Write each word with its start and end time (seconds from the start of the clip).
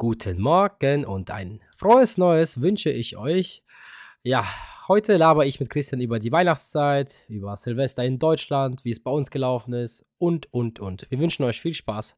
Guten 0.00 0.40
Morgen 0.40 1.04
und 1.04 1.32
ein 1.32 1.60
frohes 1.76 2.18
Neues 2.18 2.62
wünsche 2.62 2.88
ich 2.88 3.16
euch. 3.16 3.64
Ja, 4.22 4.46
heute 4.86 5.16
laber 5.16 5.44
ich 5.44 5.58
mit 5.58 5.70
Christian 5.70 6.00
über 6.00 6.20
die 6.20 6.30
Weihnachtszeit, 6.30 7.26
über 7.28 7.56
Silvester 7.56 8.04
in 8.04 8.20
Deutschland, 8.20 8.84
wie 8.84 8.92
es 8.92 9.02
bei 9.02 9.10
uns 9.10 9.28
gelaufen 9.28 9.72
ist 9.72 10.06
und, 10.16 10.54
und, 10.54 10.78
und. 10.78 11.10
Wir 11.10 11.18
wünschen 11.18 11.42
euch 11.42 11.60
viel 11.60 11.74
Spaß 11.74 12.16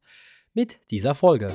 mit 0.53 0.79
dieser 0.91 1.15
Folge. 1.15 1.51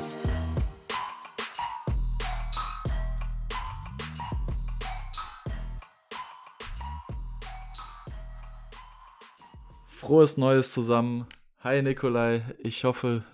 Frohes 9.87 10.37
Neues 10.37 10.75
zusammen. 10.75 11.29
Hi 11.61 11.83
Nikolai, 11.83 12.43
ich 12.59 12.83
hoffe, 12.83 13.25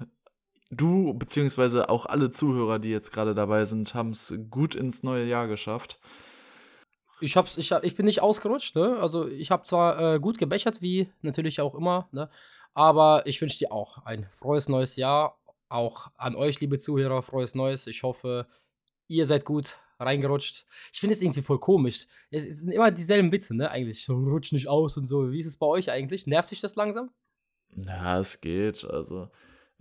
du 0.73 1.15
beziehungsweise 1.15 1.89
auch 1.89 2.07
alle 2.07 2.31
Zuhörer, 2.31 2.79
die 2.79 2.91
jetzt 2.91 3.13
gerade 3.13 3.35
dabei 3.35 3.65
sind, 3.65 3.95
haben 3.95 4.11
es 4.11 4.35
gut 4.51 4.75
ins 4.75 5.03
neue 5.03 5.27
Jahr 5.27 5.47
geschafft. 5.47 6.01
Ich, 7.21 7.37
hab's, 7.37 7.57
ich, 7.59 7.71
hab, 7.71 7.85
ich 7.85 7.95
bin 7.95 8.07
nicht 8.07 8.21
ausgerutscht, 8.21 8.75
ne? 8.75 8.99
Also 8.99 9.29
ich 9.29 9.51
habe 9.51 9.63
zwar 9.63 10.15
äh, 10.15 10.19
gut 10.19 10.39
gebechert, 10.39 10.83
wie 10.83 11.13
natürlich 11.21 11.61
auch 11.61 11.75
immer, 11.75 12.09
ne? 12.11 12.29
Aber 12.75 13.27
ich 13.27 13.41
wünsche 13.41 13.59
dir 13.59 13.71
auch 13.71 13.99
ein 14.07 14.27
frohes 14.35 14.69
neues 14.69 14.97
Jahr. 14.97 15.39
Auch 15.69 16.11
an 16.17 16.35
euch, 16.35 16.61
liebe 16.61 16.79
Zuhörer, 16.79 17.23
frohes 17.23 17.55
Neues. 17.55 17.87
Ich 17.87 18.03
hoffe, 18.03 18.47
ihr 19.09 19.27
seid 19.27 19.45
gut 19.45 19.79
reingerutscht. 19.99 20.67
Ich 20.93 21.01
finde 21.01 21.15
es 21.15 21.23
irgendwie 21.23 21.43
voll 21.43 21.61
komisch. 21.61 22.07
Es, 22.31 22.45
es, 22.45 22.61
sind 22.61 22.73
immer 22.73 22.91
dieselben 22.91 23.31
Witze, 23.31 23.55
ne? 23.55 23.71
Eigentlich. 23.71 24.09
Rutsch 24.09 24.53
nicht 24.53 24.69
aus 24.69 24.97
und 24.97 25.07
so. 25.07 25.31
Wie 25.31 25.39
ist 25.39 25.47
es 25.47 25.59
bei 25.59 25.67
euch 25.67 25.91
eigentlich? 25.91 26.27
Nervt 26.27 26.49
sich 26.49 26.61
das 26.61 26.75
langsam? 26.77 27.11
Ja, 27.87 28.19
es 28.19 28.41
geht. 28.41 28.85
Also, 28.85 29.29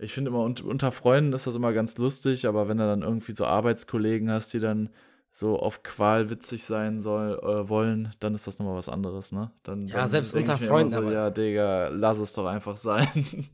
ich 0.02 0.12
finde 0.12 0.30
immer, 0.30 0.40
unter 0.40 0.92
Freunden 0.92 1.32
ist 1.32 1.46
das 1.46 1.54
immer 1.54 1.72
ganz 1.72 1.96
lustig, 1.98 2.46
aber 2.46 2.68
wenn 2.68 2.78
du 2.78 2.84
dann 2.84 3.02
irgendwie 3.02 3.32
so 3.32 3.46
Arbeitskollegen 3.46 4.30
hast, 4.30 4.52
die 4.52 4.58
dann 4.58 4.90
so 5.30 5.58
auf 5.58 5.82
Qual 5.82 6.28
witzig 6.28 6.64
sein 6.64 7.00
soll, 7.00 7.38
äh, 7.42 7.68
wollen, 7.68 8.10
dann 8.20 8.34
ist 8.34 8.46
das 8.46 8.58
nochmal 8.58 8.76
was 8.76 8.88
anderes, 8.88 9.32
ne? 9.32 9.50
Dann, 9.62 9.80
ja, 9.82 9.96
dann 9.96 10.08
selbst 10.08 10.34
unter 10.34 10.58
Freunden. 10.58 10.92
So, 10.92 11.10
ja, 11.10 11.30
Digga, 11.30 11.88
lass 11.88 12.18
es 12.18 12.34
doch 12.34 12.46
einfach 12.46 12.76
sein. 12.76 13.08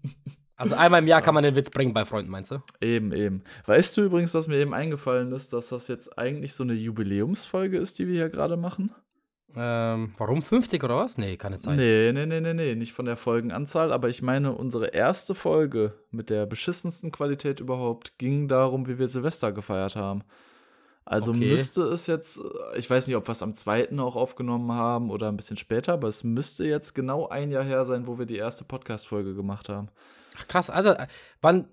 Also 0.60 0.74
einmal 0.74 1.00
im 1.00 1.06
Jahr 1.06 1.22
kann 1.22 1.34
man 1.34 1.44
den 1.44 1.54
Witz 1.54 1.70
bringen 1.70 1.94
bei 1.94 2.04
Freunden, 2.04 2.32
meinst 2.32 2.50
du? 2.50 2.58
Eben, 2.80 3.12
eben. 3.12 3.44
Weißt 3.66 3.96
du 3.96 4.02
übrigens, 4.02 4.32
dass 4.32 4.48
mir 4.48 4.56
eben 4.56 4.74
eingefallen 4.74 5.30
ist, 5.30 5.52
dass 5.52 5.68
das 5.68 5.86
jetzt 5.86 6.18
eigentlich 6.18 6.52
so 6.52 6.64
eine 6.64 6.72
Jubiläumsfolge 6.72 7.78
ist, 7.78 8.00
die 8.00 8.08
wir 8.08 8.14
hier 8.14 8.28
gerade 8.28 8.56
machen? 8.56 8.90
Ähm, 9.56 10.14
warum 10.18 10.42
50 10.42 10.84
oder 10.84 10.96
was? 10.96 11.16
Nee, 11.16 11.36
keine 11.36 11.58
Zeit. 11.58 11.76
Nee, 11.76 12.12
nee, 12.12 12.26
nee, 12.26 12.40
nee, 12.40 12.54
nee, 12.54 12.74
nicht 12.74 12.92
von 12.92 13.06
der 13.06 13.16
Folgenanzahl, 13.16 13.92
aber 13.92 14.08
ich 14.08 14.22
meine, 14.22 14.52
unsere 14.52 14.88
erste 14.88 15.34
Folge 15.34 15.94
mit 16.10 16.30
der 16.30 16.46
beschissensten 16.46 17.10
Qualität 17.10 17.60
überhaupt 17.60 18.18
ging 18.18 18.46
darum, 18.46 18.86
wie 18.86 18.98
wir 18.98 19.08
Silvester 19.08 19.52
gefeiert 19.52 19.96
haben. 19.96 20.22
Also 21.06 21.30
okay. 21.30 21.48
müsste 21.48 21.84
es 21.84 22.06
jetzt, 22.06 22.38
ich 22.76 22.90
weiß 22.90 23.06
nicht, 23.06 23.16
ob 23.16 23.26
wir 23.26 23.32
es 23.32 23.42
am 23.42 23.54
zweiten 23.54 23.98
auch 23.98 24.14
aufgenommen 24.14 24.70
haben 24.72 25.10
oder 25.10 25.28
ein 25.28 25.38
bisschen 25.38 25.56
später, 25.56 25.94
aber 25.94 26.08
es 26.08 26.22
müsste 26.22 26.66
jetzt 26.66 26.94
genau 26.94 27.28
ein 27.28 27.50
Jahr 27.50 27.64
her 27.64 27.86
sein, 27.86 28.06
wo 28.06 28.18
wir 28.18 28.26
die 28.26 28.36
erste 28.36 28.64
Podcast-Folge 28.64 29.34
gemacht 29.34 29.70
haben. 29.70 29.88
Ach, 30.38 30.48
krass, 30.48 30.70
also 30.70 30.94
wann, 31.40 31.68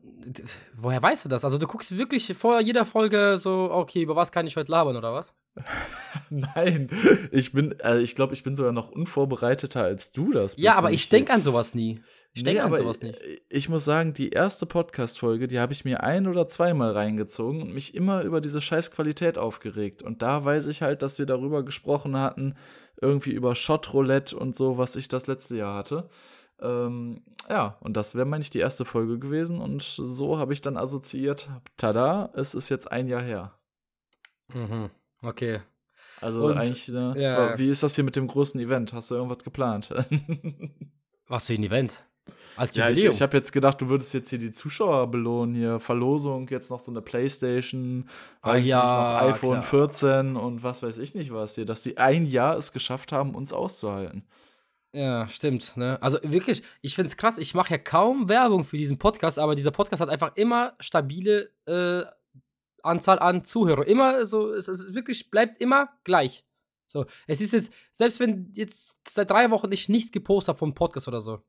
woher 0.75 1.01
weißt 1.01 1.25
du 1.25 1.29
das? 1.29 1.43
Also 1.43 1.57
du 1.57 1.67
guckst 1.67 1.97
wirklich 1.97 2.33
vor 2.35 2.59
jeder 2.59 2.85
Folge 2.85 3.37
so, 3.37 3.69
okay, 3.71 4.01
über 4.01 4.15
was 4.15 4.31
kann 4.31 4.47
ich 4.47 4.55
heute 4.57 4.71
labern 4.71 4.97
oder 4.97 5.13
was? 5.13 5.33
Nein, 6.29 6.89
ich 7.31 7.51
bin, 7.51 7.75
also 7.81 8.01
ich 8.01 8.15
glaube, 8.15 8.33
ich 8.33 8.43
bin 8.43 8.55
sogar 8.55 8.71
noch 8.71 8.91
unvorbereiteter 8.91 9.83
als 9.83 10.11
du 10.11 10.31
das 10.31 10.55
bist. 10.55 10.63
Ja, 10.63 10.75
aber 10.75 10.91
ich 10.91 11.09
denke 11.09 11.31
an 11.33 11.41
sowas 11.41 11.75
nie. 11.75 12.01
Ich 12.33 12.43
denke 12.43 12.59
nee, 12.59 12.65
an 12.65 12.73
sowas 12.73 13.01
nicht. 13.01 13.17
Ich, 13.21 13.41
ich 13.47 13.69
muss 13.69 13.85
sagen, 13.85 14.13
die 14.13 14.31
erste 14.31 14.65
Podcast-Folge, 14.65 15.47
die 15.47 15.59
habe 15.59 15.71
ich 15.71 15.85
mir 15.85 16.03
ein 16.03 16.27
oder 16.27 16.49
zweimal 16.49 16.91
reingezogen 16.91 17.61
und 17.61 17.73
mich 17.73 17.95
immer 17.95 18.23
über 18.23 18.41
diese 18.41 18.59
scheiß 18.59 18.91
Qualität 18.91 19.37
aufgeregt. 19.37 20.03
Und 20.03 20.21
da 20.21 20.43
weiß 20.43 20.67
ich 20.67 20.81
halt, 20.81 21.01
dass 21.01 21.17
wir 21.17 21.25
darüber 21.25 21.63
gesprochen 21.63 22.17
hatten, 22.19 22.55
irgendwie 22.99 23.31
über 23.31 23.55
Shot 23.55 23.93
Roulette 23.93 24.37
und 24.37 24.53
so, 24.53 24.77
was 24.77 24.97
ich 24.97 25.07
das 25.07 25.27
letzte 25.27 25.55
Jahr 25.55 25.77
hatte. 25.77 26.09
Ähm, 26.59 27.23
ja, 27.49 27.77
und 27.81 27.97
das 27.97 28.15
wäre, 28.15 28.25
meine 28.25 28.41
ich, 28.41 28.49
die 28.49 28.59
erste 28.59 28.85
Folge 28.85 29.19
gewesen. 29.19 29.59
Und 29.59 29.81
so 29.83 30.37
habe 30.37 30.53
ich 30.53 30.61
dann 30.61 30.77
assoziiert, 30.77 31.49
tada, 31.77 32.31
es 32.33 32.55
ist 32.55 32.69
jetzt 32.69 32.91
ein 32.91 33.07
Jahr 33.07 33.21
her. 33.21 33.53
Mhm, 34.53 34.89
okay. 35.21 35.61
Also 36.21 36.45
und, 36.45 36.57
eigentlich, 36.57 36.87
ne, 36.87 37.13
ja. 37.17 37.57
wie 37.59 37.69
ist 37.69 37.83
das 37.83 37.95
hier 37.95 38.03
mit 38.03 38.15
dem 38.15 38.27
großen 38.27 38.59
Event? 38.59 38.93
Hast 38.93 39.11
du 39.11 39.15
irgendwas 39.15 39.43
geplant? 39.43 39.89
Was 41.27 41.47
für 41.47 41.53
ein 41.53 41.63
Event? 41.63 42.03
Als 42.55 42.75
ja, 42.75 42.89
ich, 42.89 43.03
ich 43.03 43.21
habe 43.21 43.35
jetzt 43.35 43.51
gedacht, 43.51 43.81
du 43.81 43.89
würdest 43.89 44.13
jetzt 44.13 44.29
hier 44.29 44.39
die 44.39 44.51
Zuschauer 44.51 45.11
belohnen, 45.11 45.55
hier 45.55 45.79
Verlosung, 45.79 46.47
jetzt 46.47 46.69
noch 46.71 46.79
so 46.79 46.89
eine 46.89 47.01
Playstation, 47.01 48.07
ah, 48.41 48.55
ja, 48.55 49.21
nicht, 49.23 49.35
iPhone 49.35 49.59
klar. 49.59 49.63
14 49.63 50.35
und 50.37 50.63
was 50.63 50.81
weiß 50.81 50.97
ich 50.99 51.15
nicht 51.15 51.33
was 51.33 51.55
hier, 51.55 51.65
dass 51.65 51.83
sie 51.83 51.97
ein 51.97 52.25
Jahr 52.25 52.57
es 52.57 52.71
geschafft 52.71 53.11
haben, 53.11 53.35
uns 53.35 53.51
auszuhalten. 53.51 54.23
Ja, 54.95 55.27
stimmt. 55.27 55.75
Ne? 55.75 56.01
Also 56.01 56.19
wirklich, 56.23 56.63
ich 56.81 56.95
finde 56.95 57.09
es 57.09 57.17
krass, 57.17 57.37
ich 57.37 57.53
mache 57.53 57.71
ja 57.71 57.77
kaum 57.77 58.29
Werbung 58.29 58.63
für 58.63 58.77
diesen 58.77 58.97
Podcast, 58.97 59.37
aber 59.37 59.53
dieser 59.53 59.71
Podcast 59.71 60.01
hat 60.01 60.07
einfach 60.07 60.37
immer 60.37 60.73
stabile 60.79 61.51
äh, 61.65 62.03
Anzahl 62.81 63.19
an 63.19 63.43
Zuhörer. 63.43 63.85
Immer 63.85 64.25
so, 64.25 64.53
es, 64.53 64.69
es 64.69 64.95
wirklich 64.95 65.29
bleibt 65.31 65.59
immer 65.59 65.89
gleich. 66.05 66.45
So, 66.87 67.05
es 67.27 67.41
ist 67.41 67.51
jetzt, 67.51 67.73
selbst 67.91 68.21
wenn 68.21 68.53
jetzt 68.55 68.99
seit 69.09 69.29
drei 69.29 69.51
Wochen 69.51 69.69
ich 69.73 69.89
nichts 69.89 70.13
gepostet 70.13 70.49
habe 70.49 70.59
vom 70.59 70.73
Podcast 70.73 71.09
oder 71.09 71.19
so, 71.19 71.43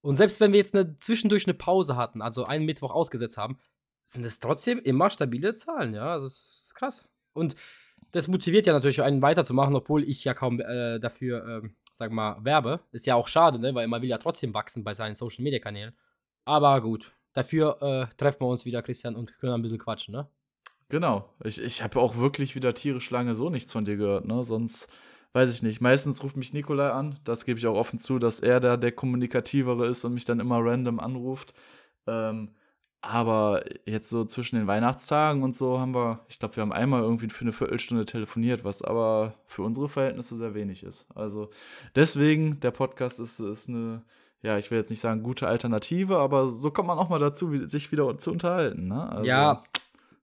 und 0.00 0.16
selbst 0.16 0.40
wenn 0.40 0.52
wir 0.52 0.58
jetzt 0.58 0.74
eine, 0.74 0.98
zwischendurch 0.98 1.46
eine 1.46 1.54
Pause 1.54 1.94
hatten, 1.94 2.22
also 2.22 2.44
einen 2.44 2.64
Mittwoch 2.64 2.92
ausgesetzt 2.92 3.36
haben, 3.36 3.58
sind 4.02 4.24
es 4.24 4.38
trotzdem 4.38 4.78
immer 4.78 5.10
stabile 5.10 5.56
Zahlen, 5.56 5.92
ja. 5.92 6.12
Also, 6.12 6.26
das 6.26 6.62
ist 6.68 6.74
krass. 6.74 7.10
Und 7.34 7.54
das 8.12 8.28
motiviert 8.28 8.64
ja 8.64 8.72
natürlich 8.72 9.02
einen 9.02 9.20
weiterzumachen, 9.20 9.76
obwohl 9.76 10.08
ich 10.08 10.24
ja 10.24 10.32
kaum 10.32 10.60
äh, 10.60 10.98
dafür, 10.98 11.46
ähm, 11.46 11.76
sag 11.98 12.12
mal, 12.12 12.42
werbe. 12.42 12.80
Ist 12.92 13.06
ja 13.06 13.16
auch 13.16 13.28
schade, 13.28 13.58
ne? 13.58 13.74
Weil 13.74 13.88
man 13.88 14.00
will 14.00 14.08
ja 14.08 14.18
trotzdem 14.18 14.54
wachsen 14.54 14.84
bei 14.84 14.94
seinen 14.94 15.14
Social 15.14 15.42
Media 15.42 15.58
Kanälen. 15.58 15.92
Aber 16.44 16.80
gut, 16.80 17.12
dafür 17.34 17.76
äh, 17.82 18.14
treffen 18.16 18.40
wir 18.40 18.48
uns 18.48 18.64
wieder, 18.64 18.82
Christian, 18.82 19.16
und 19.16 19.38
können 19.38 19.52
ein 19.52 19.62
bisschen 19.62 19.78
quatschen, 19.78 20.12
ne? 20.14 20.28
Genau. 20.88 21.34
Ich, 21.44 21.60
ich 21.60 21.82
habe 21.82 22.00
auch 22.00 22.16
wirklich 22.16 22.54
wieder 22.54 22.72
tierisch 22.72 23.10
lange 23.10 23.34
so 23.34 23.50
nichts 23.50 23.72
von 23.72 23.84
dir 23.84 23.96
gehört, 23.96 24.24
ne? 24.26 24.42
Sonst 24.44 24.88
weiß 25.32 25.52
ich 25.52 25.62
nicht. 25.62 25.80
Meistens 25.80 26.22
ruft 26.22 26.36
mich 26.36 26.54
Nikolai 26.54 26.90
an. 26.90 27.18
Das 27.24 27.44
gebe 27.44 27.58
ich 27.58 27.66
auch 27.66 27.76
offen 27.76 27.98
zu, 27.98 28.18
dass 28.18 28.40
er 28.40 28.60
da 28.60 28.76
der 28.76 28.92
kommunikativere 28.92 29.86
ist 29.86 30.04
und 30.04 30.14
mich 30.14 30.24
dann 30.24 30.40
immer 30.40 30.64
random 30.64 31.00
anruft. 31.00 31.52
Ähm, 32.06 32.54
aber 33.00 33.64
jetzt 33.86 34.08
so 34.08 34.24
zwischen 34.24 34.56
den 34.56 34.66
Weihnachtstagen 34.66 35.42
und 35.42 35.56
so 35.56 35.78
haben 35.78 35.94
wir, 35.94 36.20
ich 36.28 36.38
glaube, 36.38 36.56
wir 36.56 36.62
haben 36.62 36.72
einmal 36.72 37.02
irgendwie 37.02 37.28
für 37.28 37.42
eine 37.42 37.52
Viertelstunde 37.52 38.04
telefoniert, 38.04 38.64
was 38.64 38.82
aber 38.82 39.34
für 39.46 39.62
unsere 39.62 39.88
Verhältnisse 39.88 40.36
sehr 40.36 40.54
wenig 40.54 40.82
ist. 40.82 41.06
Also 41.14 41.50
deswegen, 41.94 42.58
der 42.60 42.72
Podcast 42.72 43.20
ist, 43.20 43.38
ist 43.38 43.68
eine, 43.68 44.02
ja, 44.42 44.58
ich 44.58 44.70
will 44.70 44.78
jetzt 44.78 44.90
nicht 44.90 45.00
sagen 45.00 45.22
gute 45.22 45.46
Alternative, 45.46 46.18
aber 46.18 46.48
so 46.48 46.70
kommt 46.70 46.88
man 46.88 46.98
auch 46.98 47.08
mal 47.08 47.20
dazu, 47.20 47.56
sich 47.66 47.92
wieder 47.92 48.18
zu 48.18 48.32
unterhalten. 48.32 48.88
Ne? 48.88 49.10
Also, 49.10 49.24
ja. 49.24 49.62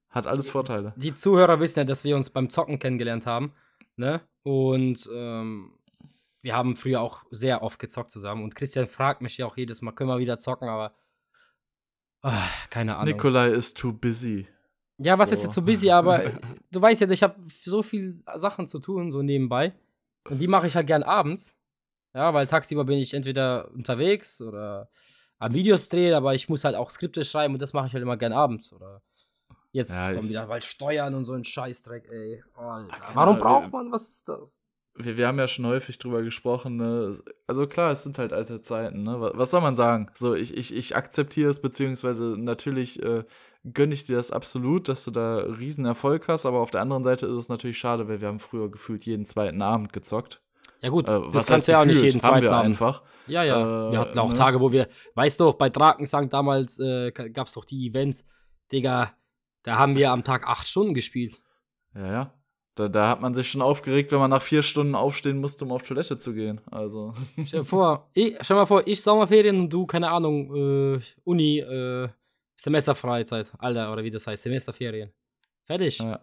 Hat 0.09 0.27
alles 0.27 0.49
Vorteile. 0.49 0.93
Die 0.95 1.13
Zuhörer 1.13 1.59
wissen 1.59 1.79
ja, 1.79 1.85
dass 1.85 2.05
wir 2.05 2.15
uns 2.15 2.29
beim 2.29 2.49
Zocken 2.49 2.79
kennengelernt 2.79 3.25
haben. 3.25 3.51
Ne? 3.97 4.21
Und 4.43 5.09
ähm, 5.13 5.73
wir 6.41 6.55
haben 6.55 6.77
früher 6.77 7.01
auch 7.01 7.23
sehr 7.31 7.63
oft 7.63 7.79
gezockt 7.79 8.11
zusammen. 8.11 8.43
Und 8.43 8.55
Christian 8.55 8.87
fragt 8.87 9.21
mich 9.21 9.37
ja 9.37 9.45
auch 9.45 9.57
jedes 9.57 9.81
Mal, 9.81 9.91
können 9.91 10.09
wir 10.09 10.19
wieder 10.19 10.39
zocken, 10.39 10.69
aber 10.69 10.93
oh, 12.25 12.69
keine 12.69 12.95
Ahnung. 12.95 13.13
Nikolai 13.13 13.51
ist 13.51 13.77
too 13.77 13.93
busy. 13.93 14.47
Ja, 14.97 15.17
was 15.17 15.29
so. 15.29 15.33
ist 15.33 15.43
jetzt 15.43 15.55
so 15.55 15.61
busy, 15.61 15.89
aber 15.89 16.31
du 16.71 16.81
weißt 16.81 17.01
ja, 17.01 17.09
ich 17.09 17.23
habe 17.23 17.35
so 17.49 17.83
viele 17.83 18.13
Sachen 18.35 18.67
zu 18.67 18.79
tun, 18.79 19.11
so 19.11 19.21
nebenbei. 19.21 19.73
Und 20.29 20.39
die 20.39 20.47
mache 20.47 20.67
ich 20.67 20.75
halt 20.75 20.87
gern 20.87 21.03
abends. 21.03 21.59
Ja, 22.13 22.33
weil 22.33 22.47
tagsüber 22.47 22.85
bin 22.85 22.97
ich 22.97 23.13
entweder 23.13 23.69
unterwegs 23.73 24.41
oder 24.41 24.89
am 25.37 25.53
Videos 25.53 25.89
drehen, 25.89 26.13
aber 26.13 26.33
ich 26.33 26.47
muss 26.47 26.63
halt 26.63 26.75
auch 26.75 26.89
Skripte 26.89 27.25
schreiben 27.25 27.53
und 27.53 27.61
das 27.61 27.73
mache 27.73 27.87
ich 27.87 27.93
halt 27.93 28.01
immer 28.01 28.17
gern 28.17 28.31
abends. 28.31 28.71
Oder 28.71 29.01
Jetzt 29.75 29.91
ja, 29.91 30.13
kommen 30.13 30.29
wieder 30.29 30.47
weil 30.47 30.61
Steuern 30.61 31.13
und 31.15 31.25
so 31.25 31.33
ein 31.33 31.43
Scheißdreck, 31.43 32.07
ey. 32.09 32.41
Alter. 32.53 32.95
Warum 33.13 33.37
braucht 33.37 33.73
man? 33.73 33.91
Was 33.91 34.07
ist 34.07 34.29
das? 34.29 34.61
Wir, 34.97 35.17
wir 35.17 35.27
haben 35.27 35.37
ja 35.37 35.47
schon 35.47 35.65
häufig 35.65 35.97
drüber 35.97 36.21
gesprochen, 36.21 36.77
ne? 36.77 37.19
Also 37.47 37.67
klar, 37.67 37.91
es 37.91 38.03
sind 38.03 38.17
halt 38.17 38.31
alte 38.31 38.61
Zeiten, 38.61 39.03
ne? 39.03 39.31
Was 39.33 39.51
soll 39.51 39.61
man 39.61 39.75
sagen? 39.75 40.09
So, 40.15 40.35
ich, 40.35 40.55
ich, 40.55 40.73
ich 40.73 40.95
akzeptiere 40.95 41.49
es, 41.49 41.61
beziehungsweise 41.61 42.35
natürlich 42.37 43.03
äh, 43.03 43.23
gönne 43.73 43.93
ich 43.93 44.05
dir 44.05 44.15
das 44.15 44.31
absolut, 44.31 44.87
dass 44.87 45.03
du 45.03 45.11
da 45.11 45.37
riesen 45.37 45.85
Erfolg 45.85 46.27
hast, 46.27 46.45
aber 46.45 46.59
auf 46.59 46.71
der 46.71 46.81
anderen 46.81 47.03
Seite 47.03 47.25
ist 47.25 47.33
es 47.33 47.49
natürlich 47.49 47.77
schade, 47.77 48.07
weil 48.07 48.21
wir 48.21 48.27
haben 48.27 48.39
früher 48.39 48.71
gefühlt 48.71 49.05
jeden 49.05 49.25
zweiten 49.25 49.61
Abend 49.61 49.91
gezockt. 49.91 50.41
Ja 50.81 50.89
gut, 50.89 51.09
äh, 51.09 51.19
das 51.31 51.47
kannst 51.47 51.67
du 51.67 51.71
ja 51.73 51.81
auch 51.81 51.85
nicht 51.85 52.01
jeden 52.01 52.21
zweiten 52.21 52.47
Abend. 52.47 52.65
einfach. 52.65 53.01
Ja, 53.27 53.43
ja. 53.43 53.89
Äh, 53.89 53.91
wir 53.91 53.99
hatten 53.99 54.19
auch 54.19 54.29
ne? 54.29 54.35
Tage, 54.35 54.61
wo 54.61 54.71
wir, 54.71 54.87
weißt 55.15 55.39
du, 55.39 55.51
bei 55.53 55.69
Drakensang 55.69 56.29
damals 56.29 56.79
äh, 56.79 57.11
gab 57.11 57.47
es 57.47 57.53
doch 57.53 57.65
die 57.65 57.87
Events, 57.87 58.25
Digga, 58.71 59.13
da 59.63 59.77
haben 59.77 59.95
wir 59.95 60.11
am 60.11 60.23
Tag 60.23 60.47
acht 60.47 60.67
Stunden 60.67 60.93
gespielt. 60.93 61.41
Ja, 61.95 62.11
ja. 62.11 62.33
Da, 62.75 62.89
da, 62.89 63.07
hat 63.07 63.21
man 63.21 63.33
sich 63.33 63.49
schon 63.49 63.61
aufgeregt, 63.61 64.11
wenn 64.11 64.19
man 64.19 64.29
nach 64.29 64.41
vier 64.41 64.61
Stunden 64.61 64.95
aufstehen 64.95 65.39
musste, 65.39 65.63
um 65.63 65.71
auf 65.71 65.83
Toilette 65.83 66.19
zu 66.19 66.33
gehen. 66.33 66.59
Also. 66.69 67.13
Stell 67.45 67.61
dir 67.61 67.65
vor, 67.65 68.09
ich, 68.13 68.35
stell 68.41 68.57
mal 68.57 68.65
vor, 68.65 68.85
ich 68.85 69.01
Sommerferien 69.01 69.57
und 69.61 69.69
du, 69.71 69.85
keine 69.85 70.11
Ahnung, 70.11 70.97
äh, 70.97 70.99
Uni, 71.23 71.59
äh, 71.59 72.09
Semesterfreizeit, 72.59 73.51
Alter, 73.59 73.93
oder 73.93 74.03
wie 74.03 74.11
das 74.11 74.27
heißt, 74.27 74.43
Semesterferien. 74.43 75.11
Fertig. 75.63 75.99
Ja. 75.99 76.19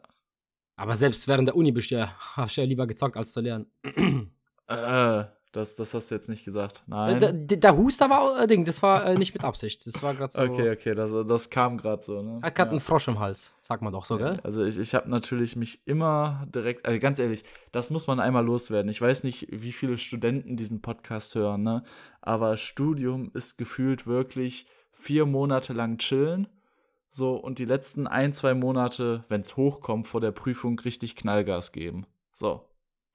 Aber 0.76 0.94
selbst 0.94 1.26
während 1.26 1.48
der 1.48 1.56
Uni 1.56 1.72
bist 1.72 1.90
du 1.90 1.96
ja, 1.96 2.14
hast 2.36 2.56
du 2.56 2.60
ja 2.60 2.66
lieber 2.66 2.86
gezockt, 2.86 3.16
als 3.16 3.32
zu 3.32 3.40
lernen. 3.40 3.66
Äh, 4.68 5.24
das, 5.52 5.74
das 5.74 5.92
hast 5.92 6.10
du 6.10 6.14
jetzt 6.14 6.28
nicht 6.28 6.44
gesagt. 6.44 6.82
Nein. 6.86 7.20
Der, 7.20 7.32
der, 7.32 7.76
Huster 7.76 8.08
war, 8.08 8.40
äh, 8.40 8.46
Ding, 8.46 8.64
das 8.64 8.82
war 8.82 9.06
äh, 9.06 9.18
nicht 9.18 9.34
mit 9.34 9.44
Absicht. 9.44 9.86
Das 9.86 10.02
war 10.02 10.14
gerade 10.14 10.32
so. 10.32 10.42
okay, 10.42 10.70
okay, 10.70 10.94
das, 10.94 11.12
das 11.26 11.50
kam 11.50 11.76
gerade 11.76 12.02
so. 12.02 12.22
Ne? 12.22 12.40
Hat 12.42 12.54
gerade 12.54 12.68
Ja. 12.68 12.72
einen 12.72 12.80
Frosch 12.80 13.06
im 13.08 13.18
Hals, 13.20 13.54
sagt 13.60 13.82
man 13.82 13.92
doch 13.92 14.06
so, 14.06 14.16
gell? 14.16 14.40
Also 14.42 14.64
ich, 14.64 14.78
ich 14.78 14.94
habe 14.94 15.10
natürlich 15.10 15.54
mich 15.54 15.86
immer 15.86 16.46
direkt, 16.54 16.86
also 16.86 16.98
ganz 16.98 17.18
ehrlich, 17.18 17.44
das 17.70 17.90
muss 17.90 18.06
man 18.06 18.18
einmal 18.18 18.44
loswerden. 18.44 18.90
Ich 18.90 19.00
weiß 19.00 19.24
nicht, 19.24 19.46
wie 19.50 19.72
viele 19.72 19.98
Studenten 19.98 20.56
diesen 20.56 20.80
Podcast 20.80 21.34
hören, 21.34 21.62
ne? 21.62 21.84
Aber 22.22 22.56
Studium 22.56 23.30
ist 23.34 23.58
gefühlt 23.58 24.06
wirklich 24.06 24.66
vier 24.92 25.26
Monate 25.26 25.74
lang 25.74 25.98
chillen. 25.98 26.48
So, 27.10 27.36
und 27.36 27.58
die 27.58 27.66
letzten 27.66 28.06
ein, 28.06 28.32
zwei 28.32 28.54
Monate, 28.54 29.24
wenn 29.28 29.42
es 29.42 29.58
hochkommt, 29.58 30.06
vor 30.06 30.22
der 30.22 30.32
Prüfung 30.32 30.78
richtig 30.78 31.14
Knallgas 31.14 31.72
geben. 31.72 32.06
So. 32.32 32.64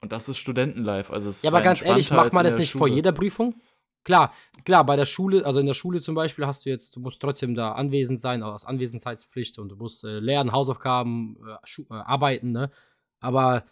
Und 0.02 0.12
das 0.12 0.30
ist 0.30 0.38
Studentenlife. 0.38 1.12
Also 1.12 1.30
es 1.30 1.38
ist 1.38 1.44
Ja, 1.44 1.52
aber 1.52 1.62
ganz 1.62 1.82
ehrlich, 1.82 2.12
macht 2.12 2.34
man 2.34 2.44
das 2.44 2.58
nicht 2.58 2.72
vor 2.72 2.88
Schule. 2.88 2.96
jeder 2.96 3.12
Prüfung? 3.12 3.56
Klar, 4.04 4.34
klar, 4.64 4.86
bei 4.86 4.96
der 4.96 5.06
Schule, 5.06 5.46
also 5.46 5.60
in 5.60 5.66
der 5.66 5.74
Schule 5.74 6.00
zum 6.00 6.16
Beispiel 6.16 6.46
hast 6.46 6.66
du 6.66 6.70
jetzt, 6.70 6.96
du 6.96 7.02
musst 7.02 7.22
trotzdem 7.22 7.56
da 7.56 7.74
anwesend 7.74 8.20
sein, 8.20 8.42
aus 8.42 8.64
Anwesenheitspflicht 8.64 9.60
und 9.60 9.70
du 9.70 9.76
musst 9.76 10.04
äh, 10.06 10.20
lernen, 10.20 10.54
Hausaufgaben, 10.54 11.38
äh, 11.46 11.82
äh, 11.82 11.86
arbeiten, 11.90 12.52
ne? 12.54 12.72
Aber 13.20 13.66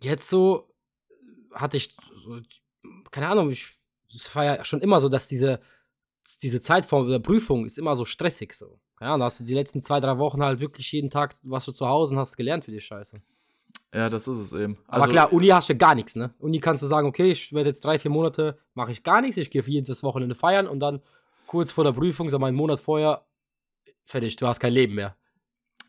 jetzt 0.00 0.28
so 0.28 0.74
hatte 1.52 1.76
ich, 1.76 1.96
so, 2.24 2.40
keine 3.12 3.28
Ahnung, 3.28 3.50
ich, 3.50 3.78
es 4.12 4.34
war 4.34 4.44
ja 4.44 4.64
schon 4.64 4.80
immer 4.80 4.98
so, 4.98 5.08
dass 5.08 5.28
diese, 5.28 5.60
diese 6.42 6.60
Zeit 6.60 6.84
vor 6.84 7.06
der 7.06 7.18
Prüfung 7.20 7.64
ist 7.64 7.78
immer 7.78 7.94
so 7.94 8.04
stressig 8.04 8.54
so. 8.54 8.80
Keine 8.96 9.12
Ahnung, 9.12 9.20
da 9.20 9.24
hast 9.26 9.40
du 9.40 9.44
die 9.44 9.54
letzten 9.54 9.82
zwei, 9.82 10.00
drei 10.00 10.18
Wochen 10.18 10.42
halt 10.42 10.60
wirklich 10.60 10.90
jeden 10.92 11.10
Tag, 11.10 11.34
warst 11.44 11.68
du 11.68 11.72
zu 11.72 11.86
Hause 11.86 12.14
und 12.14 12.18
hast 12.18 12.36
gelernt 12.36 12.64
für 12.64 12.72
die 12.72 12.80
Scheiße. 12.80 13.22
Ja, 13.94 14.08
das 14.08 14.28
ist 14.28 14.38
es 14.38 14.52
eben. 14.52 14.78
Aber 14.86 15.08
klar, 15.08 15.32
Uni 15.32 15.48
hast 15.48 15.68
du 15.68 15.76
gar 15.76 15.94
nichts, 15.94 16.14
ne? 16.14 16.32
Uni 16.38 16.60
kannst 16.60 16.82
du 16.82 16.86
sagen, 16.86 17.08
okay, 17.08 17.32
ich 17.32 17.52
werde 17.52 17.68
jetzt 17.68 17.84
drei, 17.84 17.98
vier 17.98 18.10
Monate, 18.10 18.58
mache 18.74 18.92
ich 18.92 19.02
gar 19.02 19.20
nichts, 19.20 19.36
ich 19.36 19.50
gehe 19.50 19.62
jedes 19.62 20.02
Wochenende 20.02 20.34
feiern 20.34 20.66
und 20.68 20.80
dann 20.80 21.00
kurz 21.46 21.72
vor 21.72 21.84
der 21.84 21.92
Prüfung, 21.92 22.30
sag 22.30 22.40
mal 22.40 22.46
einen 22.46 22.56
Monat 22.56 22.78
vorher, 22.78 23.26
fertig, 24.04 24.36
du 24.36 24.46
hast 24.46 24.60
kein 24.60 24.72
Leben 24.72 24.94
mehr. 24.94 25.16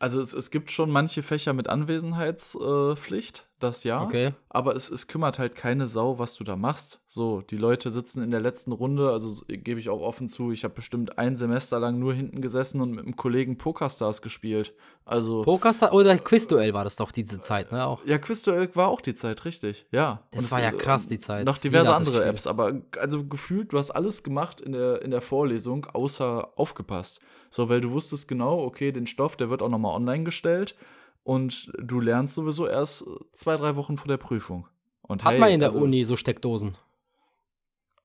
Also 0.02 0.20
es, 0.20 0.32
es 0.34 0.50
gibt 0.50 0.72
schon 0.72 0.90
manche 0.90 1.22
Fächer 1.22 1.52
mit 1.52 1.68
Anwesenheitspflicht, 1.68 3.46
das 3.60 3.84
ja. 3.84 4.02
Okay. 4.02 4.32
Aber 4.48 4.74
es, 4.74 4.90
es 4.90 5.06
kümmert 5.06 5.38
halt 5.38 5.54
keine 5.54 5.86
Sau, 5.86 6.18
was 6.18 6.34
du 6.34 6.42
da 6.44 6.56
machst. 6.56 7.00
So, 7.06 7.40
die 7.42 7.56
Leute 7.56 7.90
sitzen 7.90 8.22
in 8.22 8.30
der 8.30 8.40
letzten 8.40 8.72
Runde, 8.72 9.10
also 9.10 9.30
so- 9.30 9.44
gebe 9.46 9.78
ich 9.78 9.88
auch 9.88 10.00
offen 10.00 10.28
zu, 10.28 10.50
ich 10.50 10.64
habe 10.64 10.74
bestimmt 10.74 11.18
ein 11.18 11.36
Semester 11.36 11.78
lang 11.78 11.98
nur 11.98 12.14
hinten 12.14 12.40
gesessen 12.40 12.80
und 12.80 12.90
mit 12.90 13.04
einem 13.04 13.16
Kollegen 13.16 13.58
Pokerstars 13.58 14.22
gespielt. 14.22 14.74
Also, 15.04 15.42
Pokerstar 15.42 15.92
oder 15.92 16.18
Quizduell 16.18 16.74
war 16.74 16.84
das 16.84 16.96
doch 16.96 17.12
diese 17.12 17.38
Zeit, 17.40 17.70
ne? 17.72 17.86
Auch. 17.86 18.04
ja, 18.04 18.18
Quizduell 18.18 18.74
war 18.74 18.88
auch 18.88 19.00
die 19.00 19.14
Zeit, 19.14 19.44
richtig, 19.44 19.86
ja. 19.92 20.22
Das 20.32 20.44
Und 20.44 20.50
war 20.52 20.58
es- 20.58 20.64
ja 20.64 20.72
krass, 20.72 21.06
die 21.06 21.18
Zeit. 21.18 21.46
Noch 21.46 21.58
diverse 21.58 21.94
andere. 21.94 22.24
Apps, 22.24 22.46
aber 22.46 22.80
also 22.98 23.24
gefühlt, 23.24 23.72
du 23.72 23.78
hast 23.78 23.90
alles 23.92 24.22
gemacht 24.22 24.60
in 24.60 24.72
der, 24.72 25.02
in 25.02 25.10
der 25.10 25.20
Vorlesung, 25.20 25.86
außer 25.86 26.50
aufgepasst. 26.56 27.20
So, 27.52 27.68
weil 27.68 27.82
du 27.82 27.90
wusstest 27.90 28.28
genau, 28.28 28.64
okay, 28.64 28.92
den 28.92 29.06
Stoff, 29.06 29.36
der 29.36 29.50
wird 29.50 29.60
auch 29.60 29.68
nochmal 29.68 29.94
online 29.94 30.24
gestellt 30.24 30.74
und 31.22 31.70
du 31.78 32.00
lernst 32.00 32.34
sowieso 32.34 32.66
erst 32.66 33.04
zwei, 33.34 33.56
drei 33.56 33.76
Wochen 33.76 33.98
vor 33.98 34.08
der 34.08 34.16
Prüfung. 34.16 34.66
Und 35.02 35.22
Hat 35.22 35.34
hey, 35.34 35.38
man 35.38 35.50
in 35.50 35.60
der 35.60 35.68
also, 35.68 35.80
Uni 35.80 36.02
so 36.04 36.16
Steckdosen? 36.16 36.78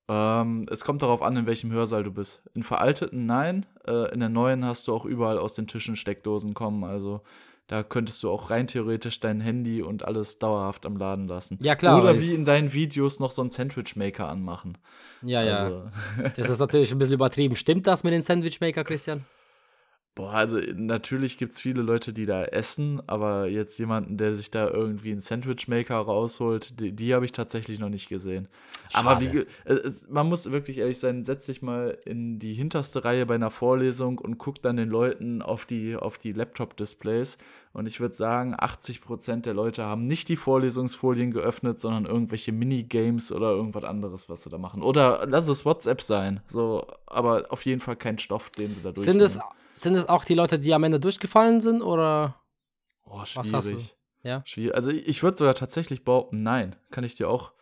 Ähm, 0.09 0.65
es 0.69 0.83
kommt 0.83 1.01
darauf 1.01 1.21
an, 1.21 1.37
in 1.37 1.45
welchem 1.45 1.71
Hörsaal 1.71 2.03
du 2.03 2.11
bist. 2.11 2.41
In 2.55 2.63
veralteten 2.63 3.25
nein, 3.25 3.65
äh, 3.87 4.11
in 4.13 4.19
der 4.19 4.27
neuen 4.27 4.65
hast 4.65 4.85
du 4.89 4.93
auch 4.93 5.05
überall 5.05 5.37
aus 5.37 5.53
den 5.53 5.65
Tischen 5.65 5.95
Steckdosen 5.95 6.53
kommen, 6.53 6.83
also 6.83 7.21
da 7.67 7.83
könntest 7.83 8.23
du 8.23 8.29
auch 8.29 8.49
rein 8.49 8.67
theoretisch 8.67 9.21
dein 9.21 9.39
Handy 9.39 9.81
und 9.81 10.03
alles 10.03 10.39
dauerhaft 10.39 10.85
am 10.85 10.97
Laden 10.97 11.27
lassen. 11.27 11.57
Ja, 11.61 11.75
klar. 11.75 12.01
Oder 12.01 12.19
wie 12.19 12.33
in 12.33 12.43
deinen 12.43 12.73
Videos 12.73 13.19
noch 13.19 13.31
so 13.31 13.41
einen 13.41 13.51
Sandwich-Maker 13.51 14.27
anmachen. 14.27 14.77
Ja, 15.21 15.43
ja. 15.43 15.63
Also, 15.63 15.83
Das 16.35 16.49
ist 16.49 16.59
natürlich 16.59 16.91
ein 16.93 16.97
bisschen 16.97 17.15
übertrieben. 17.15 17.57
Stimmt 17.57 17.85
das 17.87 18.05
mit 18.05 18.13
den 18.13 18.21
Sandwichmaker, 18.21 18.85
Christian? 18.85 19.25
Boah, 20.17 20.33
also 20.33 20.57
natürlich 20.57 21.37
gibt 21.37 21.53
es 21.53 21.61
viele 21.61 21.83
Leute, 21.83 22.11
die 22.11 22.25
da 22.25 22.43
essen, 22.43 23.03
aber 23.05 23.47
jetzt 23.47 23.77
jemanden, 23.77 24.17
der 24.17 24.35
sich 24.35 24.49
da 24.49 24.67
irgendwie 24.67 25.11
einen 25.11 25.21
Sandwich-Maker 25.21 25.95
rausholt, 25.95 26.79
die, 26.79 26.91
die 26.91 27.13
habe 27.13 27.23
ich 27.23 27.31
tatsächlich 27.33 27.77
noch 27.77 27.89
nicht 27.89 28.09
gesehen. 28.09 28.47
Aber 28.93 29.21
wie, 29.21 29.27
Schade. 29.27 29.47
äh, 29.65 29.73
es, 29.73 30.09
man 30.09 30.27
muss 30.27 30.51
wirklich 30.51 30.79
ehrlich 30.79 30.99
sein, 30.99 31.23
setz 31.23 31.45
dich 31.45 31.61
mal 31.61 31.99
in 32.03 32.39
die 32.39 32.55
hinterste 32.55 33.05
Reihe 33.05 33.27
bei 33.27 33.35
einer 33.35 33.51
Vorlesung 33.51 34.17
und 34.17 34.39
guck 34.39 34.59
dann 34.59 34.75
den 34.77 34.89
Leuten 34.89 35.43
auf 35.43 35.67
die, 35.67 35.95
auf 35.95 36.17
die 36.17 36.31
Laptop-Displays. 36.31 37.37
Und 37.73 37.87
ich 37.87 37.99
würde 37.99 38.15
sagen, 38.15 38.55
80% 38.55 39.41
der 39.41 39.53
Leute 39.53 39.83
haben 39.83 40.07
nicht 40.07 40.29
die 40.29 40.35
Vorlesungsfolien 40.35 41.29
geöffnet, 41.29 41.79
sondern 41.79 42.07
irgendwelche 42.07 42.51
Minigames 42.51 43.31
oder 43.31 43.51
irgendwas 43.51 43.83
anderes, 43.83 44.29
was 44.29 44.41
sie 44.41 44.49
da 44.49 44.57
machen. 44.57 44.81
Oder 44.81 45.27
lass 45.27 45.47
es 45.47 45.63
WhatsApp 45.63 46.01
sein. 46.01 46.39
So, 46.47 46.87
aber 47.05 47.45
auf 47.49 47.67
jeden 47.67 47.81
Fall 47.81 47.97
kein 47.97 48.17
Stoff, 48.17 48.49
den 48.49 48.73
sie 48.73 48.81
da 48.81 48.93
Sind 48.95 49.21
es. 49.21 49.39
Sind 49.81 49.95
es 49.95 50.09
auch 50.09 50.25
die 50.25 50.33
Leute, 50.33 50.59
die 50.59 50.73
am 50.73 50.83
Ende 50.83 50.99
durchgefallen 50.99 51.61
sind? 51.61 51.81
Oder? 51.81 52.41
Oh, 53.05 53.19
hast 53.19 53.37
du? 53.37 53.43
schwierig. 53.43 53.95
Ja. 54.23 54.41
Schwierig. 54.45 54.75
Also 54.75 54.91
ich, 54.91 55.07
ich 55.07 55.23
würde 55.23 55.37
sogar 55.37 55.55
tatsächlich 55.55 56.03
behaupten, 56.03 56.37
nein, 56.37 56.75
kann 56.91 57.03
ich 57.03 57.15
dir 57.15 57.29
auch 57.29 57.53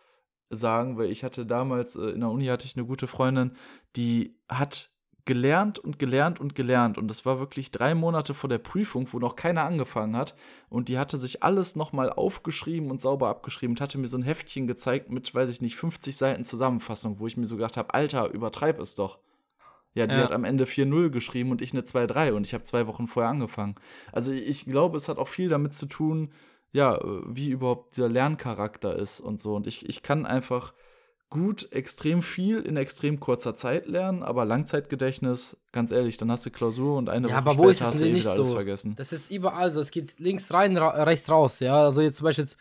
sagen, 0.50 0.96
weil 0.96 1.10
ich 1.10 1.24
hatte 1.24 1.46
damals 1.46 1.96
äh, 1.96 2.10
in 2.10 2.20
der 2.20 2.30
Uni 2.30 2.46
hatte 2.46 2.66
ich 2.66 2.76
eine 2.76 2.86
gute 2.86 3.06
Freundin, 3.06 3.52
die 3.96 4.38
hat 4.48 4.90
gelernt 5.26 5.80
und 5.80 5.98
gelernt 5.98 6.40
und 6.40 6.54
gelernt 6.54 6.98
und 6.98 7.08
das 7.08 7.26
war 7.26 7.40
wirklich 7.40 7.72
drei 7.72 7.96
Monate 7.96 8.32
vor 8.32 8.48
der 8.48 8.58
Prüfung, 8.58 9.12
wo 9.12 9.18
noch 9.18 9.34
keiner 9.34 9.64
angefangen 9.64 10.16
hat 10.16 10.36
und 10.68 10.88
die 10.88 10.98
hatte 10.98 11.18
sich 11.18 11.42
alles 11.42 11.74
nochmal 11.74 12.10
aufgeschrieben 12.10 12.92
und 12.92 13.00
sauber 13.00 13.28
abgeschrieben 13.28 13.74
und 13.74 13.80
hatte 13.80 13.98
mir 13.98 14.06
so 14.06 14.16
ein 14.16 14.22
Heftchen 14.22 14.68
gezeigt 14.68 15.10
mit, 15.10 15.34
weiß 15.34 15.50
ich 15.50 15.60
nicht, 15.60 15.74
50 15.74 16.16
Seiten 16.16 16.44
Zusammenfassung, 16.44 17.18
wo 17.18 17.26
ich 17.26 17.36
mir 17.36 17.46
so 17.46 17.56
gedacht 17.56 17.76
habe, 17.76 17.92
Alter, 17.92 18.30
übertreib 18.30 18.78
es 18.78 18.94
doch. 18.94 19.18
Ja, 19.96 20.06
die 20.06 20.14
Ja. 20.16 20.24
hat 20.24 20.32
am 20.32 20.44
Ende 20.44 20.66
4-0 20.66 21.10
geschrieben 21.10 21.50
und 21.50 21.62
ich 21.62 21.72
eine 21.72 21.82
2-3 21.84 22.32
und 22.34 22.46
ich 22.46 22.54
habe 22.54 22.64
zwei 22.64 22.86
Wochen 22.86 23.06
vorher 23.08 23.30
angefangen. 23.30 23.74
Also 24.12 24.32
ich 24.32 24.66
glaube, 24.66 24.96
es 24.98 25.08
hat 25.08 25.18
auch 25.18 25.28
viel 25.28 25.48
damit 25.48 25.74
zu 25.74 25.86
tun, 25.86 26.32
ja, 26.72 27.00
wie 27.26 27.48
überhaupt 27.50 27.96
dieser 27.96 28.08
Lerncharakter 28.08 28.94
ist 28.96 29.20
und 29.20 29.40
so. 29.40 29.54
Und 29.54 29.66
ich, 29.66 29.88
ich 29.88 30.02
kann 30.02 30.26
einfach 30.26 30.74
gut 31.30 31.72
extrem 31.72 32.22
viel 32.22 32.60
in 32.60 32.76
extrem 32.76 33.18
kurzer 33.18 33.56
Zeit 33.56 33.86
lernen, 33.86 34.22
aber 34.22 34.44
Langzeitgedächtnis, 34.44 35.56
ganz 35.72 35.90
ehrlich, 35.90 36.18
dann 36.18 36.30
hast 36.30 36.44
du 36.46 36.50
Klausur 36.50 36.98
und 36.98 37.08
eine 37.08 37.28
Ja, 37.28 37.36
Woche 37.38 37.50
aber 37.50 37.58
wo 37.58 37.70
später 37.70 37.70
ist 37.70 37.94
es 37.94 38.00
denn 38.00 38.10
eh 38.10 38.12
nicht 38.12 38.24
so? 38.26 38.44
vergessen. 38.44 38.94
Das 38.96 39.12
ist 39.12 39.30
überall 39.30 39.70
so. 39.70 39.80
Es 39.80 39.90
geht 39.90 40.20
links 40.20 40.52
rein, 40.52 40.76
ra 40.76 40.90
rechts 41.04 41.30
raus, 41.30 41.60
ja. 41.60 41.82
Also 41.84 42.02
jetzt 42.02 42.18
zum 42.18 42.24
Beispiel 42.26 42.44
jetzt 42.44 42.58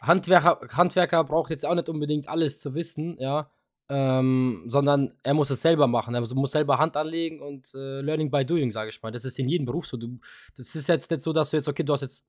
Handwerker, 0.00 0.60
Handwerker 0.72 1.24
braucht 1.24 1.50
jetzt 1.50 1.66
auch 1.66 1.74
nicht 1.74 1.88
unbedingt 1.88 2.28
alles 2.28 2.60
zu 2.60 2.74
wissen, 2.74 3.16
ja. 3.18 3.50
Ähm, 3.90 4.64
sondern 4.66 5.14
er 5.22 5.32
muss 5.34 5.48
es 5.50 5.62
selber 5.62 5.86
machen. 5.86 6.14
Er 6.14 6.20
muss 6.20 6.50
selber 6.52 6.78
Hand 6.78 6.96
anlegen 6.96 7.40
und 7.40 7.72
äh, 7.74 8.00
Learning 8.02 8.30
by 8.30 8.44
Doing, 8.44 8.70
sage 8.70 8.90
ich 8.90 9.00
mal. 9.02 9.10
Das 9.10 9.24
ist 9.24 9.38
in 9.38 9.48
jedem 9.48 9.64
Beruf 9.64 9.86
so. 9.86 9.96
Du, 9.96 10.18
das 10.56 10.74
ist 10.74 10.88
jetzt 10.88 11.10
nicht 11.10 11.22
so, 11.22 11.32
dass 11.32 11.50
du 11.50 11.56
jetzt, 11.56 11.68
okay, 11.68 11.82
du 11.82 11.92
hast 11.94 12.02
jetzt 12.02 12.24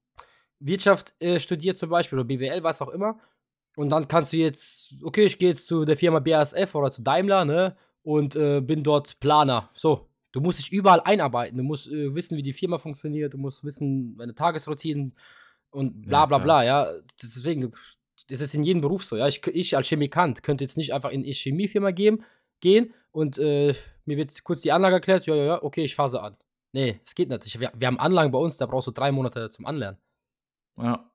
Wirtschaft 0.60 1.14
äh, 1.20 1.40
studiert 1.40 1.78
zum 1.78 1.90
Beispiel 1.90 2.18
oder 2.20 2.28
BWL, 2.28 2.64
was 2.64 2.82
auch 2.82 2.90
immer. 2.90 3.20
Und 3.76 3.90
dann 3.90 4.08
kannst 4.08 4.32
du 4.34 4.38
jetzt, 4.38 4.96
okay, 5.04 5.26
ich 5.26 5.38
gehe 5.38 5.50
jetzt 5.50 5.66
zu 5.68 5.84
der 5.86 5.98
Firma 5.98 6.20
BASF 6.20 6.74
oder 6.76 6.92
zu 6.92 7.02
Daimler, 7.02 7.46
ne? 7.46 7.76
Und 8.04 8.36
äh, 8.36 8.62
bin 8.62 8.82
dort 8.84 9.20
Planer. 9.20 9.70
So, 9.74 10.08
du 10.32 10.40
musst 10.42 10.60
dich 10.60 10.72
überall 10.72 11.02
einarbeiten. 11.02 11.58
Du 11.58 11.64
musst 11.64 11.88
äh, 11.88 12.14
wissen, 12.16 12.38
wie 12.38 12.42
die 12.42 12.54
Firma 12.54 12.78
funktioniert. 12.78 13.34
Du 13.34 13.38
musst 13.38 13.64
wissen, 13.66 14.18
deine 14.18 14.34
Tagesroutinen 14.34 15.14
und 15.72 16.02
bla 16.04 16.20
Ja, 16.22 16.26
bla 16.26 16.38
klar. 16.38 16.44
bla, 16.46 16.64
ja. 16.64 16.92
Deswegen, 17.22 17.62
du- 17.62 17.72
das 18.30 18.42
ist 18.42 18.54
in 18.54 18.64
jedem 18.64 18.82
Beruf 18.82 19.04
so, 19.04 19.18
ja. 19.18 19.28
Ich, 19.28 19.46
ich 19.48 19.76
als 19.76 19.88
Chemikant 19.88 20.44
könnte 20.44 20.64
jetzt 20.64 20.78
nicht 20.78 20.94
einfach 20.94 21.12
in 21.12 21.24
eine 21.24 21.34
Chemiefirma 21.34 21.92
gehen, 21.92 22.24
gehen 22.60 22.94
und 23.12 23.38
äh, 23.38 23.74
mir 24.06 24.18
wird 24.18 24.44
kurz 24.44 24.62
die 24.62 24.72
Anlage 24.72 24.96
erklärt, 24.96 25.26
ja, 25.26 25.36
ja, 25.36 25.44
ja, 25.44 25.64
okay, 25.64 25.84
ich 25.84 25.96
phase 25.96 26.22
an. 26.22 26.38
Nee, 26.72 27.00
es 27.04 27.16
geht 27.16 27.30
nicht. 27.30 27.46
Ich, 27.48 27.60
wir, 27.60 27.72
wir 27.76 27.88
haben 27.88 28.00
Anlagen 28.00 28.32
bei 28.32 28.40
uns, 28.40 28.58
da 28.58 28.66
brauchst 28.68 28.88
du 28.88 28.92
drei 28.92 29.12
Monate 29.12 29.50
zum 29.50 29.66
Anlernen. 29.66 30.00
Ja. 30.78 31.12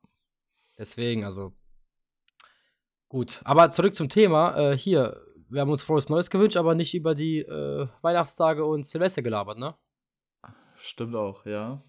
Deswegen, 0.76 1.25
also. 1.25 1.52
Gut, 3.09 3.40
aber 3.44 3.71
zurück 3.71 3.94
zum 3.94 4.09
Thema. 4.09 4.56
Äh, 4.56 4.76
hier, 4.76 5.25
wir 5.49 5.61
haben 5.61 5.71
uns 5.71 5.83
frohes 5.83 6.09
Neues 6.09 6.30
gewünscht, 6.30 6.56
aber 6.56 6.75
nicht 6.75 6.94
über 6.94 7.14
die 7.14 7.40
äh, 7.40 7.87
Weihnachtstage 8.02 8.64
und 8.64 8.85
Silvester 8.85 9.23
gelabert, 9.23 9.59
ne? 9.59 9.76
Stimmt 10.76 11.14
auch, 11.14 11.47
ja. 11.47 11.80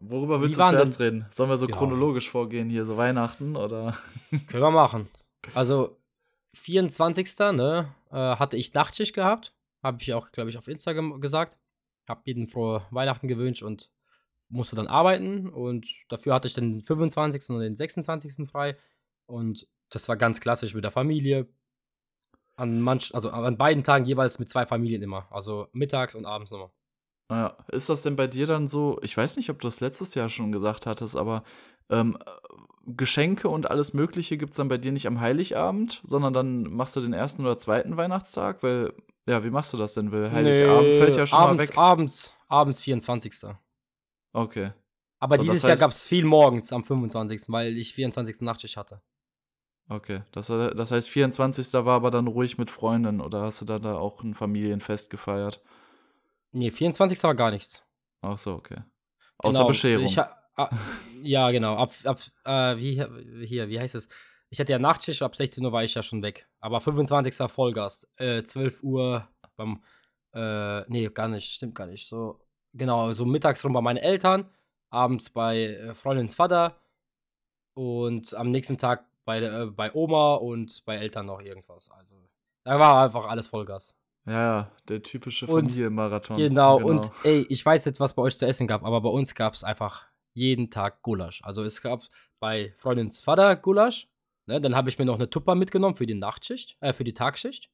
Worüber 0.00 0.40
willst 0.40 0.56
Wie 0.58 0.62
du 0.62 0.68
zuerst 0.70 1.00
reden? 1.00 1.26
Sollen 1.32 1.50
wir 1.50 1.56
so 1.56 1.68
Ja. 1.68 1.76
chronologisch 1.76 2.30
vorgehen 2.30 2.68
hier, 2.68 2.84
so 2.84 2.96
Weihnachten 2.96 3.56
oder? 3.56 3.96
Können 4.48 4.62
wir 4.62 4.70
machen. 4.70 5.08
Also, 5.54 5.96
24. 6.54 7.38
Ne, 7.54 7.88
äh, 8.10 8.16
hatte 8.16 8.56
ich 8.56 8.74
Nachtschicht 8.74 9.14
gehabt. 9.14 9.54
Habe 9.82 9.98
ich 10.00 10.12
auch, 10.14 10.30
glaube 10.32 10.50
ich, 10.50 10.58
auf 10.58 10.68
Instagram 10.68 11.20
gesagt. 11.20 11.58
Habe 12.08 12.22
jedem 12.24 12.48
frohe 12.48 12.86
Weihnachten 12.90 13.28
gewünscht 13.28 13.62
und 13.62 13.90
musste 14.48 14.76
dann 14.76 14.86
arbeiten. 14.86 15.48
Und 15.48 15.86
dafür 16.08 16.34
hatte 16.34 16.48
ich 16.48 16.54
den 16.54 16.80
25. 16.80 17.50
und 17.54 17.60
den 17.60 17.76
26. 17.76 18.48
frei. 18.48 18.76
Und 19.26 19.66
das 19.90 20.08
war 20.08 20.16
ganz 20.16 20.40
klassisch 20.40 20.74
mit 20.74 20.84
der 20.84 20.90
Familie. 20.90 21.46
An 22.56 22.80
manch, 22.80 23.14
also 23.14 23.30
an 23.30 23.56
beiden 23.58 23.82
Tagen 23.82 24.04
jeweils 24.04 24.38
mit 24.38 24.48
zwei 24.48 24.64
Familien 24.66 25.02
immer. 25.02 25.26
Also 25.30 25.68
mittags 25.72 26.14
und 26.14 26.24
abends 26.24 26.50
nochmal. 26.52 26.70
Ja. 27.30 27.56
Ist 27.68 27.88
das 27.88 28.02
denn 28.02 28.16
bei 28.16 28.26
dir 28.26 28.46
dann 28.46 28.68
so, 28.68 28.98
ich 29.02 29.16
weiß 29.16 29.36
nicht, 29.36 29.50
ob 29.50 29.58
du 29.60 29.66
das 29.66 29.80
letztes 29.80 30.14
Jahr 30.14 30.28
schon 30.28 30.52
gesagt 30.52 30.86
hattest, 30.86 31.16
aber 31.16 31.42
ähm, 31.90 32.18
Geschenke 32.86 33.48
und 33.48 33.70
alles 33.70 33.94
Mögliche 33.94 34.36
gibt 34.36 34.52
es 34.52 34.56
dann 34.58 34.68
bei 34.68 34.76
dir 34.78 34.92
nicht 34.92 35.06
am 35.06 35.20
Heiligabend, 35.20 36.02
sondern 36.04 36.34
dann 36.34 36.64
machst 36.64 36.96
du 36.96 37.00
den 37.00 37.14
ersten 37.14 37.42
oder 37.42 37.56
zweiten 37.58 37.96
Weihnachtstag? 37.96 38.62
Weil, 38.62 38.92
ja, 39.26 39.42
wie 39.42 39.50
machst 39.50 39.72
du 39.72 39.78
das 39.78 39.94
denn? 39.94 40.12
Weil 40.12 40.30
Heiligabend 40.30 40.88
Nee, 40.88 40.98
fällt 40.98 41.16
ja 41.16 41.26
schon 41.26 41.38
abends, 41.38 41.64
mal 41.64 41.68
weg. 41.70 41.78
Abends, 41.78 42.34
abends 42.48 42.80
24. 42.82 43.32
Okay. 44.34 44.72
Aber 45.18 45.36
So, 45.36 45.42
das 45.44 45.46
dieses 45.52 45.62
Jahr 45.62 45.76
heißt- 45.76 45.80
gab 45.80 45.90
es 45.92 46.04
viel 46.04 46.26
morgens 46.26 46.72
am 46.74 46.84
25., 46.84 47.44
weil 47.48 47.76
ich 47.78 47.94
24. 47.94 48.42
Nachtschicht 48.42 48.76
hatte. 48.76 49.00
Okay. 49.88 50.22
Das, 50.32 50.48
das 50.48 50.90
heißt, 50.90 51.08
24. 51.08 51.72
war 51.72 51.94
aber 51.96 52.10
dann 52.10 52.26
ruhig 52.26 52.58
mit 52.58 52.70
Freunden 52.70 53.20
oder 53.22 53.42
hast 53.42 53.62
du 53.62 53.64
da, 53.64 53.78
da 53.78 53.96
auch 53.96 54.22
ein 54.22 54.34
Familienfest 54.34 55.08
gefeiert? 55.10 55.62
Nee, 56.54 56.70
24. 56.70 57.20
war 57.24 57.34
gar 57.34 57.50
nichts. 57.50 57.84
Ach 58.22 58.38
so, 58.38 58.54
okay. 58.54 58.82
Außer 59.38 59.58
Genau, 59.58 59.68
Bescherung. 59.68 60.06
Ich, 60.06 60.18
ah, 60.18 60.70
ja, 61.20 61.50
genau. 61.50 61.76
Ab, 61.76 61.92
ab 62.04 62.20
äh, 62.44 62.76
wie, 62.78 63.46
hier, 63.46 63.68
wie 63.68 63.80
heißt 63.80 63.96
es? 63.96 64.08
Ich 64.50 64.60
hatte 64.60 64.70
ja 64.70 64.78
Nachtschicht, 64.78 65.20
ab 65.22 65.34
16 65.34 65.64
Uhr 65.64 65.72
war 65.72 65.82
ich 65.82 65.94
ja 65.94 66.02
schon 66.02 66.22
weg. 66.22 66.48
Aber 66.60 66.80
25. 66.80 67.50
Vollgas. 67.50 68.08
Äh, 68.18 68.44
12 68.44 68.84
Uhr 68.84 69.28
beim, 69.56 69.82
äh, 70.32 70.88
nee, 70.88 71.08
gar 71.08 71.26
nicht, 71.26 71.50
stimmt 71.50 71.74
gar 71.74 71.86
nicht. 71.86 72.06
So, 72.06 72.40
genau, 72.72 73.12
so 73.12 73.24
mittags 73.24 73.64
rum 73.64 73.72
bei 73.72 73.80
meinen 73.80 73.96
Eltern, 73.96 74.48
abends 74.90 75.30
bei 75.30 75.58
äh, 75.58 75.94
Freundins 75.94 76.36
Vater 76.36 76.80
und 77.74 78.32
am 78.34 78.52
nächsten 78.52 78.78
Tag 78.78 79.06
bei, 79.24 79.40
äh, 79.40 79.66
bei 79.66 79.92
Oma 79.92 80.36
und 80.36 80.84
bei 80.84 80.96
Eltern 80.98 81.26
noch 81.26 81.40
irgendwas. 81.40 81.90
Also, 81.90 82.16
da 82.62 82.78
war 82.78 83.02
einfach 83.02 83.26
alles 83.26 83.48
Vollgas. 83.48 83.96
Ja, 84.26 84.32
ja, 84.32 84.72
der 84.88 85.02
typische 85.02 85.46
Und- 85.46 85.66
Familienmarathon. 85.70 86.36
Genau, 86.36 86.78
und 86.82 87.10
ey, 87.24 87.46
ich 87.48 87.64
weiß 87.64 87.86
nicht, 87.86 88.00
was 88.00 88.14
bei 88.14 88.22
euch 88.22 88.38
zu 88.38 88.46
essen 88.46 88.66
gab, 88.66 88.84
aber 88.84 89.00
bei 89.00 89.08
uns 89.10 89.34
gab 89.34 89.54
es 89.54 89.64
einfach 89.64 90.06
jeden 90.32 90.70
Tag 90.70 91.02
Gulasch. 91.02 91.42
Also 91.44 91.62
es 91.62 91.80
gab 91.82 92.02
bei 92.40 92.74
Freundins 92.78 93.20
Vater 93.20 93.56
Gulasch, 93.56 94.08
ne, 94.46 94.60
dann 94.60 94.74
habe 94.74 94.88
ich 94.88 94.98
mir 94.98 95.04
noch 95.04 95.14
eine 95.16 95.30
Tupper 95.30 95.54
mitgenommen 95.54 95.96
für 95.96 96.06
die 96.06 96.14
Nachtschicht, 96.14 96.76
äh, 96.80 96.92
für 96.92 97.04
die 97.04 97.14
Tagschicht. 97.14 97.70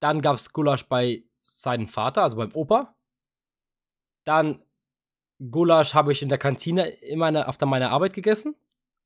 Dann 0.00 0.20
gab 0.20 0.36
es 0.36 0.52
Gulasch 0.52 0.84
bei 0.88 1.24
seinem 1.40 1.88
Vater, 1.88 2.22
also 2.22 2.36
beim 2.36 2.52
Opa. 2.52 2.94
Dann 4.24 4.62
Gulasch 5.50 5.94
habe 5.94 6.12
ich 6.12 6.22
in 6.22 6.28
der 6.28 6.38
Kantine 6.38 6.88
in 6.88 7.18
meiner, 7.18 7.48
auf 7.48 7.60
meiner 7.60 7.90
Arbeit 7.90 8.12
gegessen. 8.14 8.56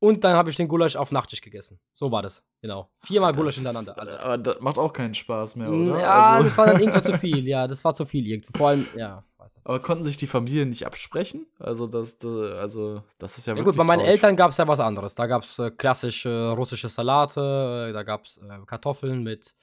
Und 0.01 0.25
dann 0.25 0.35
habe 0.35 0.49
ich 0.51 0.57
den 0.57 0.67
Gulasch 0.67 0.97
auf 0.97 1.13
Nachtschicht 1.13 1.43
gegessen. 1.45 1.79
So 1.93 2.11
war 2.11 2.23
das, 2.23 2.43
genau. 2.63 2.91
Viermal 3.01 3.33
Gulasch 3.35 3.57
hintereinander. 3.57 3.99
Alter. 4.01 4.21
Aber 4.25 4.39
das 4.39 4.61
macht 4.61 4.79
auch 4.79 4.93
keinen 4.93 5.15
Spaß 5.15 5.57
mehr, 5.57 5.71
oder? 5.71 6.01
Ja, 6.01 6.31
Also- 6.33 6.45
das 6.45 6.59
war 6.59 6.67
dann 6.67 6.81
irgendwo 6.81 7.01
zu 7.01 7.13
viel. 7.19 7.47
Ja, 7.47 7.67
das 7.67 7.85
war 7.85 7.93
zu 7.95 8.07
viel 8.07 8.27
irgendwie. 8.27 8.57
Vor 8.57 8.69
allem, 8.71 8.87
ja. 8.97 9.23
Aber 9.65 9.81
konnten 9.81 10.05
sich 10.05 10.17
die 10.17 10.27
Familien 10.27 10.69
nicht 10.69 10.87
absprechen? 10.87 11.47
Also 11.59 11.87
das, 11.87 12.19
das, 12.19 12.31
also, 12.59 13.03
das 13.19 13.37
ist 13.39 13.47
ja, 13.47 13.53
Ja 13.53 13.57
wirklich 13.59 13.73
gut, 13.73 13.79
bei 13.79 13.85
meinen 13.85 14.01
traurig. 14.01 14.13
Eltern 14.15 14.37
gab 14.37 14.51
es 14.53 14.57
ja 14.59 14.67
was 14.69 14.81
anderes. 14.81 15.15
Da 15.15 15.27
gab 15.27 15.43
es 15.45 15.59
äh, 15.59 15.71
klassische 15.71 16.51
russische 16.51 16.89
Salate, 16.89 17.89
äh, 17.89 17.93
da 17.93 18.03
gab 18.03 18.25
es 18.27 18.37
äh, 18.39 18.59
Kartoffeln 18.67 19.23
mit 19.23 19.55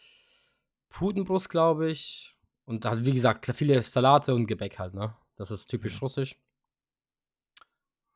Putenbrust, 0.90 1.50
glaube 1.50 1.90
ich. 1.90 2.36
Und 2.66 2.86
da, 2.86 3.06
wie 3.06 3.14
gesagt, 3.14 3.46
viele 3.56 3.82
Salate 3.82 4.34
und 4.36 4.46
Gebäck 4.48 4.78
halt, 4.80 4.94
ne? 4.94 5.16
Das 5.36 5.52
ist 5.52 5.68
typisch 5.68 6.02
russisch. 6.02 6.36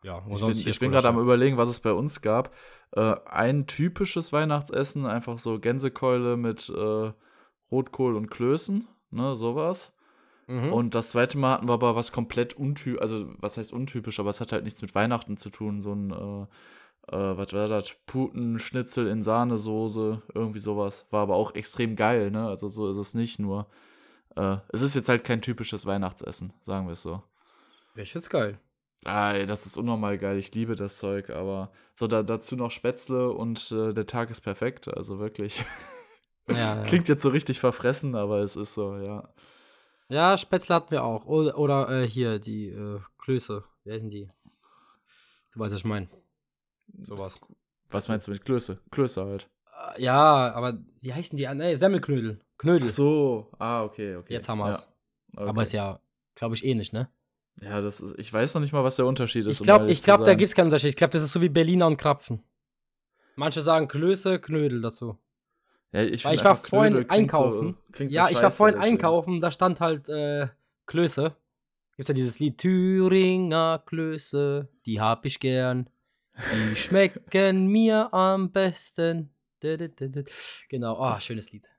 Ja, 0.03 0.23
Ich 0.29 0.39
bin, 0.39 0.57
ich 0.57 0.79
bin 0.79 0.91
gerade 0.91 1.07
am 1.07 1.19
überlegen, 1.19 1.57
was 1.57 1.69
es 1.69 1.79
bei 1.79 1.91
uns 1.91 2.21
gab. 2.21 2.53
Äh, 2.91 3.15
ein 3.25 3.67
typisches 3.67 4.33
Weihnachtsessen, 4.33 5.05
einfach 5.05 5.37
so 5.37 5.59
Gänsekeule 5.59 6.37
mit 6.37 6.69
äh, 6.69 7.11
Rotkohl 7.71 8.15
und 8.15 8.29
Klößen, 8.29 8.87
ne, 9.11 9.35
sowas. 9.35 9.93
Mhm. 10.47 10.73
Und 10.73 10.95
das 10.95 11.11
zweite 11.11 11.37
Mal 11.37 11.53
hatten 11.53 11.69
wir 11.69 11.73
aber 11.73 11.95
was 11.95 12.11
komplett 12.11 12.55
untypisch, 12.55 13.01
also 13.01 13.31
was 13.37 13.57
heißt 13.57 13.71
untypisch, 13.71 14.19
aber 14.19 14.29
es 14.29 14.41
hat 14.41 14.51
halt 14.51 14.63
nichts 14.63 14.81
mit 14.81 14.95
Weihnachten 14.95 15.37
zu 15.37 15.49
tun. 15.49 15.81
So 15.81 15.93
ein, 15.93 16.11
äh, 16.11 17.15
äh, 17.15 17.37
was 17.37 17.53
war 17.53 17.67
das? 17.67 17.91
Putenschnitzel 18.07 19.07
in 19.07 19.23
Sahnesoße, 19.23 20.23
irgendwie 20.33 20.59
sowas. 20.59 21.05
War 21.11 21.21
aber 21.21 21.35
auch 21.35 21.53
extrem 21.53 21.95
geil, 21.95 22.31
ne? 22.31 22.47
Also 22.47 22.67
so 22.67 22.89
ist 22.89 22.97
es 22.97 23.13
nicht 23.13 23.39
nur. 23.39 23.67
Äh, 24.35 24.57
es 24.69 24.81
ist 24.81 24.95
jetzt 24.95 25.09
halt 25.09 25.23
kein 25.23 25.41
typisches 25.41 25.85
Weihnachtsessen, 25.85 26.53
sagen 26.61 26.87
wir 26.87 26.93
es 26.93 27.03
so. 27.03 27.21
find's 28.11 28.29
geil. 28.29 28.59
Ah, 29.03 29.33
das 29.45 29.65
ist 29.65 29.77
unnormal 29.77 30.17
geil. 30.17 30.37
Ich 30.37 30.53
liebe 30.53 30.75
das 30.75 30.97
Zeug, 30.97 31.31
aber 31.31 31.71
so 31.95 32.07
da, 32.07 32.21
dazu 32.21 32.55
noch 32.55 32.69
Spätzle 32.71 33.31
und 33.31 33.71
äh, 33.71 33.93
der 33.93 34.05
Tag 34.05 34.29
ist 34.29 34.41
perfekt. 34.41 34.87
Also 34.95 35.19
wirklich. 35.19 35.65
Ja, 36.47 36.55
ja. 36.55 36.83
Klingt 36.85 37.07
jetzt 37.07 37.23
so 37.23 37.29
richtig 37.29 37.59
verfressen, 37.59 38.15
aber 38.15 38.39
es 38.41 38.55
ist 38.55 38.73
so, 38.75 38.97
ja. 38.97 39.33
ja, 40.09 40.37
Spätzle 40.37 40.75
hatten 40.75 40.91
wir 40.91 41.03
auch. 41.03 41.25
Oder, 41.25 41.57
oder 41.57 41.89
äh, 41.89 42.07
hier, 42.07 42.37
die 42.39 42.67
äh, 42.69 42.99
Klöße. 43.17 43.63
Wie 43.83 43.91
heißen 43.91 44.09
die? 44.09 44.29
Du 45.53 45.59
weißt, 45.59 45.73
was 45.73 45.79
ich 45.79 45.85
meine. 45.85 46.07
Sowas. 47.01 47.41
Was 47.89 48.07
meinst 48.07 48.27
du 48.27 48.31
mit 48.31 48.45
Klöße? 48.45 48.79
Klöße 48.91 49.25
halt. 49.25 49.49
Äh, 49.95 50.03
Ja, 50.03 50.53
aber 50.53 50.77
wie 51.01 51.13
heißen 51.13 51.37
die? 51.37 51.47
Nee, 51.55 51.73
Semmelknödel. 51.75 52.39
Knödel. 52.59 52.89
Ach 52.89 52.93
so, 52.93 53.51
ah, 53.57 53.83
okay, 53.83 54.15
okay. 54.17 54.33
Jetzt 54.33 54.47
haben 54.47 54.59
wir's. 54.59 54.87
Ja, 55.33 55.41
okay. 55.41 55.49
Aber 55.49 55.61
ist 55.63 55.71
ja, 55.73 55.99
glaube 56.35 56.53
ich, 56.53 56.63
ähnlich, 56.63 56.93
ne? 56.93 57.09
Ja, 57.61 57.79
das 57.79 58.01
ist, 58.01 58.15
ich 58.17 58.31
weiß 58.33 58.55
noch 58.55 58.61
nicht 58.61 58.73
mal, 58.73 58.83
was 58.83 58.95
der 58.95 59.05
Unterschied 59.05 59.45
ist. 59.45 59.55
Ich 59.55 59.61
um 59.61 59.65
glaube, 59.65 59.91
ich 59.91 60.01
glaub, 60.01 60.25
da 60.25 60.33
gibt 60.33 60.49
es 60.49 60.55
keinen 60.55 60.65
Unterschied. 60.65 60.89
Ich 60.89 60.95
glaube, 60.95 61.11
das 61.11 61.21
ist 61.21 61.31
so 61.31 61.41
wie 61.41 61.49
Berliner 61.49 61.87
und 61.87 61.97
Krapfen. 61.97 62.43
Manche 63.35 63.61
sagen 63.61 63.87
Klöße, 63.87 64.39
Knödel 64.39 64.81
dazu. 64.81 65.17
Ja, 65.91 66.03
ich 66.03 66.25
Weil 66.25 66.35
ich 66.35 66.43
war 66.43 66.55
vorhin 66.55 66.93
Knödel 66.93 67.11
einkaufen. 67.11 67.77
So, 67.95 68.03
ja, 68.05 68.27
so 68.27 68.31
ich 68.31 68.41
war 68.41 68.51
vorhin 68.51 68.75
deswegen. 68.79 68.95
einkaufen, 68.95 69.39
da 69.41 69.51
stand 69.51 69.79
halt 69.79 70.09
äh, 70.09 70.47
Klöße. 70.87 71.35
Gibt's 71.95 72.07
ja 72.07 72.13
dieses 72.13 72.39
Lied 72.39 72.57
Thüringer 72.57 73.83
Klöße, 73.85 74.67
die 74.85 74.99
hab 74.99 75.25
ich 75.25 75.39
gern. 75.39 75.89
Die 76.53 76.75
schmecken 76.75 77.67
mir 77.67 78.13
am 78.13 78.51
besten. 78.51 79.29
Genau, 80.69 80.99
ah, 80.99 81.19
schönes 81.19 81.51
Lied. 81.51 81.69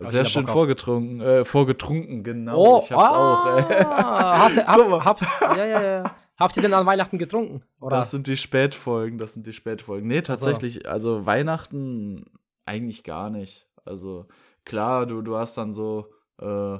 Sehr 0.00 0.24
schön 0.24 0.46
vorgetrunken, 0.46 1.20
äh, 1.20 1.44
vorgetrunken, 1.44 2.22
genau. 2.22 2.56
Oh, 2.56 2.80
ich 2.82 2.90
hab's 2.92 3.10
auch, 3.10 3.70
ey. 3.70 3.84
ah, 3.84 4.38
habt 4.44 4.56
ihr, 4.56 4.66
hab, 5.04 5.20
habt, 5.20 5.22
ja, 5.56 5.66
ja, 5.66 5.82
ja. 5.82 6.16
habt 6.38 6.56
ihr 6.56 6.62
denn 6.62 6.72
an 6.72 6.86
Weihnachten 6.86 7.18
getrunken? 7.18 7.62
Oder? 7.80 7.98
Das 7.98 8.10
sind 8.10 8.26
die 8.26 8.38
Spätfolgen, 8.38 9.18
das 9.18 9.34
sind 9.34 9.46
die 9.46 9.52
Spätfolgen. 9.52 10.08
Nee, 10.08 10.22
tatsächlich, 10.22 10.88
also 10.88 11.26
Weihnachten 11.26 12.24
eigentlich 12.64 13.04
gar 13.04 13.28
nicht. 13.28 13.68
Also 13.84 14.26
klar, 14.64 15.06
du, 15.06 15.20
du 15.20 15.36
hast 15.36 15.58
dann 15.58 15.74
so 15.74 16.06
äh, 16.40 16.78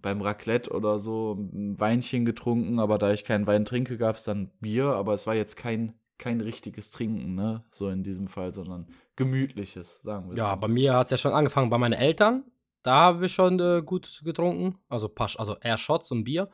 beim 0.00 0.22
Raclette 0.22 0.70
oder 0.70 0.98
so 0.98 1.32
ein 1.34 1.78
Weinchen 1.78 2.24
getrunken, 2.24 2.78
aber 2.78 2.98
da 2.98 3.12
ich 3.12 3.24
keinen 3.24 3.46
Wein 3.46 3.64
trinke, 3.64 3.98
gab 3.98 4.16
es 4.16 4.24
dann 4.24 4.50
Bier, 4.60 4.86
aber 4.86 5.14
es 5.14 5.26
war 5.26 5.34
jetzt 5.34 5.56
kein, 5.56 5.94
kein 6.18 6.40
richtiges 6.40 6.90
Trinken, 6.92 7.34
ne? 7.34 7.64
So 7.70 7.88
in 7.88 8.02
diesem 8.02 8.28
Fall, 8.28 8.52
sondern 8.52 8.86
gemütliches, 9.18 10.00
sagen 10.02 10.30
wir 10.30 10.36
Ja, 10.38 10.54
so. 10.54 10.60
bei 10.60 10.68
mir 10.68 10.94
hat 10.94 11.04
es 11.06 11.10
ja 11.10 11.16
schon 11.18 11.32
angefangen 11.32 11.68
bei 11.68 11.76
meinen 11.78 11.92
Eltern. 11.92 12.44
Da 12.82 12.94
habe 12.94 13.26
ich 13.26 13.32
schon 13.34 13.58
äh, 13.60 13.82
gut 13.84 14.22
getrunken. 14.24 14.78
Also, 14.88 15.12
also 15.36 15.56
eher 15.60 15.76
Shots 15.76 16.10
und 16.10 16.24
Bier. 16.24 16.48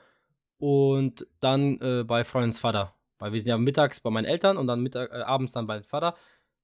Und 0.58 1.26
dann 1.40 1.80
äh, 1.80 2.04
bei 2.04 2.24
Freundins 2.24 2.58
Vater. 2.58 2.94
Weil 3.18 3.32
wir 3.32 3.40
sind 3.40 3.50
ja 3.50 3.58
mittags 3.58 4.00
bei 4.00 4.10
meinen 4.10 4.24
Eltern 4.24 4.56
und 4.56 4.66
dann 4.66 4.80
Mittag, 4.82 5.10
äh, 5.12 5.22
abends 5.22 5.52
dann 5.52 5.66
bei 5.66 5.82
Vater 5.82 6.14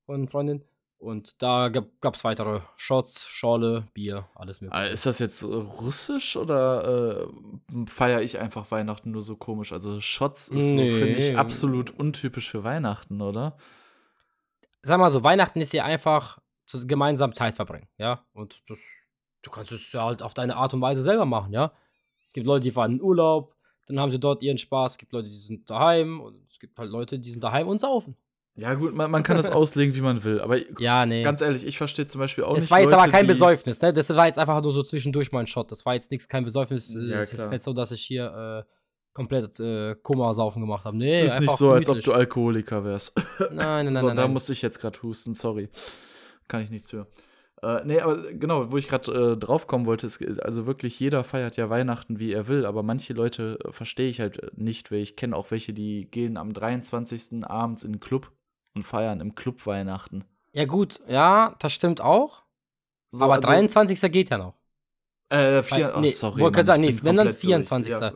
von 0.07 0.27
Freundin. 0.29 0.65
Und 0.99 1.41
da 1.41 1.69
gab 1.69 2.15
es 2.15 2.25
weitere 2.25 2.61
Shots, 2.77 3.27
Schorle, 3.27 3.85
Bier, 3.95 4.27
alles 4.35 4.61
mögliche. 4.61 4.83
Ah, 4.83 4.87
Ist 4.87 5.07
das 5.07 5.19
jetzt 5.19 5.43
äh, 5.43 5.47
russisch 5.47 6.37
oder 6.37 7.23
äh, 7.73 7.87
feiere 7.87 8.21
ich 8.23 8.39
einfach 8.39 8.71
Weihnachten 8.71 9.11
nur 9.11 9.23
so 9.23 9.37
komisch? 9.37 9.73
Also 9.73 9.99
Shots 10.01 10.49
ist 10.49 10.63
so, 10.71 10.75
Nee. 10.77 10.91
finde 10.99 11.19
ich, 11.19 11.39
absolut 11.39 11.91
untypisch 11.91 12.51
für 12.51 12.65
Weihnachten, 12.65 13.23
oder? 13.23 13.57
Sag 14.83 14.99
mal 14.99 15.11
so, 15.11 15.23
Weihnachten 15.25 15.61
ist 15.61 15.73
ja 15.73 15.85
einfach 15.85 16.39
zu, 16.67 16.87
gemeinsam 16.87 17.35
Zeit 17.35 17.55
verbringen, 17.55 17.89
ja. 17.99 18.25
Und 18.33 18.63
das, 18.69 18.79
du 19.43 19.51
kannst 19.51 19.73
es 19.73 19.93
ja 19.93 20.05
halt 20.05 20.23
auf 20.23 20.35
deine 20.35 20.57
Art 20.57 20.73
und 20.75 20.81
Weise 20.81 21.03
selber 21.03 21.27
machen, 21.27 21.53
ja. 21.53 21.73
Es 22.25 22.33
gibt 22.33 22.47
Leute, 22.47 22.65
die 22.65 22.71
fahren 22.71 22.93
in 22.93 23.03
Urlaub, 23.03 23.55
dann 23.89 23.99
haben 23.99 24.13
sie 24.13 24.21
dort 24.21 24.43
ihren 24.43 24.59
Spaß. 24.59 24.93
Es 24.93 24.99
gibt 24.99 25.13
Leute, 25.13 25.29
die 25.29 25.37
sind 25.37 25.69
daheim 25.69 26.21
und 26.21 26.45
es 26.47 26.61
gibt 26.61 26.79
halt 26.79 26.91
Leute, 26.91 27.19
die 27.19 27.33
sind 27.33 27.43
daheim 27.43 27.67
und 27.67 27.81
saufen. 27.81 28.17
Ja, 28.55 28.75
gut, 28.75 28.95
man, 28.95 29.11
man 29.11 29.23
kann 29.23 29.37
das 29.37 29.51
auslegen, 29.51 29.95
wie 29.97 30.01
man 30.01 30.23
will. 30.23 30.41
Aber 30.41 30.59
Ja, 30.81 31.07
nee. 31.07 31.23
ganz 31.23 31.41
ehrlich, 31.41 31.67
ich 31.67 31.77
verstehe 31.77 32.07
zum 32.07 32.21
Beispiel 32.21 32.45
auch 32.45 32.55
das 32.55 32.65
nicht. 32.65 32.71
war 32.71 32.81
jetzt 32.81 32.91
Leute, 32.91 33.03
aber 33.03 33.11
kein 33.11 33.27
Besäufnis, 33.27 33.81
ne? 33.83 33.93
Das 33.93 34.09
war 34.15 34.27
jetzt 34.27 34.39
einfach 34.39 34.63
nur 34.63 34.73
so 34.73 34.83
zwischendurch 34.83 35.33
mein 35.33 35.47
Shot. 35.47 35.73
Das 35.73 35.85
war 35.87 35.95
jetzt 35.95 36.11
nichts, 36.11 36.29
kein 36.29 36.45
Besäufnis. 36.45 36.95
Ja, 36.95 37.19
es 37.19 37.33
ist 37.33 37.39
klar. 37.39 37.49
nicht 37.49 37.63
so, 37.63 37.73
dass 37.73 37.91
ich 37.91 38.03
hier 38.03 38.65
äh, 38.67 38.71
komplett 39.13 39.59
äh, 39.61 39.95
Kummersaufen 39.97 40.63
gemacht 40.63 40.85
habe. 40.85 40.97
Nee, 40.97 41.25
Ist 41.25 41.41
nicht 41.41 41.57
so, 41.57 41.73
als 41.73 41.89
ob 41.89 41.95
gemütlich. 41.95 42.05
du 42.05 42.13
Alkoholiker 42.13 42.85
wärst. 42.85 43.17
Nein, 43.39 43.57
nein, 43.57 43.85
nein, 43.93 44.01
so, 44.01 44.07
nein. 44.09 44.17
da 44.17 44.23
nein. 44.23 44.33
musste 44.33 44.53
ich 44.53 44.63
jetzt 44.63 44.81
gerade 44.81 45.03
husten, 45.03 45.35
sorry. 45.35 45.69
Kann 46.49 46.63
ich 46.63 46.71
nichts 46.71 46.91
für. 46.91 47.07
Äh, 47.63 47.83
nee, 47.85 48.01
aber 48.01 48.33
genau, 48.33 48.73
wo 48.73 48.79
ich 48.79 48.89
gerade 48.89 49.33
äh, 49.33 49.37
drauf 49.37 49.67
kommen 49.67 49.85
wollte, 49.85 50.07
ist, 50.07 50.23
also 50.43 50.67
wirklich 50.67 50.99
jeder 50.99 51.25
feiert 51.25 51.57
ja 51.57 51.69
Weihnachten, 51.69 52.19
wie 52.19 52.33
er 52.33 52.49
will, 52.49 52.65
aber 52.65 52.83
manche 52.83 53.13
Leute 53.13 53.59
äh, 53.65 53.73
verstehe 53.73 54.09
ich 54.09 54.21
halt 54.21 54.43
äh, 54.43 54.51
nicht, 54.55 54.91
weil 54.91 55.01
ich 55.01 55.17
kenne 55.17 55.37
auch 55.37 55.51
welche, 55.51 55.75
die 55.75 56.11
gehen 56.11 56.39
am 56.39 56.55
23. 56.55 57.45
abends 57.45 57.85
in 57.85 57.93
den 57.93 58.01
Club 58.01 58.33
und 58.75 58.85
feiern 58.85 59.21
im 59.21 59.35
Club 59.35 59.67
Weihnachten. 59.67 60.25
ja, 60.55 60.65
gut, 60.65 61.01
ja, 61.07 61.55
das 61.59 61.73
stimmt 61.73 62.01
auch. 62.01 62.45
So, 63.11 63.25
aber 63.25 63.35
also, 63.35 63.49
23. 63.49 64.11
geht 64.11 64.31
ja 64.31 64.39
noch. 64.39 64.55
Äh, 65.29 65.63
vier, 65.63 65.93
oh, 65.95 66.01
nee, 66.01 66.09
sorry. 66.09 66.41
wollte 66.41 66.57
gerade 66.57 66.67
sagen, 66.67 66.81
nee, 66.81 66.97
wenn 67.03 67.17
dann 67.17 67.27
komplett 67.27 67.41
24. 67.41 67.93
durch. 67.93 68.03
Ja, 68.03 68.13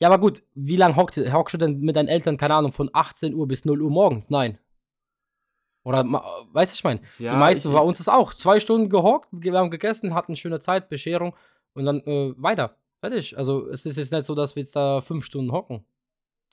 Ja, 0.00 0.08
aber 0.08 0.18
gut, 0.18 0.42
wie 0.54 0.76
lange 0.76 0.96
hockt, 0.96 1.16
hockst 1.16 1.54
du 1.54 1.58
denn 1.58 1.80
mit 1.80 1.96
deinen 1.96 2.08
Eltern, 2.08 2.36
keine 2.36 2.54
Ahnung, 2.54 2.72
von 2.72 2.90
18 2.92 3.34
Uhr 3.34 3.48
bis 3.48 3.64
0 3.64 3.80
Uhr 3.80 3.90
morgens? 3.90 4.28
Nein. 4.30 4.58
Oder, 5.84 6.04
weißt 6.04 6.72
du, 6.72 6.74
ich 6.74 6.84
meine, 6.84 7.00
Ja, 7.18 7.32
die 7.32 7.38
meisten 7.38 7.68
ich- 7.68 7.74
bei 7.74 7.80
uns 7.80 8.00
ist 8.00 8.08
auch 8.08 8.34
zwei 8.34 8.58
Stunden 8.60 8.90
gehockt, 8.90 9.28
wir 9.30 9.52
haben 9.56 9.70
gegessen, 9.70 10.14
hatten 10.14 10.32
eine 10.32 10.36
schöne 10.36 10.60
Zeit, 10.60 10.88
Bescherung 10.88 11.34
und 11.74 11.84
dann 11.84 12.00
äh, 12.00 12.34
weiter. 12.36 12.76
Fertig. 13.00 13.38
Also, 13.38 13.68
es 13.68 13.86
ist 13.86 13.96
jetzt 13.96 14.12
nicht 14.12 14.24
so, 14.24 14.34
dass 14.34 14.56
wir 14.56 14.62
jetzt 14.62 14.74
da 14.74 15.00
fünf 15.00 15.24
Stunden 15.24 15.52
hocken. 15.52 15.84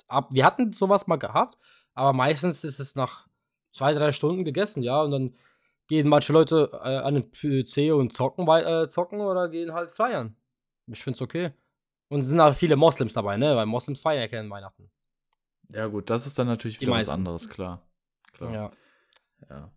Ab, 0.07 0.27
wir 0.31 0.45
hatten 0.45 0.71
sowas 0.73 1.07
mal 1.07 1.15
gehabt, 1.17 1.57
aber 1.95 2.13
meistens 2.13 2.63
ist 2.63 2.79
es 2.79 2.95
nach 2.95 3.27
zwei, 3.71 3.93
drei 3.93 4.11
Stunden 4.11 4.43
gegessen, 4.43 4.83
ja, 4.83 5.01
und 5.01 5.11
dann 5.11 5.35
gehen 5.87 6.07
manche 6.07 6.31
Leute 6.31 6.69
äh, 6.83 6.97
an 6.97 7.15
den 7.15 7.31
PC 7.31 7.91
und 7.93 8.13
zocken, 8.13 8.47
äh, 8.47 8.87
zocken 8.87 9.19
oder 9.21 9.49
gehen 9.49 9.73
halt 9.73 9.91
feiern. 9.91 10.35
Ich 10.87 11.01
find's 11.01 11.21
okay. 11.21 11.51
Und 12.09 12.21
es 12.21 12.27
sind 12.27 12.39
auch 12.39 12.53
viele 12.55 12.75
Moslems 12.75 13.13
dabei, 13.13 13.37
ne? 13.37 13.55
Weil 13.55 13.65
Moslems 13.65 14.01
feiern 14.01 14.21
ja 14.21 14.27
keinen 14.27 14.49
Weihnachten. 14.49 14.91
ja, 15.71 15.87
gut, 15.87 16.09
das 16.09 16.27
ist 16.27 16.37
dann 16.37 16.47
natürlich 16.47 16.77
Die 16.77 16.81
wieder 16.81 16.91
was 16.93 16.99
meisten. 17.07 17.13
anderes, 17.13 17.49
klar. 17.49 17.81
klar. 18.33 18.53
Ja. 18.53 18.71
ja. 19.49 19.71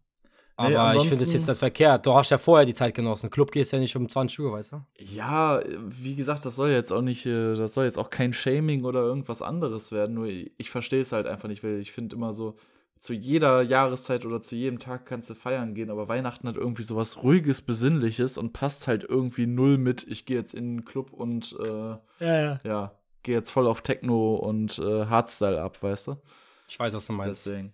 Aber 0.58 0.68
Nee, 0.94 0.96
ich 1.02 1.08
finde 1.08 1.22
es 1.22 1.32
jetzt 1.34 1.46
nicht 1.48 1.58
verkehrt. 1.58 2.06
Du 2.06 2.14
hast 2.14 2.30
ja 2.30 2.38
vorher 2.38 2.64
die 2.64 2.72
Zeit 2.72 2.94
genossen. 2.94 3.28
Club 3.28 3.52
gehst 3.52 3.72
ja 3.72 3.78
nicht 3.78 3.94
um 3.94 4.08
20 4.08 4.40
Uhr, 4.40 4.52
weißt 4.52 4.72
du? 4.72 4.82
Ja, 4.98 5.60
wie 5.66 6.14
gesagt, 6.16 6.46
das 6.46 6.56
soll 6.56 6.70
jetzt 6.70 6.92
auch 6.92 7.02
nicht, 7.02 7.26
äh, 7.26 7.54
das 7.54 7.74
soll 7.74 7.84
jetzt 7.84 7.98
auch 7.98 8.08
kein 8.08 8.32
Shaming 8.32 8.84
oder 8.84 9.00
irgendwas 9.00 9.42
anderes 9.42 9.92
werden. 9.92 10.14
Nur 10.14 10.26
ich, 10.26 10.52
ich 10.56 10.70
verstehe 10.70 11.02
es 11.02 11.12
halt 11.12 11.26
einfach 11.26 11.48
nicht, 11.48 11.62
weil 11.62 11.78
ich 11.78 11.92
finde 11.92 12.16
immer 12.16 12.32
so, 12.32 12.56
zu 12.98 13.12
jeder 13.14 13.62
Jahreszeit 13.62 14.24
oder 14.24 14.42
zu 14.42 14.56
jedem 14.56 14.78
Tag 14.78 15.06
kannst 15.06 15.30
du 15.30 15.34
feiern 15.34 15.74
gehen, 15.74 15.90
aber 15.90 16.08
Weihnachten 16.08 16.48
hat 16.48 16.56
irgendwie 16.56 16.82
sowas 16.82 17.22
ruhiges, 17.22 17.62
besinnliches 17.62 18.38
und 18.38 18.52
passt 18.52 18.88
halt 18.88 19.04
irgendwie 19.04 19.46
null 19.46 19.78
mit. 19.78 20.06
Ich 20.08 20.26
gehe 20.26 20.38
jetzt 20.38 20.54
in 20.54 20.76
den 20.78 20.84
Club 20.84 21.12
und 21.12 21.56
äh, 21.64 21.68
Ja, 21.68 22.00
ja. 22.20 22.60
ja, 22.64 22.92
gehe 23.22 23.34
jetzt 23.36 23.50
voll 23.50 23.66
auf 23.66 23.82
Techno 23.82 24.34
und 24.36 24.78
äh, 24.78 25.06
Hardstyle 25.06 25.60
ab, 25.62 25.82
weißt 25.82 26.08
du? 26.08 26.16
Ich 26.68 26.78
weiß, 26.78 26.94
was 26.94 27.06
du 27.06 27.12
meinst. 27.12 27.46
Deswegen. 27.46 27.72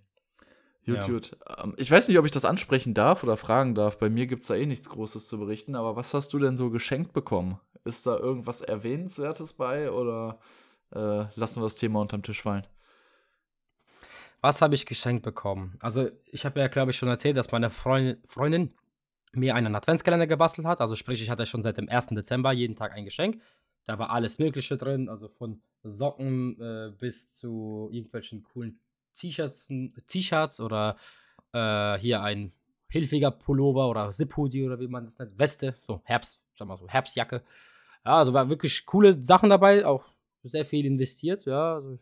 Gut, 0.84 0.96
Ja. 0.96 1.06
gut. 1.06 1.36
Ähm, 1.62 1.74
ich 1.78 1.90
weiß 1.90 2.08
nicht, 2.08 2.18
ob 2.18 2.24
ich 2.24 2.30
das 2.32 2.44
ansprechen 2.44 2.92
darf 2.92 3.22
oder 3.22 3.36
fragen 3.36 3.74
darf. 3.74 3.98
Bei 3.98 4.10
mir 4.10 4.26
gibt 4.26 4.42
es 4.42 4.48
da 4.48 4.54
eh 4.56 4.66
nichts 4.66 4.88
Großes 4.90 5.28
zu 5.28 5.38
berichten, 5.38 5.76
aber 5.76 5.96
was 5.96 6.12
hast 6.12 6.32
du 6.34 6.38
denn 6.38 6.56
so 6.56 6.70
geschenkt 6.70 7.12
bekommen? 7.12 7.58
Ist 7.84 8.06
da 8.06 8.16
irgendwas 8.18 8.60
Erwähnenswertes 8.60 9.52
bei 9.54 9.90
oder 9.90 10.38
äh, 10.94 11.24
lassen 11.36 11.60
wir 11.60 11.64
das 11.66 11.76
Thema 11.76 12.00
unterm 12.00 12.22
Tisch 12.22 12.42
fallen? 12.42 12.66
Was 14.42 14.60
habe 14.60 14.74
ich 14.74 14.86
geschenkt 14.86 15.22
bekommen? 15.22 15.76
Also, 15.80 16.10
ich 16.26 16.44
habe 16.44 16.60
ja, 16.60 16.68
glaube 16.68 16.90
ich, 16.90 16.96
schon 16.96 17.08
erzählt, 17.08 17.36
dass 17.36 17.52
meine 17.52 17.70
Freundin, 17.70 18.18
Freundin 18.26 18.74
mir 19.32 19.54
einen 19.54 19.74
Adventskalender 19.74 20.26
gebastelt 20.26 20.66
hat. 20.66 20.80
Also, 20.80 20.96
sprich, 20.96 21.22
ich 21.22 21.30
hatte 21.30 21.46
schon 21.46 21.62
seit 21.62 21.78
dem 21.78 21.88
1. 21.88 22.08
Dezember 22.08 22.52
jeden 22.52 22.76
Tag 22.76 22.92
ein 22.92 23.04
Geschenk. 23.04 23.40
Da 23.84 23.98
war 23.98 24.10
alles 24.10 24.38
Mögliche 24.38 24.76
drin, 24.76 25.08
also 25.08 25.28
von 25.28 25.62
Socken 25.82 26.60
äh, 26.60 26.92
bis 26.98 27.30
zu 27.30 27.88
irgendwelchen 27.90 28.42
coolen 28.42 28.78
T-Shirts, 29.14 29.70
T-Shirts 30.06 30.60
oder 30.60 30.96
äh, 31.52 31.98
hier 31.98 32.22
ein 32.22 32.52
hilfiger 32.88 33.30
Pullover 33.30 33.88
oder 33.88 34.10
Zip-Hoodie 34.10 34.64
oder 34.64 34.78
wie 34.78 34.86
man 34.86 35.04
das 35.04 35.18
nennt, 35.18 35.38
Weste, 35.38 35.74
so 35.80 36.00
Herbst, 36.04 36.40
sag 36.56 36.68
mal 36.68 36.76
so 36.76 36.88
Herbstjacke. 36.88 37.42
Ja, 38.04 38.18
also 38.18 38.32
war 38.32 38.48
wirklich 38.48 38.84
coole 38.86 39.22
Sachen 39.24 39.50
dabei, 39.50 39.86
auch 39.86 40.04
sehr 40.42 40.64
viel 40.64 40.84
investiert, 40.84 41.44
ja. 41.46 41.74
Also 41.74 41.98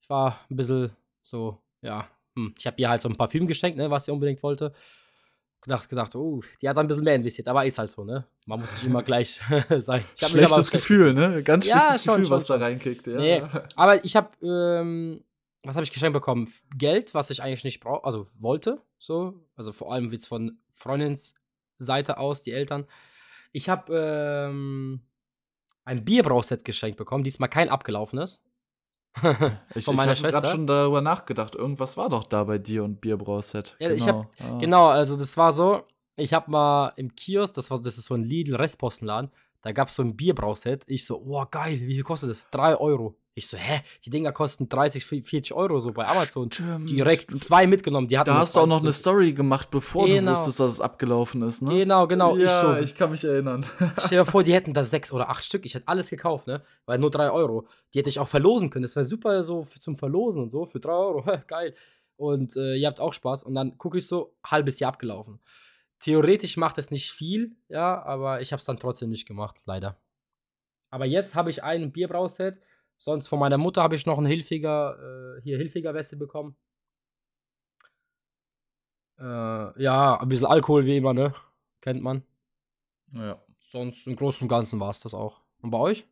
ich 0.00 0.10
war 0.10 0.40
ein 0.50 0.56
bisschen 0.56 0.90
so, 1.22 1.62
ja, 1.82 2.08
hm. 2.34 2.54
ich 2.58 2.66
habe 2.66 2.76
ihr 2.78 2.88
halt 2.88 3.00
so 3.00 3.08
ein 3.08 3.16
Parfüm 3.16 3.46
geschenkt, 3.46 3.78
ne, 3.78 3.90
was 3.90 4.04
sie 4.04 4.12
unbedingt 4.12 4.42
wollte. 4.42 4.72
Gedacht, 5.62 5.88
gedacht, 5.88 6.14
oh, 6.14 6.42
die 6.62 6.68
hat 6.68 6.78
ein 6.78 6.86
bisschen 6.86 7.02
mehr 7.02 7.16
investiert, 7.16 7.48
aber 7.48 7.64
ist 7.66 7.78
halt 7.78 7.90
so, 7.90 8.04
ne? 8.04 8.24
Man 8.46 8.60
muss 8.60 8.70
nicht 8.72 8.84
immer 8.84 9.02
gleich 9.04 9.40
sein. 9.78 10.04
Ich 10.14 10.22
hab 10.22 10.32
mich 10.32 10.44
aber 10.44 10.54
Schlechtes 10.54 10.70
Gefühl, 10.70 11.12
ne? 11.12 11.42
Ganz 11.42 11.66
Ja, 11.66 11.80
schlechtes 11.80 12.04
schon, 12.04 12.14
Gefühl, 12.14 12.26
schon, 12.26 12.36
was 12.36 12.46
da 12.46 12.54
schon. 12.54 12.62
reinkickt. 12.62 13.06
Ja. 13.08 13.16
Nee, 13.16 13.42
aber 13.76 14.04
ich 14.04 14.14
habe, 14.14 14.30
ähm, 14.42 15.24
was 15.64 15.74
habe 15.74 15.84
ich 15.84 15.90
geschenkt 15.90 16.12
bekommen? 16.12 16.48
Geld, 16.76 17.14
was 17.14 17.30
ich 17.30 17.42
eigentlich 17.42 17.64
nicht 17.64 17.80
brauche, 17.80 18.04
also 18.04 18.28
wollte, 18.38 18.80
so. 18.98 19.34
Also 19.56 19.72
vor 19.72 19.92
allem 19.92 20.12
jetzt 20.12 20.28
von 20.28 20.58
Freundins 20.72 21.34
Seite 21.78 22.18
aus, 22.18 22.42
die 22.42 22.52
Eltern. 22.52 22.86
Ich 23.52 23.68
habe 23.68 23.92
ähm, 24.50 25.00
ein 25.84 26.04
Bierbrauset 26.04 26.64
geschenkt 26.64 26.98
bekommen, 26.98 27.24
diesmal 27.24 27.48
kein 27.48 27.68
abgelaufenes. 27.68 28.42
Ich, 29.74 29.84
von 29.84 29.94
ich 29.94 29.96
meiner 29.96 30.10
habe 30.10 30.16
Schwester. 30.16 30.40
gerade 30.42 30.54
schon 30.54 30.66
darüber 30.66 31.00
nachgedacht. 31.00 31.54
Irgendwas 31.54 31.96
war 31.96 32.08
doch 32.08 32.24
da 32.24 32.44
bei 32.44 32.58
dir 32.58 32.84
und 32.84 33.00
Bierbrauset. 33.00 33.76
Ja, 33.78 33.90
ich 33.90 34.06
hab- 34.06 34.28
ja. 34.38 34.58
Genau, 34.58 34.88
also 34.88 35.16
das 35.16 35.36
war 35.36 35.52
so, 35.52 35.82
ich 36.16 36.32
habe 36.34 36.50
mal 36.50 36.92
im 36.96 37.14
Kiosk, 37.14 37.54
das, 37.54 37.70
war, 37.70 37.80
das 37.80 37.98
ist 37.98 38.06
so 38.06 38.14
ein 38.14 38.22
Lidl-Restpostenladen, 38.24 39.30
da 39.62 39.72
gab 39.72 39.88
es 39.88 39.94
so 39.94 40.02
ein 40.02 40.16
Bierbrauset. 40.16 40.84
Ich 40.86 41.04
so, 41.06 41.22
oh 41.26 41.44
geil, 41.50 41.80
wie 41.80 41.94
viel 41.94 42.02
kostet 42.02 42.30
das? 42.30 42.48
3 42.50 42.76
Euro. 42.76 43.16
Ich 43.38 43.48
so, 43.48 43.58
hä? 43.58 43.82
Die 44.02 44.08
Dinger 44.08 44.32
kosten 44.32 44.66
30, 44.66 45.04
40 45.04 45.52
Euro 45.52 45.78
so 45.78 45.92
bei 45.92 46.06
Amazon. 46.08 46.50
Stimmt. 46.50 46.88
Direkt 46.88 47.36
zwei 47.36 47.66
mitgenommen. 47.66 48.08
Die 48.08 48.16
hatten 48.16 48.30
Da 48.30 48.38
hast 48.38 48.56
du 48.56 48.60
auch 48.60 48.66
noch 48.66 48.80
20. 48.80 48.86
eine 48.86 48.92
Story 48.94 49.32
gemacht, 49.34 49.70
bevor 49.70 50.06
Genau. 50.06 50.32
du 50.32 50.38
wusstest, 50.38 50.58
dass 50.58 50.72
es 50.72 50.80
abgelaufen 50.80 51.42
ist, 51.42 51.60
ne? 51.60 51.80
Genau, 51.80 52.06
genau. 52.06 52.34
Ja, 52.34 52.44
ich 52.46 52.50
so, 52.50 52.76
ich 52.82 52.94
kann 52.94 53.10
mich 53.10 53.24
erinnern. 53.24 53.62
stell 53.98 54.20
dir 54.20 54.24
vor, 54.24 54.42
die 54.42 54.54
hätten 54.54 54.72
da 54.72 54.82
sechs 54.84 55.12
oder 55.12 55.28
acht 55.28 55.44
Stück. 55.44 55.66
Ich 55.66 55.74
hätte 55.74 55.86
alles 55.86 56.08
gekauft, 56.08 56.46
ne? 56.46 56.62
Weil 56.86 56.98
nur 56.98 57.10
drei 57.10 57.30
Euro. 57.30 57.68
Die 57.92 57.98
hätte 57.98 58.08
ich 58.08 58.18
auch 58.18 58.28
verlosen 58.28 58.70
können. 58.70 58.84
Das 58.84 58.96
wäre 58.96 59.04
super 59.04 59.44
so 59.44 59.64
für, 59.64 59.80
zum 59.80 59.98
Verlosen 59.98 60.42
und 60.44 60.48
so. 60.50 60.64
Für 60.64 60.80
drei 60.80 60.94
Euro. 60.94 61.22
Geil. 61.46 61.74
Und 62.16 62.56
äh, 62.56 62.76
ihr 62.76 62.86
habt 62.88 63.00
auch 63.00 63.12
Spaß. 63.12 63.44
Und 63.44 63.54
dann 63.54 63.76
gucke 63.76 63.98
ich 63.98 64.06
so, 64.06 64.34
halbes 64.46 64.80
Jahr 64.80 64.92
abgelaufen. 64.92 65.40
Theoretisch 66.00 66.56
macht 66.56 66.78
es 66.78 66.90
nicht 66.90 67.10
viel, 67.12 67.54
ja, 67.68 68.02
aber 68.02 68.40
ich 68.40 68.52
habe 68.52 68.60
es 68.60 68.66
dann 68.66 68.78
trotzdem 68.78 69.10
nicht 69.10 69.26
gemacht, 69.28 69.60
leider. 69.66 69.98
Aber 70.90 71.04
jetzt 71.04 71.34
habe 71.34 71.50
ich 71.50 71.62
ein 71.62 71.92
Bierbrauset. 71.92 72.56
Sonst 72.98 73.28
von 73.28 73.38
meiner 73.38 73.58
Mutter 73.58 73.82
habe 73.82 73.94
ich 73.94 74.06
noch 74.06 74.18
ein 74.18 74.26
Hilfiger, 74.26 75.36
äh, 75.38 75.42
hier 75.42 75.58
Hilfiger 75.58 75.94
Weste 75.94 76.16
bekommen. 76.16 76.56
Äh, 79.18 79.82
ja, 79.82 80.20
ein 80.20 80.28
bisschen 80.28 80.46
Alkohol 80.46 80.84
wie 80.86 80.96
immer, 80.96 81.14
ne? 81.14 81.32
Kennt 81.80 82.02
man. 82.02 82.22
ja. 83.12 83.40
Sonst 83.58 84.06
im 84.06 84.16
Großen 84.16 84.42
und 84.42 84.48
Ganzen 84.48 84.78
war 84.78 84.90
es 84.90 85.00
das 85.00 85.12
auch. 85.14 85.40
Und 85.60 85.70
bei 85.70 85.78
euch? 85.78 86.06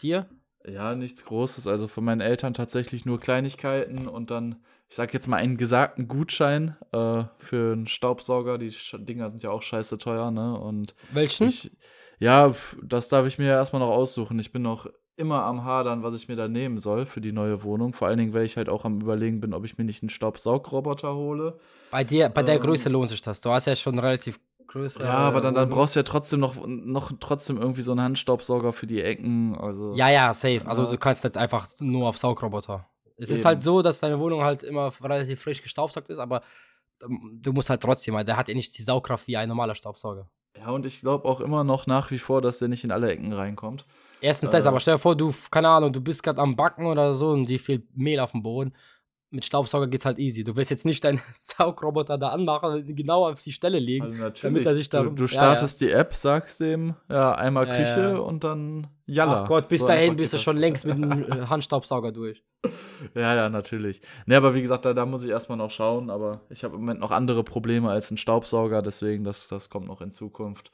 Dir? 0.00 0.28
Ja, 0.66 0.94
nichts 0.94 1.24
Großes. 1.24 1.66
Also 1.66 1.86
von 1.86 2.04
meinen 2.04 2.20
Eltern 2.20 2.52
tatsächlich 2.52 3.06
nur 3.06 3.20
Kleinigkeiten 3.20 4.08
und 4.08 4.30
dann, 4.30 4.56
ich 4.88 4.96
sag 4.96 5.14
jetzt 5.14 5.28
mal, 5.28 5.36
einen 5.36 5.56
gesagten 5.56 6.08
Gutschein 6.08 6.76
äh, 6.92 7.24
für 7.38 7.72
einen 7.72 7.86
Staubsauger. 7.86 8.58
Die 8.58 8.72
Sch 8.72 8.96
Dinger 8.98 9.30
sind 9.30 9.42
ja 9.42 9.50
auch 9.50 9.62
scheiße 9.62 9.98
teuer, 9.98 10.30
ne? 10.30 10.58
Und 10.58 10.94
Welchen? 11.12 11.48
ich, 11.48 11.70
ja, 12.18 12.52
das 12.82 13.08
darf 13.08 13.26
ich 13.26 13.38
mir 13.38 13.46
ja 13.46 13.54
erstmal 13.54 13.80
noch 13.80 13.90
aussuchen. 13.90 14.38
Ich 14.38 14.50
bin 14.52 14.62
noch 14.62 14.90
immer 15.16 15.42
am 15.44 15.64
Hadern, 15.64 16.02
was 16.02 16.14
ich 16.14 16.28
mir 16.28 16.36
da 16.36 16.48
nehmen 16.48 16.78
soll 16.78 17.06
für 17.06 17.20
die 17.20 17.32
neue 17.32 17.62
Wohnung. 17.62 17.92
Vor 17.92 18.08
allen 18.08 18.18
Dingen, 18.18 18.34
weil 18.34 18.44
ich 18.44 18.56
halt 18.56 18.68
auch 18.68 18.84
am 18.84 19.00
Überlegen 19.00 19.40
bin, 19.40 19.54
ob 19.54 19.64
ich 19.64 19.78
mir 19.78 19.84
nicht 19.84 20.02
einen 20.02 20.10
Staubsaugroboter 20.10 21.14
hole. 21.14 21.58
bei 21.90 22.04
dir, 22.04 22.28
bei 22.28 22.42
der 22.42 22.56
ähm, 22.56 22.60
Größe 22.60 22.88
lohnt 22.88 23.08
sich 23.08 23.22
das. 23.22 23.40
Du 23.40 23.50
hast 23.50 23.66
ja 23.66 23.74
schon 23.74 23.98
relativ 23.98 24.38
größer. 24.66 25.04
Ja, 25.04 25.16
aber 25.16 25.40
dann, 25.40 25.54
dann 25.54 25.70
brauchst 25.70 25.96
du 25.96 26.00
ja 26.00 26.04
trotzdem 26.04 26.40
noch, 26.40 26.54
noch 26.66 27.12
trotzdem 27.18 27.56
irgendwie 27.56 27.82
so 27.82 27.92
einen 27.92 28.02
Handstaubsauger 28.02 28.72
für 28.72 28.86
die 28.86 29.00
Ecken. 29.02 29.56
Also 29.56 29.94
Ja, 29.94 30.10
ja, 30.10 30.34
safe. 30.34 30.62
Also 30.66 30.90
du 30.90 30.98
kannst 30.98 31.24
nicht 31.24 31.36
einfach 31.36 31.66
nur 31.80 32.08
auf 32.08 32.18
Saugroboter. 32.18 32.86
Es 33.16 33.30
ist 33.30 33.38
Eben. 33.38 33.46
halt 33.46 33.62
so, 33.62 33.80
dass 33.80 34.00
deine 34.00 34.18
Wohnung 34.20 34.42
halt 34.42 34.62
immer 34.62 34.92
relativ 35.02 35.40
frisch 35.40 35.62
gestaubsaugt 35.62 36.10
ist, 36.10 36.18
aber 36.18 36.42
ähm, 37.02 37.38
du 37.40 37.52
musst 37.52 37.70
halt 37.70 37.80
trotzdem, 37.80 38.14
weil 38.14 38.24
der 38.24 38.36
hat 38.36 38.48
ja 38.48 38.54
nicht 38.54 38.76
die 38.76 38.82
Saugkraft 38.82 39.26
wie 39.26 39.36
ein 39.36 39.48
normaler 39.48 39.74
Staubsauger. 39.74 40.28
Ja, 40.58 40.70
und 40.70 40.86
ich 40.86 41.00
glaube 41.00 41.26
auch 41.26 41.40
immer 41.40 41.64
noch 41.64 41.86
nach 41.86 42.10
wie 42.10 42.18
vor, 42.18 42.42
dass 42.42 42.58
der 42.58 42.68
nicht 42.68 42.84
in 42.84 42.90
alle 42.90 43.10
Ecken 43.10 43.32
reinkommt. 43.32 43.86
Erstens 44.20 44.50
das, 44.50 44.64
Äh. 44.64 44.68
aber 44.68 44.80
stell 44.80 44.94
dir 44.94 44.98
vor, 44.98 45.16
du, 45.16 45.32
keine 45.50 45.68
Ahnung, 45.68 45.92
du 45.92 46.00
bist 46.00 46.22
gerade 46.22 46.40
am 46.40 46.56
Backen 46.56 46.86
oder 46.86 47.14
so 47.14 47.28
und 47.30 47.46
dir 47.48 47.60
fehlt 47.60 47.84
Mehl 47.96 48.18
auf 48.20 48.32
dem 48.32 48.42
Boden. 48.42 48.72
Mit 49.30 49.44
Staubsauger 49.44 49.88
geht's 49.88 50.04
halt 50.06 50.18
easy. 50.18 50.44
Du 50.44 50.54
willst 50.56 50.70
jetzt 50.70 50.86
nicht 50.86 51.02
deinen 51.04 51.20
Saugroboter 51.32 52.16
da 52.16 52.28
anmachen 52.28 52.94
genau 52.94 53.28
auf 53.28 53.42
die 53.42 53.52
Stelle 53.52 53.78
legen. 53.78 54.04
Also 54.22 54.30
damit 54.42 54.64
er 54.64 54.74
sich 54.74 54.88
du, 54.88 54.96
darum- 54.96 55.16
du 55.16 55.24
Ja, 55.24 55.28
startest 55.28 55.80
die 55.80 55.90
App, 55.90 56.14
sagst 56.14 56.60
dem, 56.60 56.94
ja, 57.10 57.34
einmal 57.34 57.66
Ja, 57.66 57.76
Küche 57.76 58.00
ja. 58.12 58.16
und 58.18 58.44
dann 58.44 58.86
Jalla. 59.04 59.42
Ach 59.42 59.48
Gott, 59.48 59.68
bis 59.68 59.80
So 59.80 59.88
dahin 59.88 60.16
bist 60.16 60.32
du 60.32 60.38
schon 60.38 60.56
längst 60.56 60.86
mit 60.86 60.96
dem 60.96 61.10
Handstaubsauger 61.50 62.12
durch. 62.12 62.42
Ja, 63.14 63.34
ja, 63.34 63.48
natürlich. 63.48 64.00
Ne, 64.26 64.36
aber 64.36 64.54
wie 64.54 64.62
gesagt, 64.62 64.84
da, 64.84 64.94
da 64.94 65.04
muss 65.06 65.24
ich 65.24 65.30
erstmal 65.30 65.58
noch 65.58 65.70
schauen, 65.70 66.08
aber 66.08 66.40
ich 66.48 66.64
habe 66.64 66.74
im 66.74 66.80
Moment 66.80 67.00
noch 67.00 67.10
andere 67.10 67.44
Probleme 67.44 67.90
als 67.90 68.10
ein 68.10 68.16
Staubsauger, 68.16 68.80
deswegen 68.80 69.22
das, 69.24 69.48
das 69.48 69.68
kommt 69.70 69.86
noch 69.86 70.00
in 70.00 70.10
Zukunft. 70.12 70.70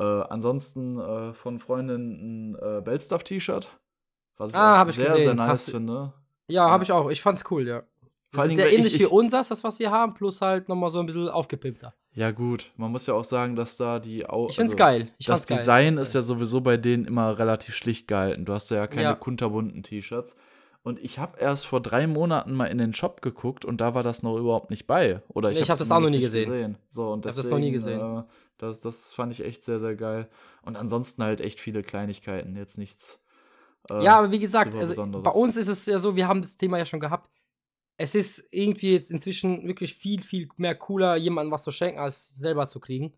Äh, 0.00 0.22
ansonsten 0.30 0.98
äh, 0.98 1.34
von 1.34 1.58
Freundin 1.58 2.54
ein 2.54 2.54
äh, 2.56 2.80
Bellstuff-T-Shirt, 2.80 3.68
was 4.38 4.50
ich 4.50 4.56
Ah, 4.56 4.86
ich 4.88 4.96
sehr, 4.96 5.06
gesehen. 5.06 5.22
sehr 5.24 5.34
nice 5.34 5.48
Hast 5.50 5.70
finde. 5.70 6.12
Ja, 6.48 6.66
Ja. 6.66 6.70
habe 6.70 6.82
ich 6.84 6.90
auch. 6.92 7.10
Ich 7.10 7.20
fand's 7.20 7.44
cool, 7.50 7.66
ja. 7.68 7.82
Das 8.32 8.46
ist 8.46 8.58
weil 8.58 8.66
ähnlich 8.72 8.94
ich- 8.94 9.00
wie 9.00 9.04
ich- 9.04 9.10
unseres, 9.12 9.48
das, 9.48 9.64
was 9.64 9.78
wir 9.80 9.90
haben, 9.90 10.14
plus 10.14 10.40
halt 10.40 10.68
nochmal 10.68 10.90
so 10.90 11.00
ein 11.00 11.06
bisschen 11.06 11.28
aufgepimpter. 11.28 11.94
Ja, 12.12 12.30
gut, 12.30 12.72
man 12.76 12.90
muss 12.92 13.06
ja 13.06 13.14
auch 13.14 13.24
sagen, 13.24 13.56
dass 13.56 13.76
da 13.76 13.98
die 13.98 14.24
Au 14.28 14.48
Ich 14.48 14.56
find's 14.56 14.72
also, 14.74 14.78
geil. 14.84 15.10
Ich 15.18 15.26
das 15.26 15.46
geil. 15.46 15.58
Design 15.58 15.94
fand's 15.94 16.08
ist 16.08 16.14
ja 16.14 16.22
sowieso 16.22 16.60
bei 16.60 16.76
denen 16.76 17.04
immer 17.06 17.38
relativ 17.38 17.74
schlicht 17.74 18.08
gehalten. 18.08 18.44
Du 18.44 18.52
hast 18.52 18.70
ja 18.70 18.86
keine 18.86 19.02
Ja. 19.02 19.14
kunterbunten 19.14 19.82
T-Shirts. 19.82 20.34
Und 20.82 20.98
ich 21.00 21.18
habe 21.18 21.38
erst 21.38 21.66
vor 21.66 21.80
drei 21.80 22.06
Monaten 22.06 22.54
mal 22.54 22.66
in 22.66 22.78
den 22.78 22.94
Shop 22.94 23.20
geguckt 23.20 23.64
und 23.66 23.80
da 23.82 23.94
war 23.94 24.02
das 24.02 24.22
noch 24.22 24.36
überhaupt 24.38 24.70
nicht 24.70 24.86
bei. 24.86 25.22
Oder 25.28 25.50
ich, 25.50 25.56
Nee, 25.58 25.62
ich 25.64 25.68
hab 25.68 25.74
hab's 25.78 25.88
das 25.88 25.90
auch 25.90 26.00
noch 26.00 26.08
nie 26.08 26.16
nicht 26.16 26.24
gesehen. 26.24 26.78
So, 26.90 27.10
und 27.12 27.26
Ich 27.26 27.28
hab 27.28 27.36
das 27.36 27.50
noch 27.50 27.58
nie 27.58 27.70
gesehen. 27.70 28.00
Äh, 28.00 28.22
das, 28.62 28.80
das 28.80 29.14
fand 29.14 29.32
ich 29.32 29.44
echt 29.44 29.64
sehr, 29.64 29.80
sehr 29.80 29.96
geil. 29.96 30.28
Und 30.62 30.76
ansonsten 30.76 31.22
halt 31.22 31.40
echt 31.40 31.60
viele 31.60 31.82
Kleinigkeiten, 31.82 32.56
jetzt 32.56 32.78
nichts. 32.78 33.22
äh, 33.90 34.02
Ja, 34.04 34.18
aber 34.18 34.30
wie 34.32 34.38
gesagt, 34.38 34.74
also 34.74 34.94
bei 35.22 35.30
uns 35.30 35.56
ist 35.56 35.68
es 35.68 35.86
ja 35.86 35.98
so, 35.98 36.16
wir 36.16 36.28
haben 36.28 36.42
das 36.42 36.56
Thema 36.56 36.78
ja 36.78 36.86
schon 36.86 37.00
gehabt. 37.00 37.30
Es 37.96 38.14
ist 38.14 38.46
irgendwie 38.50 38.92
jetzt 38.92 39.10
inzwischen 39.10 39.66
wirklich 39.66 39.94
viel, 39.94 40.22
viel 40.22 40.48
mehr 40.56 40.74
cooler, 40.74 41.16
jemandem 41.16 41.52
was 41.52 41.64
zu 41.64 41.70
schenken, 41.70 42.00
als 42.00 42.34
selber 42.36 42.66
zu 42.66 42.80
kriegen. 42.80 43.12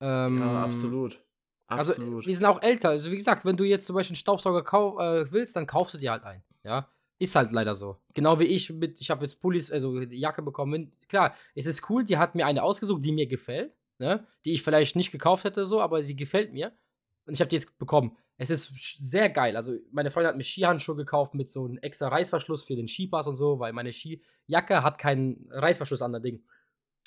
Ähm, 0.00 0.38
Ja, 0.38 0.64
absolut. 0.64 1.22
Also, 1.66 1.92
Absolut. 1.92 2.26
wir 2.26 2.34
sind 2.34 2.46
auch 2.46 2.62
älter. 2.62 2.88
Also, 2.88 3.10
wie 3.10 3.16
gesagt, 3.16 3.44
wenn 3.44 3.58
du 3.58 3.64
jetzt 3.64 3.84
zum 3.86 3.94
Beispiel 3.94 4.14
einen 4.14 4.16
Staubsauger 4.16 4.64
kau 4.64 4.98
äh, 4.98 5.30
willst, 5.30 5.54
dann 5.54 5.66
kaufst 5.66 5.92
du 5.92 5.98
dir 5.98 6.12
halt 6.12 6.24
einen. 6.24 6.42
Ja. 6.64 6.88
Ist 7.18 7.34
halt 7.34 7.52
leider 7.52 7.74
so. 7.74 7.98
Genau 8.14 8.38
wie 8.40 8.44
ich 8.44 8.70
mit, 8.70 9.00
ich 9.02 9.10
habe 9.10 9.22
jetzt 9.26 9.40
Pullis, 9.40 9.70
also 9.70 10.00
die 10.00 10.18
Jacke 10.18 10.40
bekommen. 10.40 10.92
Klar, 11.08 11.34
es 11.54 11.66
ist 11.66 11.90
cool, 11.90 12.04
die 12.04 12.16
hat 12.16 12.34
mir 12.34 12.46
eine 12.46 12.62
ausgesucht, 12.62 13.04
die 13.04 13.12
mir 13.12 13.26
gefällt, 13.26 13.74
ne? 13.98 14.26
Die 14.44 14.52
ich 14.52 14.62
vielleicht 14.62 14.96
nicht 14.96 15.12
gekauft 15.12 15.44
hätte, 15.44 15.64
so, 15.66 15.80
aber 15.80 16.02
sie 16.02 16.16
gefällt 16.16 16.52
mir. 16.52 16.72
Und 17.26 17.34
ich 17.34 17.40
habe 17.40 17.48
die 17.48 17.56
jetzt 17.56 17.78
bekommen. 17.78 18.16
Es 18.38 18.50
ist 18.50 18.72
sehr 19.10 19.28
geil. 19.30 19.56
Also, 19.56 19.76
meine 19.90 20.10
Freundin 20.10 20.28
hat 20.28 20.36
mir 20.36 20.44
Skihandschuhe 20.44 20.96
gekauft 20.96 21.34
mit 21.34 21.50
so 21.50 21.64
einem 21.64 21.78
extra 21.78 22.08
Reißverschluss 22.08 22.62
für 22.62 22.76
den 22.76 22.88
Skipass 22.88 23.26
und 23.26 23.34
so, 23.34 23.58
weil 23.58 23.72
meine 23.72 23.92
Skijacke 23.92 24.82
hat 24.82 24.98
keinen 24.98 25.48
Reißverschluss 25.50 26.02
an 26.02 26.12
der 26.12 26.20
Ding. 26.20 26.44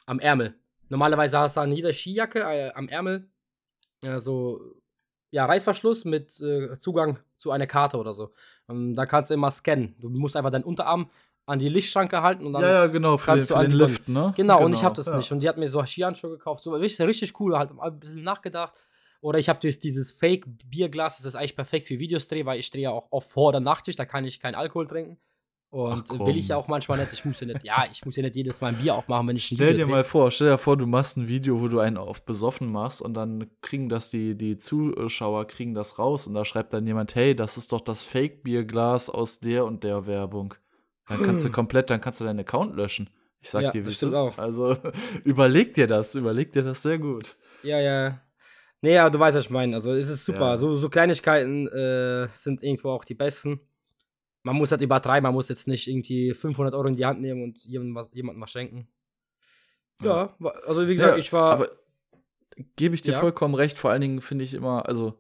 Am 0.05 0.19
Ärmel. 0.19 0.55
Normalerweise 0.89 1.39
hast 1.39 1.55
du 1.55 1.61
an 1.61 1.71
jeder 1.71 1.93
Skijacke 1.93 2.39
äh, 2.39 2.71
am 2.73 2.89
Ärmel 2.89 3.29
äh, 4.01 4.19
so, 4.19 4.59
ja, 5.31 5.45
Reißverschluss 5.45 6.03
mit 6.03 6.39
äh, 6.41 6.77
Zugang 6.77 7.19
zu 7.35 7.51
einer 7.51 7.67
Karte 7.67 7.97
oder 7.97 8.13
so. 8.13 8.33
Und 8.67 8.95
da 8.95 9.05
kannst 9.05 9.29
du 9.29 9.33
immer 9.33 9.51
scannen. 9.51 9.95
Du 9.99 10.09
musst 10.09 10.35
einfach 10.35 10.51
deinen 10.51 10.65
Unterarm 10.65 11.09
an 11.45 11.59
die 11.59 11.69
Lichtschranke 11.69 12.21
halten 12.21 12.45
und 12.45 12.53
dann. 12.53 12.61
ja, 12.61 12.69
ja, 12.69 12.87
genau, 12.87 13.17
für 13.17 13.31
den, 13.31 13.35
kannst 13.35 13.49
du 13.49 13.55
an 13.55 13.67
den 13.67 13.77
Lift, 13.77 14.07
ne? 14.07 14.33
Genau, 14.35 14.63
und 14.63 14.73
ich 14.73 14.83
habe 14.83 14.95
das 14.95 15.07
ja. 15.07 15.17
nicht. 15.17 15.31
Und 15.31 15.41
die 15.41 15.49
hat 15.49 15.57
mir 15.57 15.67
so 15.67 15.83
Skihandschuhe 15.83 16.31
gekauft. 16.31 16.63
So 16.63 16.71
richtig, 16.73 17.05
richtig 17.07 17.39
cool, 17.39 17.57
halt 17.57 17.71
ein 17.79 17.99
bisschen 17.99 18.23
nachgedacht. 18.23 18.73
Oder 19.21 19.37
ich 19.37 19.49
habe 19.49 19.59
dieses 19.59 20.11
Fake-Bierglas, 20.13 21.17
das 21.17 21.25
ist 21.25 21.35
eigentlich 21.35 21.55
perfekt 21.55 21.85
für 21.85 21.99
Videodreh, 21.99 22.45
weil 22.45 22.59
ich 22.59 22.71
drehe 22.71 22.83
ja 22.83 22.91
auch 22.91 23.07
oft 23.11 23.29
vor 23.29 23.49
oder 23.49 23.59
Nachtisch, 23.59 23.95
da 23.95 24.05
kann 24.05 24.25
ich 24.25 24.39
keinen 24.39 24.55
Alkohol 24.55 24.87
trinken. 24.87 25.19
Und 25.69 26.03
Ach, 26.09 26.25
will 26.25 26.35
ich 26.35 26.49
ja 26.49 26.57
auch 26.57 26.67
manchmal 26.67 26.99
nicht. 26.99 27.13
Ich 27.13 27.23
muss 27.23 27.39
ja 27.39 27.47
nicht, 27.47 27.63
ja, 27.63 27.85
ich 27.89 28.03
muss 28.05 28.17
ja 28.17 28.23
nicht 28.23 28.35
jedes 28.35 28.59
Mal 28.59 28.73
ein 28.73 28.77
Bier 28.77 28.93
aufmachen, 28.93 29.27
wenn 29.29 29.37
ich 29.37 29.49
ein 29.51 29.55
Stell 29.55 29.69
Video 29.69 29.85
dir 29.85 29.91
mal 29.91 30.03
vor, 30.03 30.29
stell 30.29 30.49
dir 30.49 30.57
vor, 30.57 30.75
du 30.75 30.85
machst 30.85 31.15
ein 31.15 31.29
Video, 31.29 31.61
wo 31.61 31.69
du 31.69 31.79
einen 31.79 31.97
auf 31.97 32.25
besoffen 32.25 32.69
machst 32.69 33.01
und 33.01 33.13
dann 33.13 33.49
kriegen 33.61 33.87
das 33.87 34.09
die, 34.09 34.35
die 34.35 34.57
Zuschauer 34.57 35.47
kriegen 35.47 35.73
das 35.73 35.97
raus 35.97 36.27
und 36.27 36.33
da 36.33 36.43
schreibt 36.43 36.73
dann 36.73 36.85
jemand, 36.85 37.15
hey, 37.15 37.35
das 37.35 37.55
ist 37.55 37.71
doch 37.71 37.79
das 37.79 38.03
Fake-Bierglas 38.03 39.09
aus 39.09 39.39
der 39.39 39.63
und 39.63 39.85
der 39.85 40.07
Werbung. 40.07 40.55
Dann 41.07 41.21
kannst 41.23 41.45
du 41.45 41.49
komplett, 41.51 41.89
dann 41.89 42.01
kannst 42.01 42.21
du 42.21 42.25
deinen 42.25 42.39
Account 42.39 42.75
löschen. 42.75 43.09
Ich 43.39 43.49
sag 43.49 43.63
Ja, 43.63 43.71
dir, 43.71 43.81
wie 43.81 43.85
das 43.85 43.95
stimmt 43.95 44.13
ist. 44.13 44.17
auch. 44.19 44.37
Also 44.37 44.77
überleg 45.23 45.73
dir 45.73 45.87
das, 45.87 46.13
überleg 46.15 46.51
dir 46.51 46.61
das 46.63 46.81
sehr 46.83 46.99
gut. 46.99 47.37
Ja, 47.63 47.79
ja. 47.79 48.21
Nee, 48.81 48.97
aber 48.97 49.09
du 49.11 49.19
weißt, 49.19 49.37
was 49.37 49.43
ich 49.45 49.49
meine. 49.51 49.75
Also, 49.75 49.93
es 49.93 50.09
ist 50.09 50.25
super. 50.25 50.39
Ja. 50.51 50.57
So, 50.57 50.75
so 50.77 50.89
Kleinigkeiten 50.89 51.67
äh, 51.67 52.27
sind 52.33 52.63
irgendwo 52.63 52.89
auch 52.89 53.03
die 53.03 53.13
besten. 53.13 53.59
Man 54.43 54.55
muss 54.55 54.71
halt 54.71 54.81
übertreiben, 54.81 55.21
man 55.23 55.33
muss 55.35 55.49
jetzt 55.49 55.67
nicht 55.67 55.87
irgendwie 55.87 56.33
500 56.33 56.73
Euro 56.73 56.87
in 56.87 56.95
die 56.95 57.05
Hand 57.05 57.21
nehmen 57.21 57.43
und 57.43 57.63
jemandem 57.63 57.93
was, 57.95 58.09
jemandem 58.11 58.41
was 58.41 58.49
schenken. 58.51 58.87
Ja, 60.01 60.35
wa- 60.39 60.55
also 60.65 60.87
wie 60.87 60.95
gesagt, 60.95 61.11
Ja, 61.13 61.17
ich 61.19 61.31
war. 61.31 61.51
Aber 61.51 61.69
gebe 62.75 62.95
ich 62.95 63.03
dir 63.03 63.11
Ja. 63.13 63.19
vollkommen 63.19 63.53
recht. 63.53 63.77
Vor 63.77 63.91
allen 63.91 64.01
Dingen 64.01 64.21
finde 64.21 64.43
ich 64.43 64.53
immer, 64.55 64.87
also 64.87 65.19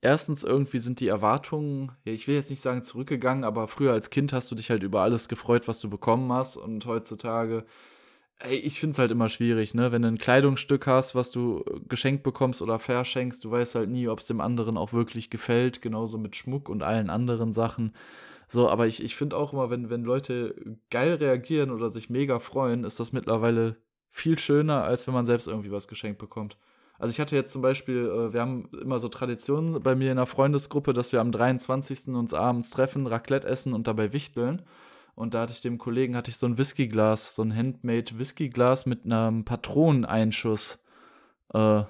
erstens 0.00 0.44
irgendwie 0.44 0.78
sind 0.78 1.00
die 1.00 1.08
Erwartungen, 1.08 1.92
ich 2.04 2.26
will 2.28 2.34
jetzt 2.34 2.50
nicht 2.50 2.62
sagen 2.62 2.84
zurückgegangen, 2.84 3.44
aber 3.44 3.68
früher 3.68 3.92
als 3.92 4.10
Kind 4.10 4.32
hast 4.32 4.50
du 4.50 4.54
dich 4.54 4.70
halt 4.70 4.82
über 4.82 5.02
alles 5.02 5.28
gefreut, 5.28 5.68
was 5.68 5.80
du 5.80 5.90
bekommen 5.90 6.32
hast. 6.32 6.56
Und 6.56 6.86
heutzutage, 6.86 7.64
ey, 8.38 8.56
ich 8.56 8.80
finde 8.80 8.92
es 8.92 8.98
halt 8.98 9.10
immer 9.10 9.28
schwierig, 9.28 9.74
ne? 9.74 9.92
Wenn 9.92 10.02
du 10.02 10.08
ein 10.08 10.18
Kleidungsstück 10.18 10.86
hast, 10.86 11.14
was 11.14 11.30
du 11.30 11.64
äh, 11.66 11.80
geschenkt 11.88 12.22
bekommst 12.22 12.62
oder 12.62 12.78
verschenkst, 12.78 13.44
du 13.44 13.50
weißt 13.50 13.74
halt 13.74 13.90
nie, 13.90 14.08
ob 14.08 14.20
es 14.20 14.26
dem 14.26 14.40
anderen 14.40 14.76
auch 14.76 14.92
wirklich 14.92 15.30
gefällt. 15.30 15.82
Genauso 15.82 16.18
mit 16.18 16.36
Schmuck 16.36 16.68
und 16.68 16.82
allen 16.82 17.10
anderen 17.10 17.52
Sachen. 17.52 17.94
So, 18.48 18.68
aber 18.68 18.86
ich, 18.86 19.02
ich 19.02 19.16
finde 19.16 19.36
auch 19.36 19.52
immer, 19.52 19.70
wenn, 19.70 19.90
wenn 19.90 20.02
Leute 20.04 20.54
geil 20.90 21.14
reagieren 21.14 21.70
oder 21.70 21.90
sich 21.90 22.10
mega 22.10 22.40
freuen, 22.40 22.84
ist 22.84 22.98
das 22.98 23.12
mittlerweile 23.12 23.76
viel 24.10 24.38
schöner, 24.38 24.84
als 24.84 25.06
wenn 25.06 25.14
man 25.14 25.26
selbst 25.26 25.46
irgendwie 25.46 25.70
was 25.70 25.86
geschenkt 25.88 26.18
bekommt. 26.18 26.56
Also 27.00 27.12
ich 27.12 27.18
hatte 27.18 27.34
jetzt 27.34 27.52
zum 27.52 27.62
Beispiel, 27.62 28.04
äh, 28.04 28.32
wir 28.34 28.40
haben 28.42 28.68
immer 28.80 29.00
so 29.00 29.08
Traditionen 29.08 29.82
bei 29.82 29.94
mir 29.94 30.10
in 30.10 30.18
der 30.18 30.26
Freundesgruppe, 30.26 30.92
dass 30.92 31.12
wir 31.12 31.20
am 31.22 31.32
23. 31.32 32.08
uns 32.08 32.34
abends 32.34 32.68
treffen, 32.68 33.06
Raclette 33.06 33.48
essen 33.48 33.72
und 33.72 33.86
dabei 33.86 34.12
wichteln. 34.12 34.62
Und 35.14 35.32
da 35.32 35.40
hatte 35.40 35.54
ich 35.54 35.62
dem 35.62 35.78
Kollegen, 35.78 36.14
hatte 36.14 36.30
ich 36.30 36.36
so 36.36 36.46
ein 36.46 36.58
Whiskyglas, 36.58 37.34
so 37.34 37.42
ein 37.42 37.56
Handmade 37.56 38.18
Whiskyglas 38.18 38.84
mit 38.84 39.06
einem 39.06 39.46
Patroneneinschuss 39.46 40.78
äh, 41.54 41.82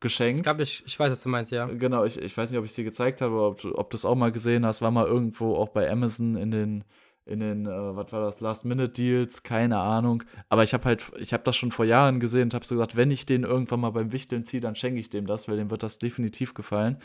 geschenkt. 0.00 0.38
Ich 0.38 0.44
glaube, 0.44 0.62
ich, 0.62 0.82
ich 0.86 0.98
weiß, 0.98 1.12
was 1.12 1.22
du 1.22 1.28
meinst, 1.28 1.52
ja. 1.52 1.66
Genau, 1.66 2.04
ich, 2.04 2.18
ich 2.18 2.34
weiß 2.34 2.50
nicht, 2.50 2.58
ob 2.58 2.64
ich 2.64 2.72
sie 2.72 2.84
gezeigt 2.84 3.20
habe, 3.20 3.42
ob 3.42 3.60
du, 3.60 3.76
ob 3.76 3.90
du 3.90 3.96
es 3.96 4.06
auch 4.06 4.14
mal 4.14 4.32
gesehen 4.32 4.64
hast. 4.64 4.80
War 4.80 4.90
mal 4.90 5.06
irgendwo 5.06 5.56
auch 5.56 5.68
bei 5.68 5.90
Amazon 5.90 6.36
in 6.36 6.50
den, 6.50 6.84
in 7.28 7.40
den, 7.40 7.66
äh, 7.66 7.96
was 7.96 8.10
war 8.12 8.22
das, 8.22 8.40
Last-Minute-Deals, 8.40 9.42
keine 9.42 9.78
Ahnung. 9.78 10.22
Aber 10.48 10.62
ich 10.64 10.74
habe 10.74 10.84
halt, 10.84 11.04
ich 11.18 11.32
habe 11.32 11.42
das 11.44 11.56
schon 11.56 11.70
vor 11.70 11.84
Jahren 11.84 12.20
gesehen 12.20 12.44
und 12.44 12.54
habe 12.54 12.64
so 12.64 12.74
gesagt, 12.74 12.96
wenn 12.96 13.10
ich 13.10 13.26
den 13.26 13.44
irgendwann 13.44 13.80
mal 13.80 13.90
beim 13.90 14.12
Wichteln 14.12 14.44
ziehe, 14.44 14.60
dann 14.60 14.74
schenke 14.74 14.98
ich 15.00 15.10
dem 15.10 15.26
das, 15.26 15.48
weil 15.48 15.56
dem 15.56 15.70
wird 15.70 15.82
das 15.82 15.98
definitiv 15.98 16.54
gefallen. 16.54 16.96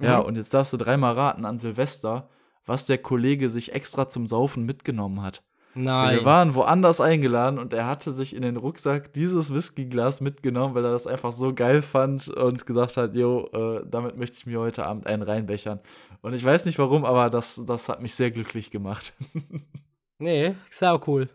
Ja, 0.00 0.20
Mhm. 0.20 0.26
und 0.26 0.36
jetzt 0.36 0.54
darfst 0.54 0.72
du 0.72 0.76
dreimal 0.76 1.14
raten 1.14 1.44
an 1.44 1.58
Silvester, 1.58 2.28
was 2.64 2.86
der 2.86 2.98
Kollege 2.98 3.48
sich 3.48 3.72
extra 3.74 4.08
zum 4.08 4.26
Saufen 4.26 4.64
mitgenommen 4.64 5.20
hat. 5.22 5.42
Nein. 5.74 6.16
Wir 6.16 6.24
waren 6.24 6.54
woanders 6.54 7.00
eingeladen 7.00 7.58
und 7.58 7.72
er 7.72 7.86
hatte 7.86 8.12
sich 8.12 8.36
in 8.36 8.42
den 8.42 8.56
Rucksack 8.56 9.12
dieses 9.12 9.54
Whiskyglas 9.54 10.20
mitgenommen, 10.20 10.74
weil 10.74 10.84
er 10.84 10.92
das 10.92 11.06
einfach 11.06 11.32
so 11.32 11.54
geil 11.54 11.80
fand 11.80 12.28
und 12.28 12.66
gesagt 12.66 12.96
hat, 12.96 13.16
jo, 13.16 13.48
äh, 13.52 13.82
damit 13.88 14.18
möchte 14.18 14.36
ich 14.36 14.46
mir 14.46 14.60
heute 14.60 14.84
Abend 14.84 15.06
einen 15.06 15.22
reinbechern. 15.22 15.80
Und 16.20 16.34
ich 16.34 16.44
weiß 16.44 16.66
nicht 16.66 16.78
warum, 16.78 17.04
aber 17.04 17.30
das, 17.30 17.62
das 17.66 17.88
hat 17.88 18.02
mich 18.02 18.14
sehr 18.14 18.30
glücklich 18.30 18.70
gemacht. 18.70 19.14
nee, 20.18 20.54
ist 20.68 20.82
ja 20.82 20.92
auch 20.92 21.06
cool. 21.08 21.28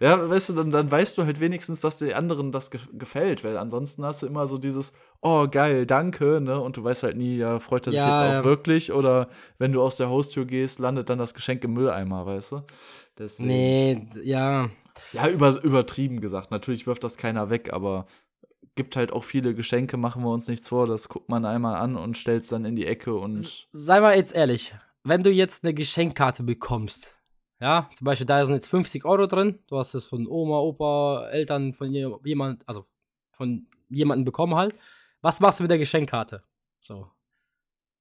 ja, 0.00 0.28
weißt 0.28 0.50
du, 0.50 0.52
dann, 0.52 0.70
dann 0.70 0.90
weißt 0.90 1.18
du 1.18 1.24
halt 1.24 1.40
wenigstens, 1.40 1.80
dass 1.80 1.98
den 1.98 2.14
anderen 2.14 2.52
das 2.52 2.70
ge 2.70 2.80
gefällt, 2.92 3.42
weil 3.42 3.56
ansonsten 3.56 4.04
hast 4.04 4.22
du 4.22 4.26
immer 4.26 4.46
so 4.46 4.58
dieses, 4.58 4.92
oh 5.22 5.46
geil, 5.50 5.86
danke, 5.86 6.40
ne? 6.40 6.60
Und 6.60 6.76
du 6.76 6.84
weißt 6.84 7.02
halt 7.04 7.16
nie, 7.16 7.36
ja, 7.36 7.58
freut 7.58 7.86
er 7.86 7.92
sich 7.92 8.00
Ja, 8.00 8.08
jetzt 8.08 8.20
auch 8.20 8.32
ja. 8.40 8.44
wirklich 8.44 8.92
oder 8.92 9.28
wenn 9.58 9.72
du 9.72 9.82
aus 9.82 9.96
der 9.96 10.08
Haustür 10.08 10.44
gehst, 10.44 10.78
landet 10.78 11.10
dann 11.10 11.18
das 11.18 11.34
Geschenk 11.34 11.64
im 11.64 11.72
Mülleimer, 11.74 12.26
weißt 12.26 12.52
du? 12.52 12.62
Deswegen. 13.18 13.48
Nee, 13.48 14.06
ja. 14.22 14.68
Ja, 15.12 15.28
über, 15.28 15.62
übertrieben 15.62 16.20
gesagt. 16.20 16.50
Natürlich 16.50 16.86
wirft 16.86 17.04
das 17.04 17.16
keiner 17.16 17.50
weg, 17.50 17.72
aber 17.72 18.06
gibt 18.76 18.96
halt 18.96 19.12
auch 19.12 19.24
viele 19.24 19.54
Geschenke, 19.54 19.96
machen 19.96 20.22
wir 20.22 20.30
uns 20.30 20.48
nichts 20.48 20.68
vor. 20.68 20.86
Das 20.86 21.08
guckt 21.08 21.28
man 21.28 21.44
einmal 21.44 21.76
an 21.76 21.96
und 21.96 22.16
stellt 22.18 22.42
es 22.42 22.48
dann 22.48 22.64
in 22.64 22.76
die 22.76 22.86
Ecke 22.86 23.14
und. 23.14 23.66
Sei 23.70 24.00
mal 24.00 24.16
jetzt 24.16 24.34
ehrlich, 24.34 24.74
wenn 25.04 25.22
du 25.22 25.30
jetzt 25.30 25.64
eine 25.64 25.72
Geschenkkarte 25.74 26.42
bekommst, 26.42 27.16
ja, 27.60 27.88
zum 27.94 28.04
Beispiel 28.04 28.26
da 28.26 28.44
sind 28.44 28.54
jetzt 28.56 28.68
50 28.68 29.04
Euro 29.06 29.26
drin, 29.26 29.58
du 29.68 29.78
hast 29.78 29.94
es 29.94 30.06
von 30.06 30.26
Oma, 30.26 30.58
Opa, 30.58 31.28
Eltern, 31.30 31.72
von 31.72 31.90
je- 31.90 32.14
jemand, 32.24 32.62
also 32.68 32.84
von 33.32 33.66
jemandem 33.88 34.24
bekommen 34.26 34.54
halt, 34.56 34.74
was 35.26 35.40
machst 35.40 35.58
du 35.58 35.64
mit 35.64 35.70
der 35.72 35.78
Geschenkkarte? 35.78 36.42
So. 36.80 37.08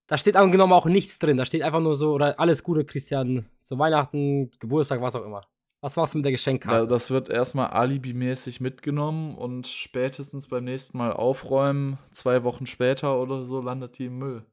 Da 0.07 0.15
steht 0.19 0.35
angenommen 0.35 0.73
auch 0.73 0.85
nichts 0.85 1.17
drin, 1.17 1.37
da 1.37 1.45
steht 1.47 1.63
einfach 1.63 1.79
nur 1.79 1.95
so, 1.95 2.13
oder 2.13 2.39
alles 2.39 2.61
Gute, 2.61 2.85
Christian, 2.85 3.45
zu 3.57 3.79
Weihnachten, 3.79 4.51
Geburtstag, 4.59 5.01
was 5.01 5.15
auch 5.15 5.25
immer. 5.25 5.41
Was 5.81 5.95
machst 5.95 6.13
du 6.13 6.19
mit 6.19 6.25
der 6.25 6.31
Geschenkkarte? 6.31 6.87
das 6.87 7.09
wird 7.09 7.29
erstmal 7.29 7.67
alibimäßig 7.67 8.61
mitgenommen 8.61 9.35
und 9.35 9.65
spätestens 9.65 10.47
beim 10.47 10.65
nächsten 10.65 10.97
Mal 10.99 11.11
aufräumen, 11.13 11.97
zwei 12.11 12.43
Wochen 12.43 12.67
später 12.67 13.19
oder 13.19 13.43
so, 13.45 13.59
landet 13.61 13.97
die 13.97 14.05
im 14.05 14.19
Müll. 14.19 14.45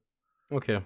okay. 0.51 0.81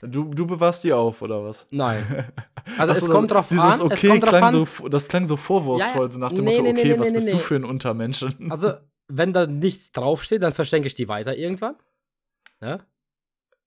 Du, 0.00 0.32
du 0.32 0.46
bewahrst 0.46 0.84
die 0.84 0.92
auf, 0.92 1.22
oder 1.22 1.42
was? 1.44 1.66
Nein. 1.70 2.04
Also 2.76 2.92
es 2.92 3.00
so, 3.00 3.10
kommt 3.10 3.30
drauf 3.30 3.48
dieses 3.48 3.64
an. 3.64 3.72
es 3.72 3.80
Okay 3.80 4.08
kommt 4.10 4.22
drauf 4.24 4.28
klang 4.30 4.42
an. 4.44 4.52
so, 4.66 4.88
das 4.88 5.08
klang 5.08 5.24
so 5.24 5.36
vorwurfsvoll, 5.36 6.02
Ja, 6.02 6.06
ja. 6.06 6.10
so 6.10 6.18
nach 6.20 6.32
dem 6.32 6.44
Nee, 6.44 6.50
Motto, 6.50 6.62
nee, 6.64 6.70
okay, 6.78 6.92
nee, 6.92 6.98
was 6.98 7.12
bist 7.12 7.32
du 7.32 7.38
für 7.38 7.56
ein 7.56 7.64
Untermenschen? 7.64 8.52
Also, 8.52 8.74
wenn 9.08 9.32
da 9.32 9.46
nichts 9.46 9.92
draufsteht, 9.92 10.42
dann 10.42 10.52
verschenke 10.52 10.86
ich 10.86 10.94
die 10.94 11.08
weiter 11.08 11.36
irgendwann. 11.36 11.76
Ne? 12.60 12.84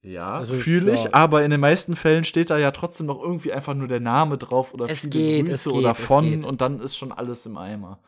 Ja, 0.02 0.34
Also, 0.38 0.54
fühle 0.54 0.92
ich, 0.92 1.04
ja. 1.04 1.14
aber 1.14 1.44
in 1.44 1.50
den 1.50 1.60
meisten 1.60 1.94
Fällen 1.94 2.24
steht 2.24 2.50
da 2.50 2.58
ja 2.58 2.72
trotzdem 2.72 3.06
noch 3.06 3.20
irgendwie 3.22 3.52
einfach 3.52 3.74
nur 3.74 3.86
der 3.86 4.00
Name 4.00 4.36
drauf 4.36 4.74
oder 4.74 4.88
Es 4.88 5.00
viele 5.02 5.10
geht, 5.10 5.46
Grüße 5.46 5.54
es 5.70 5.74
oder 5.74 5.92
geht, 5.92 6.00
es 6.00 6.06
von 6.06 6.24
geht. 6.30 6.44
und 6.44 6.60
dann 6.60 6.80
ist 6.80 6.96
schon 6.96 7.12
alles 7.12 7.46
im 7.46 7.56
Eimer. 7.56 8.02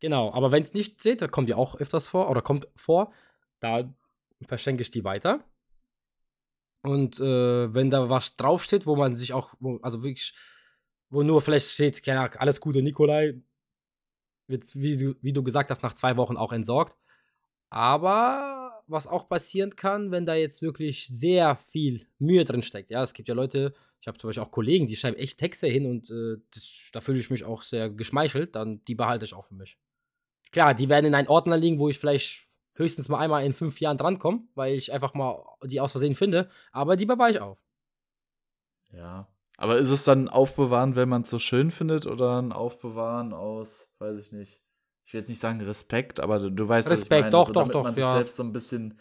Genau, 0.00 0.32
aber 0.32 0.52
wenn 0.52 0.62
es 0.62 0.72
nicht 0.72 1.00
steht, 1.00 1.20
da 1.22 1.28
kommt 1.28 1.48
ja 1.48 1.56
auch 1.56 1.74
öfters 1.76 2.08
vor, 2.08 2.30
oder 2.30 2.40
kommt 2.42 2.68
vor, 2.74 3.12
da 3.60 3.92
verschenke 4.46 4.82
ich 4.82 4.90
die 4.90 5.04
weiter. 5.04 5.44
Und 6.82 7.18
äh, 7.18 7.74
wenn 7.74 7.90
da 7.90 8.08
was 8.08 8.36
draufsteht, 8.36 8.86
wo 8.86 8.96
man 8.96 9.14
sich 9.14 9.32
auch, 9.32 9.54
wo, 9.58 9.78
also 9.82 10.02
wirklich, 10.02 10.34
wo 11.10 11.22
nur 11.22 11.42
vielleicht 11.42 11.70
steht, 11.70 12.02
keine 12.02 12.20
Ahnung, 12.20 12.34
alles 12.36 12.60
Gute, 12.60 12.82
Nikolai, 12.82 13.34
wird, 14.48 14.64
wie 14.74 14.96
du, 14.96 15.14
wie 15.20 15.32
du 15.32 15.42
gesagt 15.42 15.70
hast, 15.70 15.82
nach 15.82 15.94
zwei 15.94 16.16
Wochen 16.16 16.36
auch 16.36 16.52
entsorgt. 16.52 16.96
Aber 17.70 18.82
was 18.86 19.06
auch 19.06 19.28
passieren 19.28 19.74
kann, 19.76 20.10
wenn 20.10 20.26
da 20.26 20.34
jetzt 20.34 20.62
wirklich 20.62 21.08
sehr 21.08 21.56
viel 21.56 22.06
Mühe 22.18 22.44
drin 22.44 22.62
steckt. 22.62 22.90
Ja, 22.90 23.02
es 23.02 23.12
gibt 23.12 23.28
ja 23.28 23.34
Leute, 23.34 23.74
ich 24.00 24.06
habe 24.06 24.18
zum 24.18 24.28
Beispiel 24.28 24.44
auch 24.44 24.52
Kollegen, 24.52 24.86
die 24.86 24.96
schreiben 24.96 25.16
echt 25.16 25.38
Texte 25.38 25.66
hin 25.66 25.86
und 25.86 26.10
äh, 26.10 26.36
das, 26.54 26.88
da 26.92 27.00
fühle 27.00 27.18
ich 27.18 27.30
mich 27.30 27.44
auch 27.44 27.62
sehr 27.62 27.90
geschmeichelt. 27.90 28.54
Dann 28.54 28.84
die 28.84 28.94
behalte 28.94 29.24
ich 29.24 29.34
auch 29.34 29.46
für 29.46 29.54
mich. 29.54 29.76
Klar, 30.52 30.74
die 30.74 30.88
werden 30.88 31.06
in 31.06 31.14
einen 31.14 31.28
Ordner 31.28 31.56
liegen, 31.56 31.78
wo 31.80 31.88
ich 31.88 31.98
vielleicht 31.98 32.46
höchstens 32.74 33.08
mal 33.08 33.18
einmal 33.18 33.44
in 33.44 33.52
fünf 33.52 33.80
Jahren 33.80 33.98
drankomme, 33.98 34.46
weil 34.54 34.74
ich 34.74 34.92
einfach 34.92 35.14
mal 35.14 35.42
die 35.64 35.80
aus 35.80 35.92
Versehen 35.92 36.14
finde. 36.14 36.48
Aber 36.70 36.96
die 36.96 37.06
bewahre 37.06 37.30
ich 37.30 37.40
auf. 37.40 37.58
Ja. 38.92 39.28
Aber 39.56 39.78
ist 39.78 39.90
es 39.90 40.04
dann 40.04 40.28
Aufbewahren, 40.28 40.96
wenn 40.96 41.08
man 41.08 41.22
es 41.22 41.30
so 41.30 41.38
schön 41.38 41.70
findet, 41.70 42.06
oder 42.06 42.40
ein 42.40 42.52
Aufbewahren 42.52 43.32
aus, 43.32 43.88
weiß 43.98 44.18
ich 44.18 44.32
nicht. 44.32 44.60
Ich 45.04 45.12
will 45.14 45.20
jetzt 45.20 45.28
nicht 45.28 45.40
sagen 45.40 45.60
Respekt, 45.60 46.20
aber 46.20 46.38
du, 46.38 46.50
du 46.50 46.68
weißt, 46.68 46.90
Respekt, 46.90 47.10
was 47.10 47.16
ich 47.18 47.20
meine. 47.22 47.30
doch, 47.30 47.46
so, 47.46 47.52
doch, 47.52 47.60
damit 47.62 47.74
doch, 47.74 47.84
man 47.84 47.94
sich 47.94 48.04
ja. 48.04 48.12
selbst 48.14 48.36
so 48.36 48.42
ein 48.42 48.52
bisschen 48.52 48.98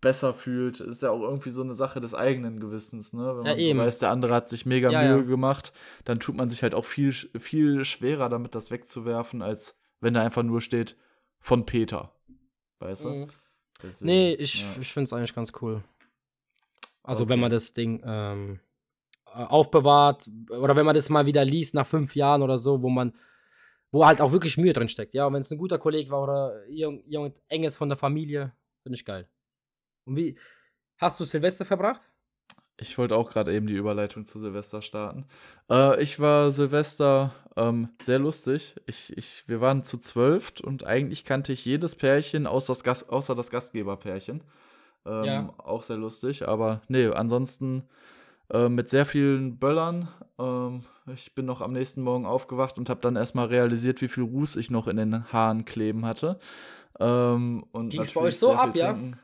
besser 0.00 0.34
fühlt, 0.34 0.80
ist 0.80 1.02
ja 1.02 1.10
auch 1.10 1.20
irgendwie 1.20 1.50
so 1.50 1.62
eine 1.62 1.74
Sache 1.74 2.00
des 2.00 2.14
eigenen 2.14 2.58
Gewissens, 2.58 3.12
ne? 3.12 3.36
Wenn 3.36 3.44
Ja, 3.44 3.50
man 3.52 3.58
eben. 3.58 3.78
so 3.78 3.84
weiß, 3.84 3.98
der 4.00 4.10
andere 4.10 4.34
hat 4.34 4.48
sich 4.48 4.66
mega 4.66 4.90
Ja, 4.90 5.02
Mühe 5.02 5.18
ja. 5.22 5.22
gemacht, 5.22 5.72
dann 6.04 6.18
tut 6.18 6.34
man 6.34 6.50
sich 6.50 6.62
halt 6.64 6.74
auch 6.74 6.84
viel, 6.84 7.12
viel 7.12 7.84
schwerer 7.84 8.28
damit, 8.28 8.54
das 8.56 8.70
wegzuwerfen, 8.72 9.42
als 9.42 9.78
wenn 10.00 10.14
da 10.14 10.22
einfach 10.24 10.42
nur 10.42 10.60
steht 10.60 10.96
von 11.38 11.64
Peter. 11.66 12.12
Weißt 12.80 13.04
du? 13.04 13.08
Mhm. 13.10 13.28
Deswegen, 13.82 14.06
Nee, 14.06 14.34
ich, 14.34 14.60
ja. 14.62 14.80
ich 14.80 14.92
finde 14.92 15.04
es 15.04 15.12
eigentlich 15.12 15.34
ganz 15.34 15.52
cool. 15.60 15.84
Also, 17.04 17.22
Okay. 17.22 17.30
wenn 17.30 17.40
man 17.40 17.50
das 17.50 17.72
Ding 17.72 18.02
ähm, 18.04 18.54
äh, 18.54 18.58
aufbewahrt 19.34 20.28
oder 20.50 20.76
wenn 20.76 20.86
man 20.86 20.94
das 20.94 21.08
mal 21.08 21.26
wieder 21.26 21.44
liest 21.44 21.74
nach 21.74 21.86
fünf 21.86 22.14
Jahren 22.16 22.42
oder 22.42 22.58
so, 22.58 22.82
wo 22.82 22.88
man, 22.88 23.14
wo 23.90 24.06
halt 24.06 24.20
auch 24.20 24.32
wirklich 24.32 24.56
Mühe 24.56 24.72
drin 24.72 24.88
steckt. 24.88 25.14
Ja, 25.14 25.26
und 25.26 25.34
wenn 25.34 25.40
es 25.40 25.50
ein 25.50 25.58
guter 25.58 25.78
Kollege 25.78 26.10
war 26.10 26.22
oder 26.22 26.66
irgend, 26.68 27.06
irgend 27.06 27.36
enges 27.48 27.76
von 27.76 27.88
der 27.88 27.98
Familie, 27.98 28.52
finde 28.82 28.96
ich 28.96 29.04
geil. 29.04 29.28
Und 30.04 30.16
wie 30.16 30.38
hast 30.98 31.20
du 31.20 31.24
Silvester 31.24 31.64
verbracht? 31.64 32.10
Ich 32.78 32.96
wollte 32.98 33.16
auch 33.16 33.30
gerade 33.30 33.54
eben 33.54 33.66
die 33.66 33.74
Überleitung 33.74 34.26
zu 34.26 34.40
Silvester 34.40 34.82
starten. 34.82 35.26
Äh, 35.70 36.02
ich 36.02 36.18
war 36.18 36.52
Silvester 36.52 37.32
ähm, 37.54 37.90
sehr 38.02 38.18
lustig. 38.18 38.74
Ich, 38.86 39.16
ich, 39.16 39.44
wir 39.46 39.60
waren 39.60 39.84
zu 39.84 39.98
zwölf 39.98 40.52
und 40.62 40.84
eigentlich 40.84 41.24
kannte 41.24 41.52
ich 41.52 41.64
jedes 41.64 41.94
Pärchen 41.94 42.46
außer 42.46 42.72
das, 42.72 42.82
Gast, 42.82 43.10
außer 43.10 43.34
das 43.34 43.50
Gastgeberpärchen. 43.50 44.42
Ähm, 45.04 45.24
Ja. 45.24 45.54
Auch 45.58 45.82
sehr 45.82 45.98
lustig, 45.98 46.48
aber 46.48 46.80
nee, 46.88 47.06
ansonsten 47.06 47.84
äh, 48.52 48.68
mit 48.68 48.88
sehr 48.88 49.06
vielen 49.06 49.58
Böllern. 49.58 50.08
Ähm, 50.38 50.82
ich 51.14 51.34
bin 51.34 51.46
noch 51.46 51.60
am 51.60 51.72
nächsten 51.72 52.02
Morgen 52.02 52.26
aufgewacht 52.26 52.78
und 52.78 52.88
habe 52.90 53.00
dann 53.00 53.16
erstmal 53.16 53.46
realisiert, 53.46 54.00
wie 54.02 54.08
viel 54.08 54.24
Ruß 54.24 54.56
ich 54.56 54.70
noch 54.70 54.86
in 54.88 54.96
den 54.96 55.32
Haaren 55.32 55.64
kleben 55.64 56.04
hatte. 56.06 56.38
Ähm, 57.00 57.64
und 57.72 57.90
Ging's 57.90 58.12
bei 58.12 58.20
euch 58.20 58.38
so 58.38 58.54
ab, 58.54 58.76
ja? 58.76 58.92
trinken. 58.92 59.18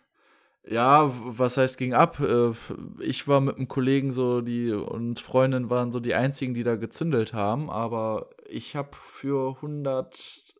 Ja, 0.69 1.09
w- 1.09 1.13
was 1.39 1.57
heißt 1.57 1.79
ging 1.79 1.95
ab? 1.95 2.21
Äh, 2.21 2.53
Ich 3.01 3.27
war 3.29 3.41
mit 3.41 3.57
einem 3.57 3.69
Kollegen 3.69 4.13
so 4.13 4.41
die 4.43 4.73
und 4.73 5.21
Freundin 5.21 5.71
waren 5.71 5.93
so 5.93 6.01
die 6.01 6.15
einzigen, 6.15 6.55
die 6.55 6.65
da 6.65 6.77
gezündelt 6.77 7.33
haben, 7.33 7.71
aber 7.71 8.31
ich 8.49 8.77
habe 8.77 8.91
für 9.05 9.61
100, 9.63 10.55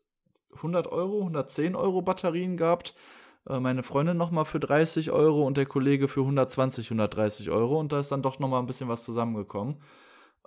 100 0.61 0.87
Euro, 0.87 1.23
110 1.23 1.75
Euro 1.75 2.01
Batterien 2.01 2.57
gehabt. 2.57 2.95
Äh, 3.47 3.59
Meine 3.59 3.83
Freundin 3.83 4.17
nochmal 4.17 4.45
für 4.45 4.59
30 4.59 5.11
Euro 5.11 5.45
und 5.45 5.57
der 5.57 5.65
Kollege 5.65 6.07
für 6.07 6.21
120, 6.21 6.87
130 6.87 7.49
Euro 7.49 7.79
und 7.79 7.91
da 7.91 7.99
ist 7.99 8.11
dann 8.11 8.21
doch 8.21 8.39
nochmal 8.39 8.59
ein 8.61 8.67
bisschen 8.67 8.89
was 8.89 9.03
zusammengekommen. 9.03 9.81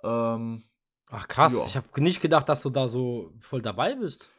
Ähm, 0.03 0.63
Ach 1.09 1.27
krass, 1.27 1.53
Ja. 1.53 1.63
ich 1.67 1.75
habe 1.75 2.01
nicht 2.01 2.21
gedacht, 2.21 2.49
dass 2.49 2.61
du 2.63 2.69
da 2.69 2.87
so 2.87 3.31
voll 3.39 3.61
dabei 3.61 3.95
bist. 3.95 4.29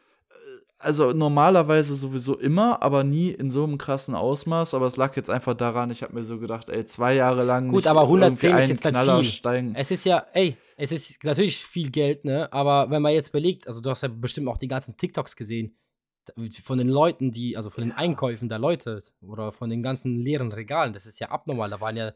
also 0.77 1.13
normalerweise 1.13 1.95
sowieso 1.95 2.37
immer, 2.37 2.83
aber 2.83 3.03
nie 3.05 3.29
in 3.31 3.49
so 3.49 3.63
einem 3.63 3.77
krassen 3.77 4.13
Ausmaß. 4.13 4.73
Aber 4.73 4.85
es 4.85 4.97
lag 4.97 5.15
jetzt 5.15 5.29
einfach 5.29 5.53
daran, 5.55 5.89
ich 5.89 6.03
habe 6.03 6.13
mir 6.13 6.23
so 6.25 6.37
gedacht, 6.37 6.69
ey, 6.69 6.85
zwei 6.85 7.13
Jahre 7.15 7.43
lang 7.45 7.69
Gut, 7.69 7.87
aber 7.87 8.01
110 8.01 8.49
irgendwie 8.49 8.63
ist 8.63 8.69
jetzt 8.83 8.91
Knaller 8.91 9.21
viel. 9.21 9.29
steigen. 9.29 9.73
Es 9.75 9.89
ist 9.89 10.05
ja, 10.05 10.25
ey, 10.33 10.57
es 10.75 10.91
ist 10.91 11.23
natürlich 11.23 11.57
viel 11.65 11.89
Geld, 11.91 12.25
ne? 12.25 12.51
Aber 12.51 12.89
wenn 12.91 13.01
man 13.01 13.13
jetzt 13.13 13.31
belegt, 13.31 13.67
also 13.67 13.79
du 13.79 13.89
hast 13.89 14.03
ja 14.03 14.09
bestimmt 14.09 14.49
auch 14.49 14.57
die 14.57 14.67
ganzen 14.67 14.97
TikToks 14.97 15.35
gesehen, 15.37 15.77
von 16.63 16.77
den 16.77 16.87
Leuten, 16.87 17.31
die, 17.31 17.57
also 17.57 17.69
von 17.69 17.83
den 17.83 17.91
Einkäufen 17.91 18.49
der 18.49 18.59
Leute 18.59 19.01
oder 19.21 19.51
von 19.51 19.69
den 19.69 19.83
ganzen 19.83 20.19
leeren 20.19 20.51
Regalen, 20.51 20.93
das 20.93 21.05
ist 21.05 21.19
ja 21.19 21.29
abnormal. 21.29 21.69
Da 21.69 21.81
waren 21.81 21.95
ja 21.95 22.13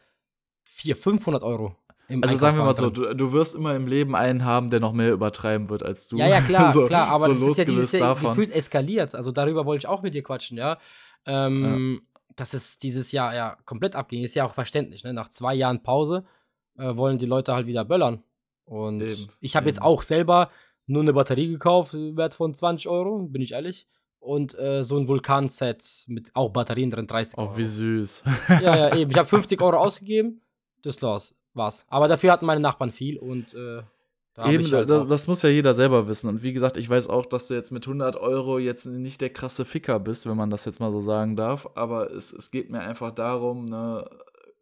400, 0.63 1.03
500 1.03 1.43
Euro 1.43 1.75
im 2.09 2.23
Also 2.23 2.37
sagen 2.37 2.57
wir 2.57 2.63
mal 2.65 2.75
so, 2.75 2.89
du, 2.89 3.13
du 3.13 3.31
wirst 3.33 3.55
immer 3.55 3.75
im 3.75 3.85
Leben 3.85 4.15
einen 4.15 4.43
haben, 4.43 4.71
der 4.71 4.79
noch 4.79 4.93
mehr 4.93 5.11
übertreiben 5.11 5.69
wird 5.69 5.83
als 5.83 6.07
du. 6.07 6.17
Ja, 6.17 6.27
ja, 6.27 6.41
klar, 6.41 6.71
so, 6.73 6.85
klar, 6.85 7.07
aber 7.07 7.27
so 7.35 7.45
das 7.45 7.51
ist 7.51 7.57
ja 7.57 7.65
dieses 7.65 7.91
Jahr 7.91 8.15
gefühlt 8.15 8.51
eskaliert. 8.51 9.13
Also 9.13 9.31
darüber 9.31 9.65
wollte 9.65 9.83
ich 9.83 9.87
auch 9.87 10.01
mit 10.01 10.15
dir 10.15 10.23
quatschen, 10.23 10.57
ja. 10.57 10.79
Ähm, 11.25 12.01
Dass 12.35 12.53
es 12.53 12.79
dieses 12.79 13.11
Jahr 13.11 13.35
ja 13.35 13.57
komplett 13.65 13.95
abging, 13.95 14.23
ist 14.23 14.35
ja 14.35 14.45
auch 14.45 14.53
verständlich, 14.53 15.03
ne? 15.03 15.13
Nach 15.13 15.29
zwei 15.29 15.53
Jahren 15.53 15.83
Pause 15.83 16.25
äh, 16.77 16.95
wollen 16.95 17.19
die 17.19 17.27
Leute 17.27 17.53
halt 17.53 17.67
wieder 17.67 17.85
böllern. 17.85 18.23
Und 18.65 19.01
Eben, 19.01 19.27
ich 19.39 19.55
habe 19.55 19.67
jetzt 19.67 19.81
auch 19.81 20.01
selber 20.01 20.49
nur 20.87 21.03
eine 21.03 21.13
Batterie 21.13 21.47
gekauft, 21.47 21.93
Wert 21.93 22.33
von 22.33 22.55
20 22.55 22.87
Euro, 22.87 23.19
bin 23.27 23.41
ich 23.41 23.51
ehrlich. 23.51 23.87
Und 24.19 24.57
äh, 24.59 24.83
so 24.83 24.97
ein 24.97 25.07
Vulkan-Set 25.07 26.05
mit 26.07 26.35
auch 26.35 26.49
Batterien 26.49 26.91
drin, 26.91 27.07
30 27.07 27.37
Oh, 27.37 27.41
Euro. 27.43 27.57
wie 27.57 27.63
süß. 27.63 28.23
Ja, 28.49 28.77
ja, 28.89 28.95
eben. 28.95 29.09
Ich 29.11 29.17
habe 29.17 29.27
50 29.27 29.59
Euro 29.61 29.77
ausgegeben, 29.77 30.41
das 30.83 31.01
war's. 31.01 31.33
war's. 31.53 31.85
Aber 31.89 32.07
dafür 32.07 32.31
hatten 32.33 32.45
meine 32.45 32.59
Nachbarn 32.61 32.91
viel 32.91 33.17
und 33.17 33.53
äh, 33.53 33.81
da 34.35 34.49
Eben, 34.51 34.63
halt 34.71 34.89
das, 34.89 35.07
das 35.07 35.27
muss 35.27 35.41
ja 35.41 35.49
jeder 35.49 35.73
selber 35.73 36.07
wissen. 36.07 36.29
Und 36.29 36.43
wie 36.43 36.53
gesagt, 36.53 36.77
ich 36.77 36.89
weiß 36.89 37.09
auch, 37.09 37.25
dass 37.25 37.47
du 37.47 37.53
jetzt 37.53 37.71
mit 37.71 37.85
100 37.87 38.15
Euro 38.17 38.59
jetzt 38.59 38.85
nicht 38.85 39.21
der 39.21 39.31
krasse 39.31 39.65
Ficker 39.65 39.99
bist, 39.99 40.27
wenn 40.27 40.37
man 40.37 40.49
das 40.49 40.65
jetzt 40.65 40.79
mal 40.79 40.91
so 40.91 40.99
sagen 41.01 41.35
darf. 41.35 41.67
Aber 41.75 42.11
es, 42.11 42.31
es 42.31 42.51
geht 42.51 42.69
mir 42.69 42.79
einfach 42.81 43.11
darum, 43.11 43.65
ne, 43.65 44.05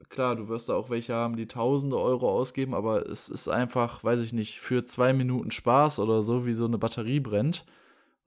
klar, 0.10 0.36
du 0.36 0.48
wirst 0.48 0.70
da 0.70 0.76
auch 0.76 0.90
welche 0.90 1.14
haben, 1.14 1.36
die 1.36 1.48
tausende 1.48 1.98
Euro 2.00 2.30
ausgeben, 2.30 2.74
aber 2.74 3.06
es 3.10 3.28
ist 3.30 3.50
einfach, 3.50 4.04
weiß 4.04 4.22
ich 4.22 4.34
nicht, 4.34 4.60
für 4.60 4.86
zwei 4.86 5.14
Minuten 5.14 5.52
Spaß 5.52 6.00
oder 6.00 6.22
so, 6.24 6.46
wie 6.46 6.54
so 6.54 6.66
eine 6.66 6.78
Batterie 6.78 7.20
brennt. 7.20 7.66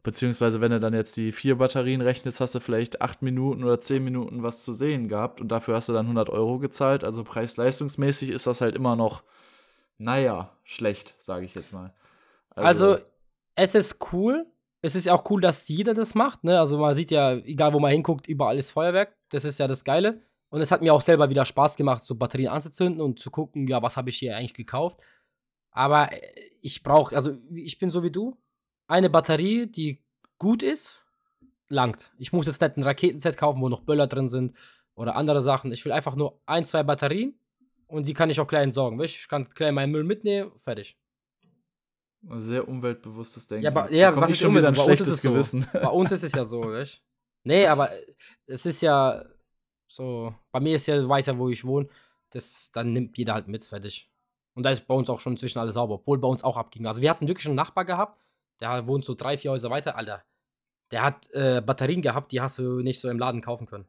Beziehungsweise, 0.02 0.60
wenn 0.60 0.70
du 0.70 0.80
dann 0.80 0.94
jetzt 0.94 1.16
die 1.16 1.30
vier 1.30 1.58
Batterien 1.58 2.00
rechnest, 2.00 2.40
hast 2.40 2.54
du 2.54 2.60
vielleicht 2.60 3.02
acht 3.02 3.20
Minuten 3.20 3.64
oder 3.64 3.80
zehn 3.80 4.02
Minuten 4.02 4.42
was 4.42 4.64
zu 4.64 4.72
sehen 4.72 5.08
gehabt 5.08 5.40
und 5.40 5.48
dafür 5.48 5.74
hast 5.74 5.88
du 5.88 5.92
dann 5.92 6.06
100 6.06 6.30
Euro 6.30 6.58
gezahlt. 6.58 7.04
Also 7.04 7.22
preis-leistungsmäßig 7.22 8.30
ist 8.30 8.46
das 8.46 8.62
halt 8.62 8.74
immer 8.74 8.96
noch, 8.96 9.22
naja, 9.98 10.50
schlecht, 10.64 11.16
sage 11.20 11.44
ich 11.44 11.54
jetzt 11.54 11.72
mal. 11.72 11.92
Also, 12.54 12.98
es 13.54 13.74
ist 13.74 13.98
cool. 14.12 14.46
Es 14.82 14.94
ist 14.94 15.04
ja 15.04 15.12
auch 15.12 15.30
cool, 15.30 15.42
dass 15.42 15.68
jeder 15.68 15.92
das 15.92 16.14
macht. 16.14 16.44
Ne? 16.44 16.58
Also, 16.58 16.78
man 16.78 16.94
sieht 16.94 17.10
ja, 17.10 17.34
egal 17.34 17.74
wo 17.74 17.78
man 17.80 17.92
hinguckt, 17.92 18.26
überall 18.26 18.56
ist 18.56 18.70
Feuerwerk. 18.70 19.14
Das 19.28 19.44
ist 19.44 19.58
ja 19.58 19.68
das 19.68 19.84
Geile. 19.84 20.22
Und 20.48 20.62
es 20.62 20.70
hat 20.70 20.80
mir 20.80 20.94
auch 20.94 21.02
selber 21.02 21.28
wieder 21.28 21.44
Spaß 21.44 21.76
gemacht, 21.76 22.02
so 22.02 22.14
Batterien 22.14 22.50
anzuzünden 22.50 23.00
und 23.02 23.18
zu 23.18 23.30
gucken, 23.30 23.66
ja, 23.68 23.82
was 23.82 23.96
habe 23.96 24.08
ich 24.08 24.16
hier 24.16 24.36
eigentlich 24.36 24.54
gekauft. 24.54 25.00
Aber 25.70 26.12
äh, 26.12 26.20
ich 26.62 26.82
brauche, 26.82 27.14
also 27.14 27.36
ich 27.54 27.78
bin 27.78 27.90
so 27.90 28.02
wie 28.02 28.10
du, 28.10 28.36
eine 28.90 29.08
Batterie, 29.10 29.66
die 29.66 30.02
gut 30.38 30.62
ist, 30.62 31.04
langt. 31.68 32.12
Ich 32.18 32.32
muss 32.32 32.46
jetzt 32.46 32.60
nicht 32.60 32.76
ein 32.76 32.82
Raketenset 32.82 33.36
kaufen, 33.36 33.60
wo 33.60 33.68
noch 33.68 33.80
Böller 33.80 34.06
drin 34.06 34.28
sind 34.28 34.52
oder 34.94 35.14
andere 35.16 35.40
Sachen. 35.42 35.72
Ich 35.72 35.84
will 35.84 35.92
einfach 35.92 36.16
nur 36.16 36.40
ein, 36.46 36.64
zwei 36.64 36.82
Batterien 36.82 37.38
und 37.86 38.08
die 38.08 38.14
kann 38.14 38.30
ich 38.30 38.40
auch 38.40 38.46
klein 38.46 38.64
entsorgen. 38.64 39.00
Ich 39.00 39.28
kann 39.28 39.48
klein 39.50 39.74
meinen 39.74 39.92
Müll 39.92 40.04
mitnehmen, 40.04 40.50
fertig. 40.56 40.96
Sehr 42.36 42.68
umweltbewusstes 42.68 43.46
Denken. 43.46 43.64
Ja, 43.64 43.70
aber- 43.70 43.90
ja, 43.92 44.14
was 44.14 44.30
ich 44.30 44.36
ist 44.36 44.42
schon 44.42 44.54
wieder 44.54 44.68
ein? 44.68 44.74
Bei 44.74 44.82
uns 44.82 45.00
ist 45.00 45.06
schlechtes 45.06 45.08
es 45.14 45.22
so. 45.22 45.30
Gewissen. 45.30 45.66
Bei 45.72 45.88
uns 45.88 46.12
ist 46.12 46.22
es 46.24 46.32
ja 46.32 46.44
so, 46.44 46.60
weißt 46.62 47.00
Nee, 47.44 47.66
aber 47.66 47.88
es 48.46 48.66
ist 48.66 48.82
ja 48.82 49.24
so, 49.86 50.34
bei 50.52 50.60
mir 50.60 50.74
ist 50.74 50.86
ja, 50.86 50.98
du 51.00 51.08
weißt 51.08 51.28
ja, 51.28 51.38
wo 51.38 51.48
ich 51.48 51.64
wohne, 51.64 51.88
das, 52.30 52.70
dann 52.72 52.92
nimmt 52.92 53.16
jeder 53.16 53.32
halt 53.34 53.48
mit, 53.48 53.64
fertig. 53.64 54.10
Und 54.54 54.64
da 54.64 54.70
ist 54.70 54.86
bei 54.86 54.94
uns 54.94 55.08
auch 55.08 55.20
schon 55.20 55.32
inzwischen 55.32 55.58
alles 55.58 55.74
sauber, 55.74 55.94
obwohl 55.94 56.18
bei 56.18 56.28
uns 56.28 56.44
auch 56.44 56.56
abging. 56.58 56.86
Also 56.86 57.00
wir 57.00 57.08
hatten 57.08 57.26
wirklich 57.26 57.46
einen 57.46 57.54
Nachbar 57.56 57.86
gehabt, 57.86 58.20
der 58.60 58.86
wohnt 58.86 59.04
so 59.04 59.14
drei, 59.14 59.38
vier 59.38 59.50
Häuser 59.52 59.70
weiter, 59.70 59.96
Alter. 59.96 60.22
Der 60.90 61.02
hat 61.02 61.30
äh, 61.32 61.62
Batterien 61.64 62.02
gehabt, 62.02 62.32
die 62.32 62.40
hast 62.40 62.58
du 62.58 62.80
nicht 62.80 63.00
so 63.00 63.08
im 63.08 63.18
Laden 63.18 63.40
kaufen 63.40 63.66
können. 63.66 63.88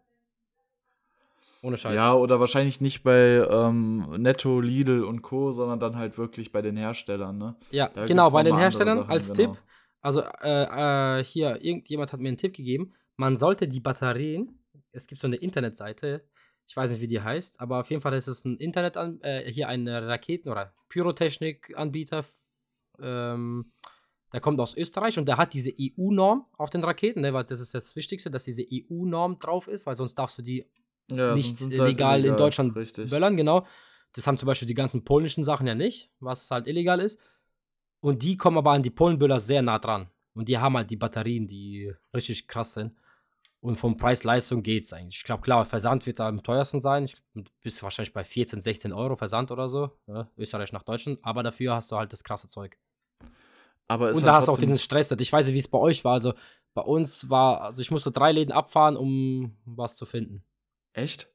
Ohne 1.63 1.77
Scheiß. 1.77 1.95
Ja, 1.95 2.13
oder 2.15 2.39
wahrscheinlich 2.39 2.81
nicht 2.81 3.03
bei 3.03 3.45
ähm, 3.49 4.09
Netto, 4.17 4.59
Lidl 4.61 5.03
und 5.03 5.21
Co., 5.21 5.51
sondern 5.51 5.79
dann 5.79 5.95
halt 5.95 6.17
wirklich 6.17 6.51
bei 6.51 6.61
den 6.61 6.75
Herstellern, 6.75 7.37
ne? 7.37 7.55
Ja, 7.69 7.89
Da 7.89 8.05
genau, 8.05 8.31
bei 8.31 8.41
den 8.43 8.57
Herstellern 8.57 8.99
Sachen, 8.99 9.11
als 9.11 9.31
genau. 9.33 9.53
Tipp. 9.53 9.63
Also, 10.01 10.21
äh, 10.41 11.19
äh, 11.19 11.23
hier, 11.23 11.63
irgendjemand 11.63 12.13
hat 12.13 12.19
mir 12.19 12.29
einen 12.29 12.37
Tipp 12.37 12.55
gegeben. 12.55 12.93
Man 13.15 13.37
sollte 13.37 13.67
die 13.67 13.79
Batterien, 13.79 14.59
es 14.91 15.05
gibt 15.05 15.21
so 15.21 15.27
eine 15.27 15.35
Internetseite, 15.35 16.23
ich 16.67 16.75
weiß 16.75 16.89
nicht, 16.89 17.01
wie 17.01 17.07
die 17.07 17.21
heißt, 17.21 17.61
aber 17.61 17.81
auf 17.81 17.89
jeden 17.91 18.01
Fall 18.01 18.13
ist 18.13 18.27
es 18.27 18.43
ein 18.45 18.57
Internet, 18.57 18.95
äh, 18.95 19.51
hier 19.51 19.67
ein 19.67 19.87
Raketen- 19.87 20.49
oder 20.49 20.73
Pyrotechnik-Anbieter, 20.89 22.25
ähm, 22.99 23.71
der 24.33 24.39
kommt 24.39 24.59
aus 24.59 24.75
Österreich 24.75 25.17
und 25.17 25.27
der 25.27 25.37
hat 25.37 25.53
diese 25.53 25.71
EU-Norm 25.79 26.45
auf 26.57 26.69
den 26.69 26.83
Raketen, 26.83 27.21
ne, 27.21 27.33
weil 27.33 27.43
das 27.43 27.59
ist 27.59 27.73
das 27.73 27.95
Wichtigste, 27.95 28.31
dass 28.31 28.45
diese 28.45 28.63
EU-Norm 28.63 29.39
drauf 29.39 29.67
ist, 29.67 29.85
weil 29.85 29.95
sonst 29.95 30.15
darfst 30.15 30.37
du 30.37 30.41
die 30.41 30.65
Ja, 31.09 31.35
nicht 31.35 31.57
sind's 31.57 31.77
halt 31.77 31.89
legal 31.89 32.19
in 32.19 32.25
illegal, 32.25 32.37
Deutschland 32.37 32.75
richtig. 32.75 33.09
böllern, 33.09 33.35
genau. 33.35 33.65
Das 34.13 34.27
haben 34.27 34.37
zum 34.37 34.47
Beispiel 34.47 34.67
die 34.67 34.73
ganzen 34.73 35.03
polnischen 35.03 35.43
Sachen 35.43 35.67
ja 35.67 35.75
nicht, 35.75 36.11
was 36.19 36.49
halt 36.51 36.67
illegal 36.67 36.99
ist. 36.99 37.19
Und 38.01 38.23
die 38.23 38.35
kommen 38.35 38.57
aber 38.57 38.71
an 38.71 38.83
die 38.83 38.89
Polenböller 38.89 39.39
sehr 39.39 39.61
nah 39.61 39.79
dran. 39.79 40.09
Und 40.33 40.49
die 40.49 40.57
haben 40.57 40.75
halt 40.75 40.89
die 40.89 40.97
Batterien, 40.97 41.47
die 41.47 41.93
richtig 42.13 42.47
krass 42.47 42.73
sind. 42.73 42.93
Und 43.59 43.75
vom 43.75 43.95
Preis-Leistung 43.95 44.63
geht's 44.63 44.91
eigentlich. 44.91 45.17
Ich 45.17 45.23
glaube, 45.23 45.41
klar, 45.41 45.65
Versand 45.65 46.05
wird 46.07 46.19
da 46.19 46.27
am 46.27 46.41
teuersten 46.41 46.81
sein. 46.81 47.05
Ich 47.05 47.15
bist 47.61 47.83
wahrscheinlich 47.83 48.11
bei 48.11 48.23
14, 48.23 48.59
16 48.59 48.91
Euro 48.91 49.15
Versand 49.15 49.51
oder 49.51 49.69
so. 49.69 49.91
Ne? 50.07 50.27
Österreich 50.35 50.71
nach 50.71 50.83
Deutschland. 50.83 51.19
Aber 51.21 51.43
dafür 51.43 51.75
hast 51.75 51.91
du 51.91 51.95
halt 51.95 52.11
das 52.11 52.23
krasse 52.23 52.47
Zeug. 52.47 52.77
Aber 53.91 54.13
Und 54.13 54.25
da 54.25 54.35
hast 54.35 54.47
du 54.47 54.53
auch 54.53 54.57
diesen 54.57 54.77
Stress. 54.77 55.11
Ich 55.11 55.33
weiß 55.33 55.47
nicht, 55.47 55.55
wie 55.55 55.59
es 55.59 55.67
bei 55.67 55.77
euch 55.77 56.05
war. 56.05 56.13
Also 56.13 56.33
bei 56.73 56.81
uns 56.81 57.29
war, 57.29 57.59
also 57.61 57.81
ich 57.81 57.91
musste 57.91 58.09
drei 58.09 58.31
Läden 58.31 58.53
abfahren, 58.53 58.95
um 58.95 59.57
was 59.65 59.97
zu 59.97 60.05
finden. 60.05 60.45
Echt? 60.93 61.27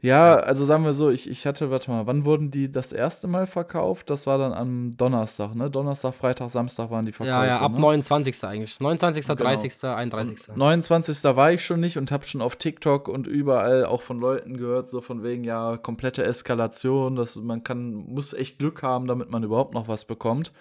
Ja, 0.00 0.36
also 0.36 0.64
sagen 0.64 0.84
wir 0.84 0.94
so, 0.94 1.10
ich, 1.10 1.28
ich 1.28 1.46
hatte, 1.46 1.70
warte 1.70 1.90
mal, 1.90 2.06
wann 2.06 2.24
wurden 2.24 2.50
die 2.50 2.72
das 2.72 2.92
erste 2.92 3.28
Mal 3.28 3.46
verkauft? 3.46 4.08
Das 4.08 4.26
war 4.26 4.38
dann 4.38 4.54
am 4.54 4.96
Donnerstag, 4.96 5.54
ne? 5.54 5.70
Donnerstag, 5.70 6.14
Freitag, 6.14 6.48
Samstag 6.48 6.90
waren 6.90 7.04
die 7.04 7.12
Verkäufe. 7.12 7.36
Ja, 7.36 7.46
ja, 7.46 7.60
ab 7.60 7.72
ne? 7.72 7.80
29. 7.80 8.42
eigentlich. 8.44 8.80
29., 8.80 9.26
Genau. 9.26 9.34
30., 9.36 9.84
31. 9.84 10.48
Und 10.48 10.56
29. 10.56 11.22
war 11.36 11.52
ich 11.52 11.62
schon 11.62 11.80
nicht 11.80 11.98
und 11.98 12.10
habe 12.10 12.24
schon 12.24 12.40
auf 12.40 12.56
TikTok 12.56 13.06
und 13.06 13.26
überall 13.26 13.84
auch 13.84 14.00
von 14.00 14.18
Leuten 14.18 14.56
gehört, 14.56 14.88
so 14.88 15.02
von 15.02 15.22
wegen, 15.22 15.44
ja, 15.44 15.76
komplette 15.76 16.24
Eskalation, 16.24 17.16
dass 17.16 17.36
man 17.36 17.62
kann, 17.62 17.92
muss 17.92 18.32
echt 18.32 18.58
Glück 18.58 18.82
haben, 18.82 19.06
damit 19.06 19.30
man 19.30 19.44
überhaupt 19.44 19.74
noch 19.74 19.88
was 19.88 20.06
bekommt. 20.06 20.52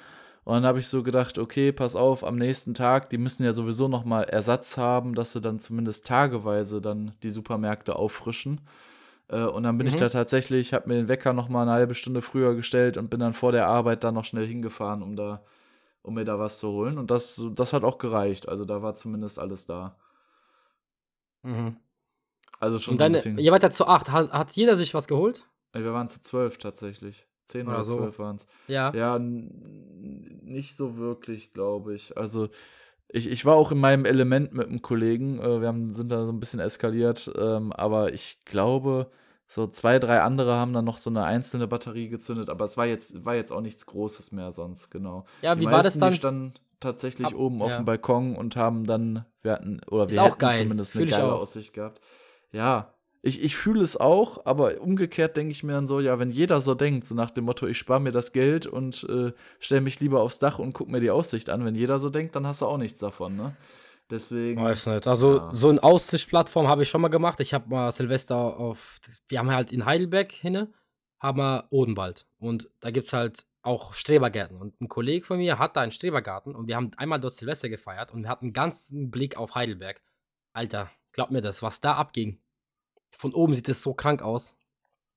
Und 0.43 0.53
dann 0.55 0.65
habe 0.65 0.79
ich 0.79 0.87
so 0.87 1.03
gedacht, 1.03 1.37
okay, 1.37 1.71
pass 1.71 1.95
auf, 1.95 2.23
am 2.23 2.35
nächsten 2.35 2.73
Tag, 2.73 3.09
die 3.11 3.17
müssen 3.19 3.43
ja 3.43 3.53
sowieso 3.53 3.87
noch 3.87 4.05
mal 4.05 4.23
Ersatz 4.23 4.77
haben, 4.77 5.13
dass 5.15 5.33
sie 5.33 5.41
dann 5.41 5.59
zumindest 5.59 6.07
tageweise 6.07 6.81
dann 6.81 7.13
die 7.23 7.29
Supermärkte 7.29 7.95
auffrischen. 7.95 8.61
Äh, 9.29 9.43
Und 9.43 9.63
dann 9.63 9.77
bin 9.77 9.87
ich 9.87 9.95
Mhm. 9.95 9.99
da 9.99 10.09
tatsächlich, 10.09 10.73
habe 10.73 10.89
mir 10.89 10.95
den 10.95 11.07
Wecker 11.09 11.33
noch 11.33 11.49
mal 11.49 11.63
eine 11.63 11.71
halbe 11.71 11.95
Stunde 11.95 12.21
früher 12.21 12.55
gestellt 12.55 12.97
und 12.97 13.09
bin 13.09 13.19
dann 13.19 13.33
vor 13.33 13.51
der 13.51 13.67
Arbeit 13.67 14.03
dann 14.03 14.15
noch 14.15 14.25
schnell 14.25 14.47
hingefahren, 14.47 15.03
um 15.03 15.15
da, 15.15 15.43
um 16.03 16.15
mir 16.15 16.25
da 16.25 16.39
was 16.39 16.59
zu 16.59 16.69
holen. 16.69 16.97
Und 16.97 17.11
das, 17.11 17.41
das 17.53 17.73
hat 17.73 17.83
auch 17.83 17.97
gereicht. 17.99 18.49
Also 18.49 18.65
da 18.65 18.81
war 18.81 18.95
zumindest 18.95 19.39
alles 19.39 19.65
da. 19.67 19.95
Mhm. 21.43 21.77
Also 22.59 22.79
schon 22.79 22.93
Und 22.95 22.99
so 22.99 23.05
ein 23.05 23.13
dann, 23.13 23.13
bisschen. 23.13 23.37
ihr 23.37 23.51
wart 23.51 23.63
ja 23.63 23.71
zu 23.71 23.87
acht. 23.87 24.11
Hat, 24.11 24.31
hat 24.31 24.51
jeder 24.53 24.75
sich 24.75 24.93
was 24.93 25.07
geholt? 25.07 25.47
Ey, 25.73 25.83
Wir 25.83 25.93
waren 25.93 26.09
zu 26.09 26.21
zwölf 26.21 26.57
tatsächlich. 26.57 27.25
Zehn 27.51 27.67
Oder 27.67 27.77
oder 27.77 27.83
so. 27.85 27.97
zwölf 27.97 28.19
waren 28.19 28.35
es. 28.37 28.47
Ja. 28.67 28.93
Ja, 28.95 29.19
nicht 29.19 30.75
so 30.75 30.97
wirklich, 30.97 31.53
glaube 31.53 31.93
ich. 31.93 32.17
Also 32.17 32.49
ich, 33.09 33.29
ich 33.29 33.45
war 33.45 33.55
auch 33.55 33.71
in 33.71 33.77
meinem 33.79 34.05
Element 34.05 34.53
mit 34.53 34.67
einem 34.67 34.81
Kollegen. 34.81 35.39
Äh, 35.39 35.61
wir 35.61 35.67
haben, 35.67 35.93
sind 35.93 36.11
da 36.11 36.25
so 36.25 36.31
ein 36.31 36.39
bisschen 36.39 36.59
eskaliert. 36.61 37.31
Ähm, 37.37 37.73
aber 37.73 38.13
ich 38.13 38.43
glaube, 38.45 39.11
so 39.47 39.67
zwei, 39.67 39.99
drei 39.99 40.21
andere 40.21 40.55
haben 40.55 40.71
dann 40.71 40.85
noch 40.85 40.97
so 40.97 41.09
eine 41.09 41.23
einzelne 41.25 41.67
Batterie 41.67 42.07
gezündet. 42.07 42.49
Aber 42.49 42.63
es 42.63 42.77
war 42.77 42.85
jetzt, 42.85 43.25
war 43.25 43.35
jetzt 43.35 43.51
auch 43.51 43.59
nichts 43.61 43.85
Großes 43.85 44.31
mehr 44.31 44.53
sonst, 44.53 44.89
genau. 44.91 45.25
Ja, 45.41 45.59
wie 45.59 45.65
war 45.65 45.83
das 45.83 45.95
meisten, 45.95 45.99
dann? 45.99 46.11
Die 46.11 46.17
standen 46.17 46.53
tatsächlich 46.79 47.27
Ab- 47.27 47.35
oben 47.35 47.61
auf 47.61 47.71
ja. 47.71 47.77
dem 47.77 47.85
Balkon 47.85 48.35
und 48.35 48.55
haben 48.55 48.85
dann, 48.85 49.25
wir 49.41 49.51
hatten, 49.51 49.81
oder 49.91 50.09
wir 50.09 50.21
auch 50.21 50.27
hätten 50.27 50.39
geil. 50.39 50.57
zumindest 50.59 50.95
eine 50.95 51.05
Fühl 51.05 51.11
geile. 51.11 51.33
Aussicht 51.35 51.73
gehabt. 51.73 51.99
Ja, 52.53 52.93
ich, 53.23 53.41
ich 53.43 53.55
fühle 53.55 53.81
es 53.83 53.97
auch, 53.97 54.45
aber 54.45 54.81
umgekehrt 54.81 55.37
denke 55.37 55.51
ich 55.51 55.63
mir 55.63 55.73
dann 55.73 55.87
so, 55.87 55.99
ja, 55.99 56.17
wenn 56.19 56.31
jeder 56.31 56.59
so 56.61 56.73
denkt, 56.73 57.05
so 57.07 57.13
nach 57.15 57.31
dem 57.31 57.45
Motto, 57.45 57.67
ich 57.67 57.77
spare 57.77 57.99
mir 57.99 58.11
das 58.11 58.31
Geld 58.31 58.65
und 58.65 59.03
äh, 59.09 59.31
stelle 59.59 59.81
mich 59.81 59.99
lieber 59.99 60.21
aufs 60.21 60.39
Dach 60.39 60.57
und 60.59 60.73
guck 60.73 60.87
mir 60.89 60.99
die 60.99 61.11
Aussicht 61.11 61.49
an, 61.49 61.63
wenn 61.63 61.75
jeder 61.75 61.99
so 61.99 62.09
denkt, 62.09 62.35
dann 62.35 62.47
hast 62.47 62.61
du 62.61 62.65
auch 62.65 62.77
nichts 62.77 62.99
davon, 62.99 63.35
ne? 63.35 63.55
Deswegen, 64.09 64.61
Weiß 64.61 64.87
nicht. 64.87 65.07
Also, 65.07 65.37
Ja. 65.37 65.49
so 65.53 65.69
eine 65.69 65.81
Aussichtplattform 65.81 66.67
habe 66.67 66.83
ich 66.83 66.89
schon 66.89 66.99
mal 66.99 67.07
gemacht. 67.07 67.39
Ich 67.39 67.53
habe 67.53 67.69
mal 67.69 67.91
Silvester 67.93 68.35
auf. 68.35 68.99
Wir 69.29 69.39
haben 69.39 69.49
halt 69.51 69.71
in 69.71 69.85
Heidelberg 69.85 70.33
hinne, 70.33 70.73
haben 71.17 71.37
wir 71.37 71.67
Odenwald. 71.69 72.27
Und 72.37 72.69
da 72.81 72.91
gibt 72.91 73.07
es 73.07 73.13
halt 73.13 73.45
auch 73.61 73.93
Strebergärten. 73.93 74.57
Und 74.57 74.81
ein 74.81 74.89
Kollege 74.89 75.25
von 75.25 75.37
mir 75.37 75.59
hat 75.59 75.77
da 75.77 75.81
einen 75.81 75.93
Strebergarten 75.93 76.55
und 76.55 76.67
wir 76.67 76.75
haben 76.75 76.91
einmal 76.97 77.21
dort 77.21 77.35
Silvester 77.35 77.69
gefeiert 77.69 78.11
und 78.11 78.23
wir 78.23 78.29
hatten 78.29 78.47
einen 78.47 78.53
ganzen 78.53 79.11
Blick 79.11 79.37
auf 79.37 79.55
Heidelberg. 79.55 80.01
Alter, 80.51 80.89
glaub 81.13 81.31
mir 81.31 81.41
das, 81.41 81.61
was 81.63 81.79
da 81.79 81.93
abging. 81.93 82.39
Von 83.17 83.33
oben 83.33 83.53
sieht 83.55 83.67
das 83.67 83.81
so 83.83 83.93
krank 83.93 84.21
aus. 84.21 84.57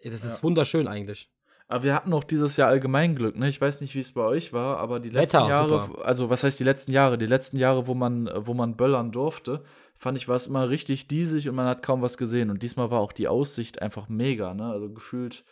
Das 0.03 0.25
ist 0.25 0.39
Ja. 0.39 0.43
wunderschön 0.43 0.87
eigentlich. 0.89 1.31
Aber 1.67 1.83
wir 1.85 1.95
hatten 1.95 2.13
auch 2.13 2.25
dieses 2.25 2.59
Jahr 2.59 2.69
allgemein 2.69 3.17
Glück, 3.17 3.37
ne? 3.37 3.49
Ich 3.49 3.59
weiß 3.59 3.81
nicht, 3.81 3.95
wie 3.95 4.01
es 4.01 4.13
bei 4.13 4.21
euch 4.23 4.53
war, 4.53 4.77
aber 4.77 5.01
die 5.01 5.09
letzten 5.09 5.39
Wetter, 5.39 5.49
Jahre, 5.49 5.87
super. 5.87 6.05
also 6.05 6.29
was 6.29 6.45
heißt 6.45 6.61
die 6.61 6.65
letzten 6.65 6.93
Jahre? 6.93 7.17
Die 7.17 7.25
letzten 7.27 7.57
Jahre, 7.57 7.87
wo 7.87 7.95
man, 7.95 8.29
wo 8.37 8.53
man 8.53 8.77
böllern 8.77 9.13
durfte, 9.13 9.65
fand 9.99 10.19
ich, 10.19 10.29
war 10.29 10.37
es 10.37 10.47
immer 10.47 10.69
richtig 10.69 11.09
diesig 11.09 11.49
und 11.49 11.55
man 11.55 11.67
hat 11.67 11.83
kaum 11.83 12.03
was 12.03 12.19
gesehen. 12.19 12.51
Und 12.51 12.63
diesmal 12.63 12.91
war 12.91 13.01
auch 13.01 13.13
die 13.13 13.29
Aussicht 13.29 13.81
einfach 13.81 14.11
mega, 14.11 14.53
ne? 14.53 14.67
Also 14.67 14.91
gefühlt. 14.91 15.45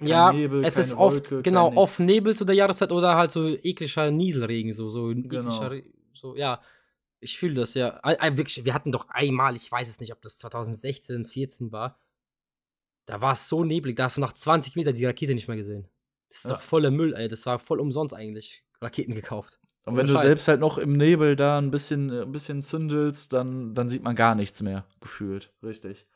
ja, 0.00 0.32
Nebel, 0.32 0.64
es 0.64 0.76
ist 0.76 0.94
oft, 0.94 1.32
Wolke, 1.32 1.42
genau, 1.42 1.72
oft. 1.74 1.98
Nebel 1.98 2.36
zu 2.36 2.44
der 2.44 2.54
Jahreszeit 2.54 2.92
oder 2.92 3.16
halt 3.16 3.32
so 3.32 3.48
ekliger 3.48 4.12
Nieselregen, 4.12 4.72
so, 4.72 4.88
so 4.90 5.08
Genau. 5.08 5.24
ekliger, 5.24 5.70
Re- 5.72 5.82
so, 6.12 6.36
ja. 6.36 6.60
Ich 7.20 7.36
fühle 7.38 7.54
das, 7.54 7.74
ja. 7.74 8.00
Wirklich, 8.36 8.64
wir 8.64 8.74
hatten 8.74 8.92
doch 8.92 9.08
einmal, 9.08 9.56
ich 9.56 9.70
weiß 9.70 9.88
es 9.88 10.00
nicht, 10.00 10.12
ob 10.12 10.22
das 10.22 10.38
2016, 10.38 11.24
14 11.26 11.72
war, 11.72 11.98
da 13.06 13.20
war 13.20 13.32
es 13.32 13.48
so 13.48 13.64
neblig, 13.64 13.96
da 13.96 14.04
hast 14.04 14.18
du 14.18 14.20
nach 14.20 14.32
20 14.32 14.76
Metern 14.76 14.94
die 14.94 15.06
Rakete 15.06 15.34
nicht 15.34 15.48
mehr 15.48 15.56
gesehen. 15.56 15.88
Das 16.28 16.38
ist 16.38 16.44
Ja. 16.50 16.56
doch 16.56 16.60
voller 16.60 16.90
Müll, 16.90 17.14
ey. 17.14 17.28
Das 17.28 17.46
war 17.46 17.58
voll 17.58 17.80
umsonst 17.80 18.14
eigentlich, 18.14 18.64
Raketen 18.80 19.14
gekauft. 19.14 19.58
Und 19.84 19.96
wenn 19.96 20.06
du 20.06 20.12
Scheiß. 20.12 20.22
selbst 20.22 20.48
halt 20.48 20.60
noch 20.60 20.76
im 20.76 20.92
Nebel 20.98 21.34
da 21.34 21.56
ein 21.58 21.70
bisschen, 21.70 22.10
ein 22.10 22.30
bisschen 22.30 22.62
zündelst, 22.62 23.32
dann, 23.32 23.74
dann 23.74 23.88
sieht 23.88 24.02
man 24.02 24.14
gar 24.14 24.34
nichts 24.34 24.62
mehr, 24.62 24.84
gefühlt. 25.00 25.50
Richtig. 25.62 26.06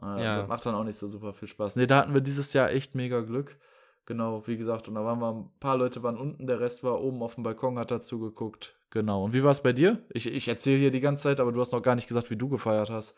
Äh, 0.00 0.22
Ja. 0.22 0.38
Das 0.38 0.48
macht 0.48 0.64
dann 0.64 0.76
auch 0.76 0.84
nicht 0.84 0.98
so 0.98 1.08
super 1.08 1.34
viel 1.34 1.48
Spaß. 1.48 1.74
Nee, 1.74 1.88
da 1.88 1.96
hatten 1.98 2.14
wir 2.14 2.20
dieses 2.20 2.52
Jahr 2.52 2.70
echt 2.70 2.94
mega 2.94 3.20
Glück. 3.22 3.58
Genau, 4.06 4.46
wie 4.46 4.56
gesagt, 4.56 4.86
und 4.88 4.94
da 4.94 5.04
waren 5.04 5.18
wir, 5.18 5.32
ein 5.34 5.50
paar 5.58 5.76
Leute 5.76 6.02
waren 6.04 6.16
unten, 6.16 6.46
der 6.46 6.60
Rest 6.60 6.84
war 6.84 7.00
oben 7.02 7.20
auf 7.22 7.34
dem 7.34 7.42
Balkon, 7.42 7.78
hat 7.78 7.90
dazu 7.90 8.20
geguckt. 8.20 8.77
Genau. 8.90 9.24
Und 9.24 9.34
wie 9.34 9.44
war 9.44 9.52
es 9.52 9.62
bei 9.62 9.72
dir? 9.72 10.02
Ich, 10.10 10.26
ich 10.26 10.48
erzähle 10.48 10.78
hier 10.78 10.90
die 10.90 11.00
ganze 11.00 11.24
Zeit, 11.24 11.40
aber 11.40 11.52
du 11.52 11.60
hast 11.60 11.72
noch 11.72 11.82
gar 11.82 11.94
nicht 11.94 12.08
gesagt, 12.08 12.30
wie 12.30 12.36
du 12.36 12.48
gefeiert 12.48 12.90
hast. 12.90 13.14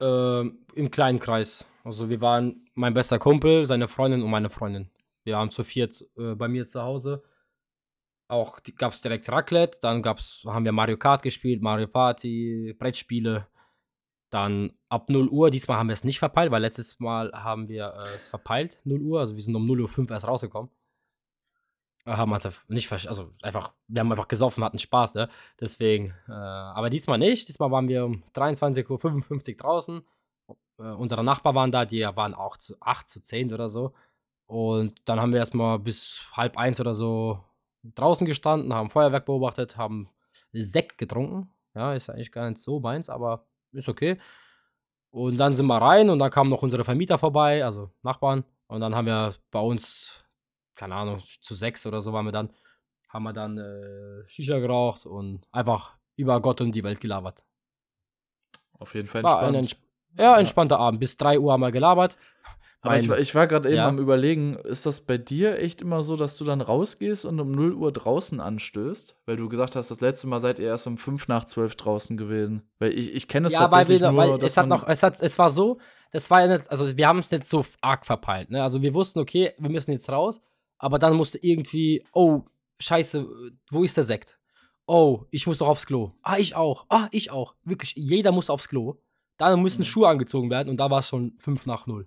Ähm, 0.00 0.66
Im 0.74 0.90
kleinen 0.90 1.18
Kreis. 1.18 1.64
Also 1.84 2.08
wir 2.08 2.20
waren 2.20 2.66
mein 2.74 2.94
bester 2.94 3.18
Kumpel, 3.18 3.64
seine 3.64 3.88
Freundin 3.88 4.22
und 4.22 4.30
meine 4.30 4.50
Freundin. 4.50 4.90
Wir 5.24 5.38
haben 5.38 5.50
zu 5.50 5.64
viert 5.64 6.04
äh, 6.18 6.34
bei 6.34 6.48
mir 6.48 6.66
zu 6.66 6.82
Hause. 6.82 7.22
Auch 8.28 8.58
gab 8.76 8.92
es 8.92 9.00
direkt 9.00 9.30
Raclette, 9.30 9.78
dann 9.82 10.02
gab's, 10.02 10.44
haben 10.46 10.64
wir 10.64 10.72
Mario 10.72 10.96
Kart 10.96 11.22
gespielt, 11.22 11.62
Mario 11.62 11.86
Party, 11.86 12.74
Brettspiele. 12.78 13.46
Dann 14.30 14.72
ab 14.88 15.10
0 15.10 15.28
Uhr, 15.28 15.50
diesmal 15.50 15.78
haben 15.78 15.88
wir 15.88 15.92
es 15.92 16.04
nicht 16.04 16.18
verpeilt, 16.18 16.50
weil 16.50 16.62
letztes 16.62 16.98
Mal 16.98 17.30
haben 17.32 17.68
wir 17.68 17.94
äh, 17.96 18.16
es 18.16 18.28
verpeilt, 18.28 18.80
0 18.84 19.00
Uhr. 19.00 19.20
Also 19.20 19.36
wir 19.36 19.42
sind 19.42 19.54
um 19.54 19.66
0 19.66 19.82
Uhr 19.82 19.88
5 19.88 20.10
erst 20.10 20.26
rausgekommen. 20.26 20.70
Haben 22.06 22.34
also 22.34 22.50
nicht 22.68 22.92
also 22.92 23.30
einfach, 23.42 23.72
wir 23.88 24.00
haben 24.00 24.12
einfach 24.12 24.28
gesoffen, 24.28 24.62
hatten 24.62 24.78
Spaß, 24.78 25.14
ne? 25.14 25.28
Deswegen, 25.58 26.14
äh, 26.28 26.32
aber 26.32 26.90
diesmal 26.90 27.18
nicht. 27.18 27.48
Diesmal 27.48 27.70
waren 27.70 27.88
wir 27.88 28.04
um 28.04 28.22
23.55 28.34 29.50
Uhr 29.50 29.56
draußen. 29.56 30.02
Äh, 30.78 30.82
unsere 30.82 31.24
Nachbarn 31.24 31.54
waren 31.54 31.72
da, 31.72 31.84
die 31.86 32.02
waren 32.02 32.34
auch 32.34 32.56
zu 32.58 32.76
8, 32.80 33.08
zu 33.08 33.22
10 33.22 33.52
oder 33.54 33.68
so. 33.68 33.94
Und 34.46 35.00
dann 35.06 35.20
haben 35.20 35.32
wir 35.32 35.38
erstmal 35.38 35.78
bis 35.78 36.30
halb 36.32 36.58
eins 36.58 36.80
oder 36.80 36.94
so 36.94 37.42
draußen 37.82 38.26
gestanden, 38.26 38.74
haben 38.74 38.90
Feuerwerk 38.90 39.26
beobachtet, 39.26 39.76
haben 39.76 40.08
Sekt 40.52 40.98
getrunken. 40.98 41.52
Ja, 41.74 41.94
ist 41.94 42.10
eigentlich 42.10 42.32
gar 42.32 42.48
nicht 42.48 42.58
so 42.58 42.80
meins, 42.80 43.10
aber 43.10 43.46
ist 43.72 43.88
okay. 43.88 44.18
Und 45.10 45.38
dann 45.38 45.54
sind 45.54 45.66
wir 45.66 45.80
rein 45.80 46.10
und 46.10 46.18
dann 46.18 46.30
kamen 46.30 46.50
noch 46.50 46.62
unsere 46.62 46.84
Vermieter 46.84 47.18
vorbei, 47.18 47.64
also 47.64 47.90
Nachbarn. 48.02 48.44
Und 48.66 48.80
dann 48.80 48.94
haben 48.94 49.06
wir 49.06 49.34
bei 49.50 49.60
uns, 49.60 50.23
keine 50.74 50.94
Ahnung, 50.94 51.22
zu 51.40 51.54
sechs 51.54 51.86
oder 51.86 52.00
so 52.00 52.12
waren 52.12 52.24
wir 52.26 52.32
dann, 52.32 52.50
haben 53.08 53.22
wir 53.24 53.32
dann 53.32 53.58
äh, 53.58 54.28
Shisha 54.28 54.58
geraucht 54.58 55.06
und 55.06 55.46
einfach 55.52 55.96
über 56.16 56.40
Gott 56.40 56.60
und 56.60 56.72
die 56.72 56.84
Welt 56.84 57.00
gelabert. 57.00 57.44
Auf 58.78 58.94
jeden 58.94 59.08
Fall 59.08 59.22
War 59.22 59.40
ein 59.42 59.54
entspannt. 59.54 59.82
entsp 59.82 59.84
ja, 60.20 60.38
entspannter 60.38 60.78
Abend. 60.78 61.00
Bis 61.00 61.16
3 61.16 61.40
Uhr 61.40 61.52
haben 61.52 61.60
wir 61.60 61.72
gelabert. 61.72 62.16
Aber 62.82 62.98
ich, 62.98 63.08
war- 63.08 63.18
ich 63.18 63.34
war 63.34 63.46
gerade 63.46 63.68
eben 63.68 63.78
Ja. 63.78 63.88
am 63.88 63.98
überlegen, 63.98 64.56
ist 64.56 64.84
das 64.86 65.00
bei 65.00 65.16
dir 65.16 65.58
echt 65.58 65.80
immer 65.82 66.02
so, 66.02 66.16
dass 66.16 66.36
du 66.36 66.44
dann 66.44 66.60
rausgehst 66.60 67.24
und 67.24 67.40
um 67.40 67.50
0 67.50 67.72
Uhr 67.72 67.90
draußen 67.92 68.38
anstößt? 68.40 69.16
Weil 69.24 69.36
du 69.36 69.48
gesagt 69.48 69.74
hast, 69.74 69.90
das 69.90 70.00
letzte 70.00 70.26
Mal 70.26 70.40
seid 70.40 70.58
ihr 70.58 70.66
erst 70.66 70.86
um 70.86 70.98
5 70.98 71.26
nach 71.28 71.46
12 71.46 71.76
draußen 71.76 72.16
gewesen. 72.16 72.62
Weil 72.78 72.92
ich, 72.96 73.12
ich 73.14 73.26
kenne 73.26 73.46
es 73.46 73.54
ja, 73.54 73.60
weil, 73.62 73.70
tatsächlich 73.70 74.02
wir, 74.02 74.12
nur, 74.12 74.18
weil 74.34 74.44
es 74.44 74.56
hat 74.56 74.66
noch, 74.68 74.86
es 74.86 75.02
hat, 75.02 75.20
es 75.20 75.38
war 75.38 75.48
so, 75.50 75.78
das 76.10 76.30
war 76.30 76.42
ja 76.42 76.46
nicht, 76.58 76.70
also 76.70 76.94
wir 76.96 77.08
haben 77.08 77.20
es 77.20 77.30
nicht 77.30 77.46
so 77.46 77.64
arg 77.80 78.04
verpeilt, 78.04 78.50
ne? 78.50 78.62
Also 78.62 78.82
wir 78.82 78.92
wussten, 78.94 79.18
okay, 79.18 79.54
wir 79.58 79.70
müssen 79.70 79.90
jetzt 79.92 80.08
raus, 80.10 80.42
aber 80.84 80.98
dann 80.98 81.16
musste 81.16 81.38
irgendwie, 81.38 82.04
oh, 82.12 82.42
scheiße, 82.78 83.26
wo 83.70 83.82
ist 83.84 83.96
der 83.96 84.04
Sekt? 84.04 84.38
Oh, 84.86 85.24
ich 85.30 85.46
muss 85.46 85.58
doch 85.58 85.68
aufs 85.68 85.86
Klo. 85.86 86.12
Ah, 86.22 86.36
ich 86.36 86.54
auch. 86.54 86.84
Ah, 86.90 87.08
ich 87.10 87.30
auch. 87.30 87.54
Wirklich, 87.64 87.94
jeder 87.96 88.32
muss 88.32 88.50
aufs 88.50 88.68
Klo. 88.68 88.96
Dann 89.38 89.62
müssen 89.62 89.80
Mhm. 89.80 89.86
Schuhe 89.86 90.08
angezogen 90.08 90.50
werden 90.50 90.68
und 90.68 90.76
da 90.76 90.90
war 90.90 90.98
es 91.00 91.08
schon 91.08 91.32
5 91.38 91.64
nach 91.66 91.86
0. 91.86 92.06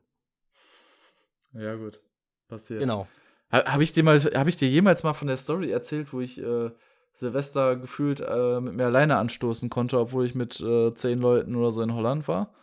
Ja, 1.54 1.76
gut. 1.76 1.99
Passiert. 2.47 2.80
Genau. 2.82 3.08
Habe 3.51 3.82
ich, 3.82 3.93
dir 3.93 4.04
mal- 4.04 4.20
hab 4.20 4.47
ich 4.47 4.58
dir 4.58 4.70
jemals 4.70 5.04
mal 5.04 5.14
von 5.14 5.28
der 5.28 5.38
Story 5.38 5.72
erzählt, 5.72 6.14
wo 6.14 6.20
ich 6.22 6.38
äh, 6.41 6.70
Silvester 7.14 7.78
gefühlt 7.78 8.20
äh, 8.20 8.60
mit 8.62 8.74
mir 8.76 8.86
alleine 8.86 9.18
anstoßen 9.18 9.70
konnte, 9.70 9.99
obwohl 9.99 10.26
ich 10.26 10.36
mit 10.36 10.60
äh, 10.60 10.93
zehn 10.93 11.20
Leuten 11.20 11.56
oder 11.56 11.72
so 11.72 11.82
in 11.82 11.93
Holland 11.93 12.28
war? 12.28 12.54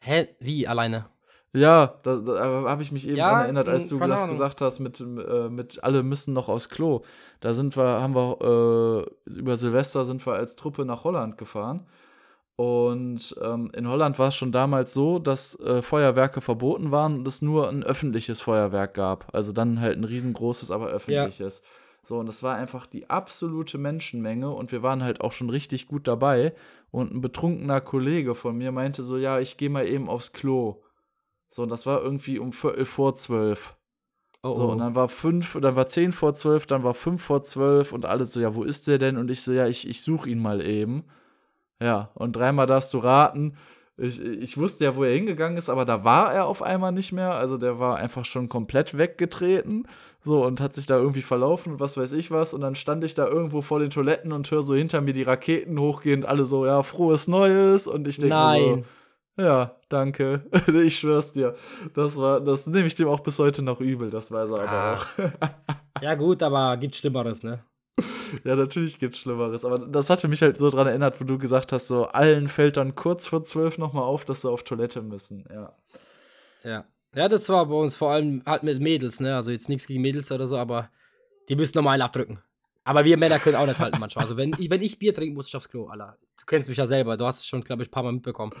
Hä, 0.00 0.28
wie 0.40 0.66
alleine? 0.66 1.06
Ja, 1.54 1.94
da, 2.02 2.16
da 2.16 2.64
habe 2.68 2.82
ich 2.82 2.92
mich 2.92 3.06
eben 3.06 3.16
Ja, 3.16 3.30
dran 3.30 3.42
erinnert, 3.44 3.68
als 3.68 3.88
du 3.88 3.98
das 3.98 4.22
Ahnung. 4.22 4.30
gesagt 4.34 4.60
hast, 4.60 4.80
mit, 4.80 5.00
äh, 5.00 5.48
mit 5.48 5.82
alle 5.82 6.02
müssen 6.02 6.34
noch 6.34 6.48
aufs 6.48 6.68
Klo. 6.68 7.02
Da 7.40 7.54
sind 7.54 7.76
wir, 7.76 7.84
haben 8.02 8.14
wir 8.14 9.06
äh, 9.26 9.30
über 9.30 9.56
Silvester 9.56 10.04
sind 10.04 10.24
wir 10.26 10.34
als 10.34 10.56
Truppe 10.56 10.84
nach 10.84 11.04
Holland 11.04 11.38
gefahren. 11.38 11.86
Und 12.56 13.36
ähm, 13.40 13.70
in 13.74 13.88
Holland 13.88 14.18
war 14.18 14.28
es 14.28 14.34
schon 14.34 14.50
damals 14.52 14.92
so, 14.92 15.20
dass 15.20 15.58
äh, 15.60 15.80
Feuerwerke 15.80 16.40
verboten 16.40 16.90
waren 16.90 17.18
und 17.20 17.28
es 17.28 17.40
nur 17.40 17.68
ein 17.68 17.84
öffentliches 17.84 18.40
Feuerwerk 18.40 18.94
gab. 18.94 19.32
Also 19.32 19.52
dann 19.52 19.80
halt 19.80 19.96
ein 19.96 20.04
riesengroßes, 20.04 20.70
aber 20.72 20.88
öffentliches. 20.88 21.60
Ja. 21.64 21.68
So, 22.08 22.18
und 22.18 22.26
das 22.26 22.42
war 22.42 22.56
einfach 22.56 22.86
die 22.86 23.08
absolute 23.10 23.78
Menschenmenge 23.78 24.50
und 24.50 24.72
wir 24.72 24.82
waren 24.82 25.04
halt 25.04 25.20
auch 25.20 25.32
schon 25.32 25.50
richtig 25.50 25.86
gut 25.86 26.08
dabei. 26.08 26.52
Und 26.90 27.14
ein 27.14 27.20
betrunkener 27.20 27.80
Kollege 27.80 28.34
von 28.34 28.56
mir 28.56 28.72
meinte 28.72 29.02
so, 29.02 29.16
ja, 29.18 29.38
ich 29.38 29.56
gehe 29.56 29.70
mal 29.70 29.86
eben 29.86 30.08
aufs 30.08 30.32
Klo. 30.32 30.82
So, 31.50 31.62
und 31.62 31.70
das 31.70 31.86
war 31.86 32.02
irgendwie 32.02 32.38
um 32.38 32.52
Viertel 32.52 32.84
vor 32.84 33.14
zwölf. 33.14 33.74
Oh, 34.42 34.54
so, 34.54 34.68
und 34.68 34.76
oh. 34.76 34.78
dann 34.78 34.94
war 34.94 35.08
fünf, 35.08 35.58
dann 35.60 35.74
war 35.74 35.88
zehn 35.88 36.12
vor 36.12 36.34
zwölf, 36.34 36.66
dann 36.66 36.84
war 36.84 36.94
fünf 36.94 37.22
vor 37.22 37.42
zwölf 37.42 37.92
und 37.92 38.06
alle 38.06 38.24
so, 38.24 38.40
ja, 38.40 38.54
wo 38.54 38.62
ist 38.62 38.86
der 38.86 38.98
denn? 38.98 39.16
Und 39.16 39.30
ich 39.30 39.42
so, 39.42 39.52
ja, 39.52 39.66
ich, 39.66 39.88
ich 39.88 40.02
suche 40.02 40.30
ihn 40.30 40.40
mal 40.40 40.60
eben. 40.64 41.04
Ja, 41.82 42.10
und 42.14 42.36
dreimal 42.36 42.66
darfst 42.66 42.94
du 42.94 42.98
raten. 42.98 43.56
Ich, 43.96 44.20
ich 44.20 44.56
wusste 44.56 44.84
ja, 44.84 44.94
wo 44.94 45.02
er 45.02 45.14
hingegangen 45.14 45.58
ist, 45.58 45.68
aber 45.68 45.84
da 45.84 46.04
war 46.04 46.32
er 46.32 46.46
auf 46.46 46.62
einmal 46.62 46.92
nicht 46.92 47.12
mehr. 47.12 47.32
Also 47.32 47.58
der 47.58 47.80
war 47.80 47.96
einfach 47.96 48.24
schon 48.24 48.48
komplett 48.48 48.96
weggetreten. 48.96 49.88
So, 50.24 50.44
und 50.44 50.60
hat 50.60 50.74
sich 50.74 50.86
da 50.86 50.96
irgendwie 50.98 51.22
verlaufen 51.22 51.72
und 51.72 51.80
was 51.80 51.96
weiß 51.96 52.12
ich 52.12 52.30
was. 52.30 52.54
Und 52.54 52.60
dann 52.60 52.76
stand 52.76 53.02
ich 53.02 53.14
da 53.14 53.26
irgendwo 53.26 53.60
vor 53.60 53.80
den 53.80 53.90
Toiletten 53.90 54.32
und 54.32 54.50
höre 54.50 54.62
so 54.62 54.74
hinter 54.74 55.00
mir 55.00 55.14
die 55.14 55.22
Raketen 55.22 55.80
hochgehen, 55.80 56.24
alle 56.24 56.44
so, 56.44 56.64
ja, 56.64 56.82
frohes 56.82 57.26
Neues. 57.26 57.88
Und 57.88 58.06
ich 58.06 58.18
denke 58.18 58.36
so, 58.58 58.84
ja, 59.38 59.76
danke. 59.88 60.42
ich 60.84 60.98
schwör's 60.98 61.32
dir. 61.32 61.54
Das 61.94 62.16
war, 62.16 62.40
das 62.40 62.66
nehme 62.66 62.86
ich 62.86 62.94
dem 62.94 63.08
auch 63.08 63.20
bis 63.20 63.38
heute 63.38 63.62
noch 63.62 63.80
übel, 63.80 64.10
das 64.10 64.30
weiß 64.30 64.50
er 64.50 64.68
ah. 64.68 64.92
aber 64.92 65.00
auch. 65.00 66.02
ja, 66.02 66.14
gut, 66.14 66.42
aber 66.42 66.76
gibt 66.76 66.96
Schlimmeres, 66.96 67.42
ne? 67.42 67.64
Ja, 68.44 68.54
natürlich 68.56 68.98
gibt's 68.98 69.18
Schlimmeres. 69.18 69.64
Aber 69.64 69.78
das 69.78 70.10
hatte 70.10 70.28
mich 70.28 70.42
halt 70.42 70.58
so 70.58 70.68
dran 70.70 70.86
erinnert, 70.86 71.20
wo 71.20 71.24
du 71.24 71.38
gesagt 71.38 71.72
hast, 71.72 71.88
so 71.88 72.06
allen 72.06 72.48
fällt 72.48 72.76
dann 72.76 72.94
kurz 72.94 73.26
vor 73.26 73.44
zwölf 73.44 73.78
nochmal 73.78 74.04
auf, 74.04 74.24
dass 74.24 74.42
sie 74.42 74.50
auf 74.50 74.64
Toilette 74.64 75.02
müssen. 75.02 75.44
Ja. 75.50 75.72
Ja. 76.64 76.84
Ja, 77.14 77.28
das 77.28 77.48
war 77.48 77.64
bei 77.66 77.74
uns 77.74 77.96
vor 77.96 78.10
allem 78.10 78.42
halt 78.44 78.62
mit 78.62 78.80
Mädels, 78.80 79.20
ne? 79.20 79.34
Also 79.34 79.50
jetzt 79.50 79.68
nichts 79.68 79.86
gegen 79.86 80.02
Mädels 80.02 80.30
oder 80.30 80.46
so, 80.46 80.58
aber 80.58 80.90
die 81.48 81.56
müssen 81.56 81.78
normal 81.78 82.02
abdrücken. 82.02 82.38
Aber 82.84 83.04
wir 83.04 83.16
Männer 83.16 83.38
können 83.38 83.56
auch 83.56 83.66
nicht 83.66 83.78
halten 83.78 83.98
manchmal. 83.98 84.24
Also 84.24 84.36
wenn 84.36 84.54
ich, 84.58 84.70
wenn 84.70 84.82
ich 84.82 84.98
Bier 84.98 85.14
trinke, 85.14 85.34
muss 85.34 85.48
ich 85.48 85.56
aufs 85.56 85.68
Klo, 85.68 85.88
Alter. 85.88 86.16
Du 86.38 86.44
kennst 86.46 86.68
mich 86.68 86.78
ja 86.78 86.86
selber, 86.86 87.16
du 87.16 87.24
hast 87.26 87.40
es 87.40 87.46
schon, 87.46 87.62
glaube 87.62 87.82
ich, 87.82 87.88
ein 87.88 87.90
paar 87.90 88.02
Mal 88.02 88.12
mitbekommen. 88.12 88.52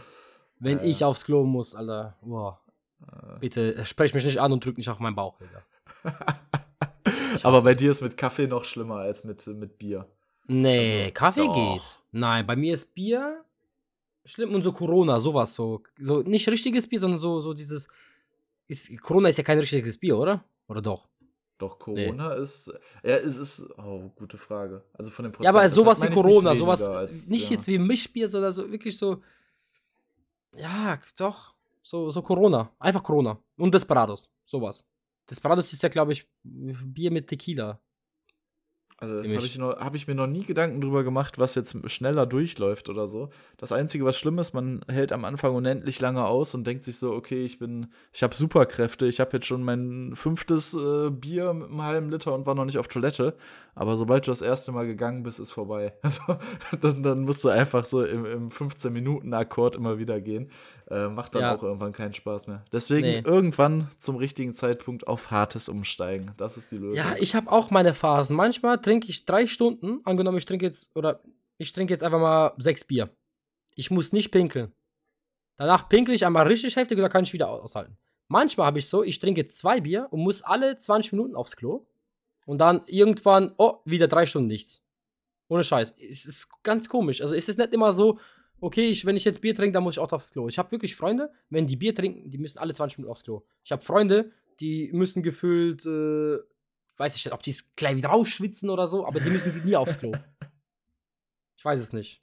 Wenn 0.60 0.78
ja, 0.78 0.84
ich 0.84 1.04
aufs 1.04 1.24
Klo 1.24 1.44
muss, 1.44 1.74
Alter, 1.74 2.16
boah. 2.22 2.60
Äh. 3.02 3.38
Bitte 3.40 3.84
sprech 3.84 4.14
mich 4.14 4.24
nicht 4.24 4.40
an 4.40 4.52
und 4.52 4.64
drück 4.64 4.76
nicht 4.76 4.88
auf 4.88 4.98
meinen 4.98 5.14
Bauch, 5.14 5.36
Digga. 5.38 5.62
Aber 7.42 7.62
bei 7.62 7.74
dir 7.74 7.90
ist 7.90 8.00
mit 8.00 8.16
Kaffee 8.16 8.46
noch 8.46 8.64
schlimmer 8.64 8.96
als 8.96 9.24
mit, 9.24 9.46
mit 9.46 9.78
Bier. 9.78 10.06
Nee, 10.46 11.02
also, 11.02 11.14
Kaffee 11.14 11.46
doch. 11.46 11.74
geht. 11.74 11.98
Nein, 12.12 12.46
bei 12.46 12.56
mir 12.56 12.74
ist 12.74 12.94
Bier 12.94 13.44
schlimm 14.28 14.54
und 14.54 14.62
so 14.62 14.72
Corona, 14.72 15.18
sowas 15.20 15.54
so. 15.54 15.82
So 15.98 16.22
nicht 16.22 16.48
richtiges 16.48 16.86
Bier, 16.86 16.98
sondern 16.98 17.18
so, 17.18 17.40
so 17.40 17.54
dieses. 17.54 17.88
Ist, 18.66 19.00
Corona 19.00 19.30
ist 19.30 19.38
ja 19.38 19.44
kein 19.44 19.58
richtiges 19.58 19.96
Bier, 19.96 20.18
oder? 20.18 20.44
Oder 20.68 20.82
doch? 20.82 21.08
Doch, 21.56 21.78
Corona 21.78 22.34
nee. 22.36 22.42
ist. 22.42 22.72
Ja, 23.02 23.16
es 23.16 23.36
ist. 23.36 23.66
Oh, 23.78 24.10
gute 24.16 24.36
Frage. 24.36 24.82
Also 24.92 25.10
von 25.10 25.24
dem 25.24 25.32
Prozent, 25.32 25.44
Ja, 25.44 25.58
aber 25.58 25.68
sowas 25.70 26.00
wie 26.02 26.10
Corona, 26.10 26.50
nicht 26.50 26.60
sowas. 26.60 26.82
Als, 26.82 27.26
nicht 27.26 27.50
ja. 27.50 27.56
jetzt 27.56 27.66
wie 27.66 27.78
Mischbier, 27.78 28.28
sondern 28.28 28.52
so 28.52 28.70
wirklich 28.70 28.96
so. 28.96 29.22
Ja, 30.56 30.98
doch. 31.16 31.54
So, 31.82 32.10
so 32.10 32.22
Corona. 32.22 32.70
Einfach 32.78 33.02
Corona. 33.02 33.38
Und 33.56 33.74
Desperados. 33.74 34.28
Sowas. 34.44 34.86
Desperados 35.28 35.72
ist 35.72 35.82
ja, 35.82 35.88
glaube 35.88 36.12
ich, 36.12 36.26
Bier 36.42 37.10
mit 37.10 37.28
Tequila. 37.28 37.80
Also 39.00 39.18
habe 39.18 39.28
ich, 39.28 39.58
hab 39.60 39.94
ich 39.94 40.08
mir 40.08 40.16
noch 40.16 40.26
nie 40.26 40.44
Gedanken 40.44 40.80
drüber 40.80 41.04
gemacht, 41.04 41.38
was 41.38 41.54
jetzt 41.54 41.76
schneller 41.88 42.26
durchläuft 42.26 42.88
oder 42.88 43.06
so. 43.06 43.30
Das 43.56 43.70
Einzige, 43.70 44.04
was 44.04 44.18
schlimm 44.18 44.40
ist, 44.40 44.54
man 44.54 44.84
hält 44.88 45.12
am 45.12 45.24
Anfang 45.24 45.54
unendlich 45.54 46.00
lange 46.00 46.26
aus 46.26 46.52
und 46.56 46.66
denkt 46.66 46.82
sich 46.82 46.98
so, 46.98 47.12
okay, 47.12 47.44
ich 47.44 47.60
bin, 47.60 47.92
ich 48.12 48.24
habe 48.24 48.34
Superkräfte, 48.34 49.06
ich 49.06 49.20
habe 49.20 49.30
jetzt 49.34 49.46
schon 49.46 49.62
mein 49.62 50.16
fünftes 50.16 50.74
äh, 50.74 51.10
Bier 51.10 51.52
mit 51.52 51.68
einem 51.68 51.82
halben 51.82 52.10
Liter 52.10 52.34
und 52.34 52.44
war 52.46 52.56
noch 52.56 52.64
nicht 52.64 52.78
auf 52.78 52.88
Toilette. 52.88 53.36
Aber 53.78 53.96
sobald 53.96 54.26
du 54.26 54.32
das 54.32 54.42
erste 54.42 54.72
Mal 54.72 54.86
gegangen 54.86 55.22
bist, 55.22 55.38
ist 55.38 55.52
vorbei. 55.52 55.94
Also, 56.02 56.38
dann, 56.80 57.02
dann 57.02 57.20
musst 57.22 57.44
du 57.44 57.48
einfach 57.48 57.84
so 57.84 58.04
im, 58.04 58.26
im 58.26 58.48
15-Minuten-Akkord 58.50 59.76
immer 59.76 59.98
wieder 59.98 60.20
gehen. 60.20 60.50
Äh, 60.90 61.08
macht 61.08 61.34
dann 61.34 61.42
ja. 61.42 61.54
auch 61.54 61.62
irgendwann 61.62 61.92
keinen 61.92 62.12
Spaß 62.12 62.48
mehr. 62.48 62.64
Deswegen 62.72 63.06
nee. 63.06 63.22
irgendwann 63.24 63.88
zum 64.00 64.16
richtigen 64.16 64.54
Zeitpunkt 64.54 65.06
auf 65.06 65.30
Hartes 65.30 65.68
umsteigen. 65.68 66.32
Das 66.36 66.56
ist 66.56 66.72
die 66.72 66.78
Lösung. 66.78 66.96
Ja, 66.96 67.14
ich 67.18 67.36
habe 67.36 67.52
auch 67.52 67.70
meine 67.70 67.94
Phasen. 67.94 68.36
Manchmal 68.36 68.80
trinke 68.80 69.08
ich 69.08 69.26
drei 69.26 69.46
Stunden. 69.46 70.00
Angenommen, 70.04 70.38
ich 70.38 70.44
trinke 70.44 70.66
jetzt, 70.66 70.96
oder 70.96 71.20
ich 71.56 71.72
trinke 71.72 71.92
jetzt 71.92 72.02
einfach 72.02 72.20
mal 72.20 72.54
sechs 72.58 72.84
Bier. 72.84 73.10
Ich 73.76 73.92
muss 73.92 74.12
nicht 74.12 74.32
pinkeln. 74.32 74.72
Danach 75.56 75.88
pinkel 75.88 76.14
ich 76.16 76.26
einmal 76.26 76.48
richtig 76.48 76.74
heftig 76.74 76.98
und 76.98 77.02
dann 77.02 77.12
kann 77.12 77.24
ich 77.24 77.32
wieder 77.32 77.48
aushalten. 77.48 77.96
Manchmal 78.26 78.66
habe 78.66 78.78
ich 78.80 78.88
so, 78.88 79.04
ich 79.04 79.20
trinke 79.20 79.46
zwei 79.46 79.80
Bier 79.80 80.08
und 80.10 80.20
muss 80.20 80.42
alle 80.42 80.76
20 80.76 81.12
Minuten 81.12 81.36
aufs 81.36 81.56
Klo. 81.56 81.86
Und 82.48 82.62
dann 82.62 82.80
irgendwann, 82.86 83.52
oh, 83.58 83.74
wieder 83.84 84.08
drei 84.08 84.24
Stunden 84.24 84.48
nichts. 84.48 84.82
Ohne 85.48 85.64
Scheiß. 85.64 85.94
Es 85.98 86.24
ist 86.24 86.48
ganz 86.62 86.88
komisch. 86.88 87.20
Also 87.20 87.34
es 87.34 87.46
ist 87.46 87.58
nicht 87.58 87.74
immer 87.74 87.92
so, 87.92 88.18
okay, 88.58 88.88
ich, 88.88 89.04
wenn 89.04 89.16
ich 89.18 89.24
jetzt 89.26 89.42
Bier 89.42 89.54
trinke, 89.54 89.74
dann 89.74 89.82
muss 89.82 89.96
ich 89.96 89.98
auch 89.98 90.10
aufs 90.12 90.30
Klo. 90.30 90.48
Ich 90.48 90.58
habe 90.58 90.70
wirklich 90.70 90.96
Freunde, 90.96 91.30
wenn 91.50 91.66
die 91.66 91.76
Bier 91.76 91.94
trinken, 91.94 92.30
die 92.30 92.38
müssen 92.38 92.58
alle 92.58 92.72
20 92.72 92.96
Minuten 92.96 93.10
aufs 93.10 93.22
Klo. 93.22 93.44
Ich 93.62 93.70
habe 93.70 93.84
Freunde, 93.84 94.32
die 94.60 94.88
müssen 94.94 95.22
gefühlt, 95.22 95.84
äh, 95.84 96.38
weiß 96.96 97.16
ich 97.16 97.26
nicht, 97.26 97.34
ob 97.34 97.42
die 97.42 97.50
es 97.50 97.74
gleich 97.76 97.96
wieder 97.96 98.08
rausschwitzen 98.08 98.70
oder 98.70 98.86
so, 98.86 99.06
aber 99.06 99.20
die 99.20 99.28
müssen 99.28 99.62
nie 99.66 99.76
aufs 99.76 99.98
Klo. 99.98 100.12
Ich 101.58 101.64
weiß 101.66 101.80
es 101.80 101.92
nicht. 101.92 102.22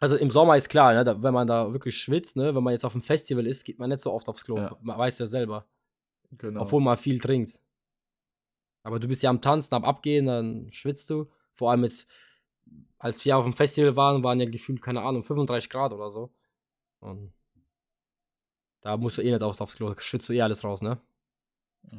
Also 0.00 0.16
im 0.16 0.30
Sommer 0.30 0.56
ist 0.56 0.70
klar, 0.70 0.94
ne, 0.94 1.04
da, 1.04 1.22
wenn 1.22 1.34
man 1.34 1.46
da 1.46 1.74
wirklich 1.74 1.98
schwitzt, 1.98 2.36
ne, 2.36 2.54
wenn 2.54 2.62
man 2.62 2.72
jetzt 2.72 2.86
auf 2.86 2.94
einem 2.94 3.02
Festival 3.02 3.46
ist, 3.46 3.64
geht 3.64 3.78
man 3.78 3.90
nicht 3.90 4.00
so 4.00 4.14
oft 4.14 4.28
aufs 4.28 4.46
Klo. 4.46 4.56
Ja. 4.56 4.78
Man 4.80 4.98
weiß 4.98 5.18
ja 5.18 5.26
selber. 5.26 5.66
Genau. 6.30 6.62
Obwohl 6.62 6.80
man 6.80 6.96
viel 6.96 7.18
trinkt. 7.18 7.60
Aber 8.86 9.00
du 9.00 9.08
bist 9.08 9.22
ja 9.22 9.30
am 9.30 9.40
Tanzen, 9.40 9.74
am 9.74 9.84
Abgehen, 9.84 10.26
dann 10.26 10.70
schwitzt 10.70 11.10
du. 11.10 11.28
Vor 11.52 11.70
allem 11.72 11.82
jetzt 11.82 12.08
als 12.98 13.24
wir 13.24 13.36
auf 13.36 13.44
dem 13.44 13.52
Festival 13.52 13.96
waren, 13.96 14.22
waren 14.22 14.40
ja 14.40 14.48
gefühlt, 14.48 14.82
keine 14.82 15.02
Ahnung, 15.02 15.22
35 15.22 15.68
Grad 15.70 15.92
oder 15.92 16.10
so. 16.10 16.32
Und 17.00 17.32
da 18.80 18.96
musst 18.96 19.18
du 19.18 19.22
eh 19.22 19.30
nicht 19.30 19.42
aufs, 19.42 19.60
aufs 19.60 19.76
Klo, 19.76 19.94
schwitzt 19.98 20.28
du 20.28 20.32
eh 20.32 20.42
alles 20.42 20.64
raus, 20.64 20.82
ne? 20.82 21.00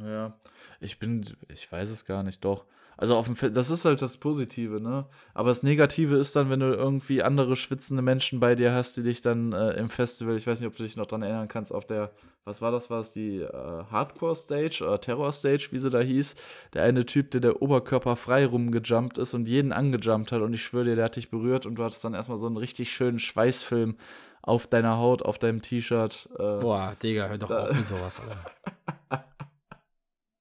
Ja, 0.01 0.37
ich 0.79 0.99
bin, 0.99 1.25
ich 1.49 1.71
weiß 1.71 1.89
es 1.89 2.05
gar 2.05 2.23
nicht, 2.23 2.43
doch. 2.43 2.65
Also 2.97 3.15
auf 3.15 3.27
dem 3.27 3.35
Fe 3.35 3.51
das 3.51 3.69
ist 3.69 3.85
halt 3.85 4.01
das 4.01 4.17
Positive, 4.17 4.81
ne? 4.81 5.05
Aber 5.35 5.49
das 5.49 5.61
Negative 5.61 6.15
ist 6.15 6.35
dann, 6.35 6.49
wenn 6.49 6.59
du 6.59 6.73
irgendwie 6.73 7.21
andere 7.21 7.55
schwitzende 7.55 8.01
Menschen 8.01 8.39
bei 8.39 8.55
dir 8.55 8.73
hast, 8.73 8.97
die 8.97 9.03
dich 9.03 9.21
dann 9.21 9.53
äh, 9.53 9.73
im 9.73 9.89
Festival, 9.89 10.35
ich 10.35 10.47
weiß 10.47 10.59
nicht, 10.59 10.67
ob 10.67 10.75
du 10.75 10.83
dich 10.83 10.97
noch 10.97 11.05
dran 11.05 11.21
erinnern 11.21 11.47
kannst, 11.47 11.71
auf 11.71 11.85
der, 11.85 12.11
was 12.43 12.59
war 12.59 12.71
das, 12.71 12.89
war 12.89 12.99
es 13.01 13.11
die 13.11 13.41
äh, 13.41 13.83
Hardcore-Stage 13.91 14.83
oder 14.83 14.99
Terror-Stage, 14.99 15.67
wie 15.69 15.77
sie 15.77 15.91
da 15.91 15.99
hieß? 15.99 16.35
Der 16.73 16.83
eine 16.83 17.05
Typ, 17.05 17.29
der 17.31 17.41
der 17.41 17.61
Oberkörper 17.61 18.15
frei 18.15 18.47
rumgejumpt 18.47 19.19
ist 19.19 19.35
und 19.35 19.47
jeden 19.47 19.71
angejumpt 19.71 20.31
hat 20.31 20.41
und 20.41 20.53
ich 20.53 20.63
schwöre 20.63 20.85
dir, 20.85 20.95
der 20.95 21.05
hat 21.05 21.17
dich 21.17 21.29
berührt 21.29 21.67
und 21.67 21.75
du 21.75 21.83
hattest 21.83 22.03
dann 22.03 22.15
erstmal 22.15 22.39
so 22.39 22.47
einen 22.47 22.57
richtig 22.57 22.91
schönen 22.91 23.19
Schweißfilm 23.19 23.95
auf 24.41 24.65
deiner 24.65 24.97
Haut, 24.97 25.21
auf 25.21 25.37
deinem 25.37 25.61
T-Shirt. 25.61 26.29
Äh, 26.39 26.57
Boah, 26.59 26.95
Digga, 27.03 27.27
hör 27.27 27.37
doch 27.37 27.51
auf 27.51 27.73
mit 27.73 27.85
sowas, 27.85 28.19
Alter. 28.19 29.25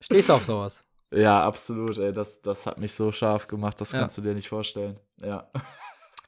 Stehst 0.00 0.28
du 0.30 0.32
auf 0.32 0.44
sowas? 0.44 0.82
Ja, 1.16 1.42
absolut, 1.44 1.96
ey. 1.96 2.12
Das, 2.12 2.42
das 2.42 2.66
hat 2.66 2.78
mich 2.78 2.92
so 2.92 3.10
scharf 3.10 3.48
gemacht, 3.48 3.80
das 3.80 3.92
ja. 3.92 4.00
kannst 4.00 4.18
du 4.18 4.22
dir 4.22 4.34
nicht 4.34 4.48
vorstellen. 4.48 5.00
Ja. 5.22 5.46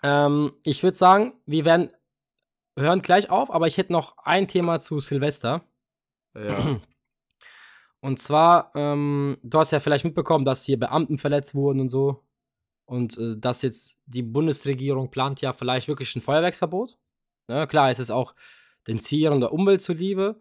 Ähm, 0.02 0.54
ich 0.62 0.82
würde 0.82 0.96
sagen, 0.96 1.34
wir 1.44 1.64
werden 1.64 1.90
hören 2.78 3.02
gleich 3.02 3.28
auf, 3.28 3.52
aber 3.52 3.66
ich 3.66 3.76
hätte 3.76 3.92
noch 3.92 4.16
ein 4.18 4.48
Thema 4.48 4.80
zu 4.80 5.00
Silvester. 5.00 5.62
Ja. 6.34 6.80
Und 8.00 8.20
zwar, 8.20 8.70
ähm, 8.76 9.38
du 9.42 9.58
hast 9.58 9.72
ja 9.72 9.80
vielleicht 9.80 10.04
mitbekommen, 10.04 10.44
dass 10.44 10.64
hier 10.64 10.78
Beamten 10.78 11.18
verletzt 11.18 11.56
wurden 11.56 11.80
und 11.80 11.88
so. 11.88 12.22
Und 12.86 13.18
äh, 13.18 13.36
dass 13.36 13.62
jetzt 13.62 13.98
die 14.06 14.22
Bundesregierung 14.22 15.10
plant 15.10 15.40
ja 15.40 15.52
vielleicht 15.52 15.88
wirklich 15.88 16.14
ein 16.14 16.20
Feuerwerksverbot. 16.20 16.96
Ja, 17.48 17.66
klar, 17.66 17.90
es 17.90 17.98
ist 17.98 18.12
auch 18.12 18.36
den 18.86 19.00
Zielen 19.00 19.40
der 19.40 19.52
Umwelt 19.52 19.82
zuliebe. 19.82 20.38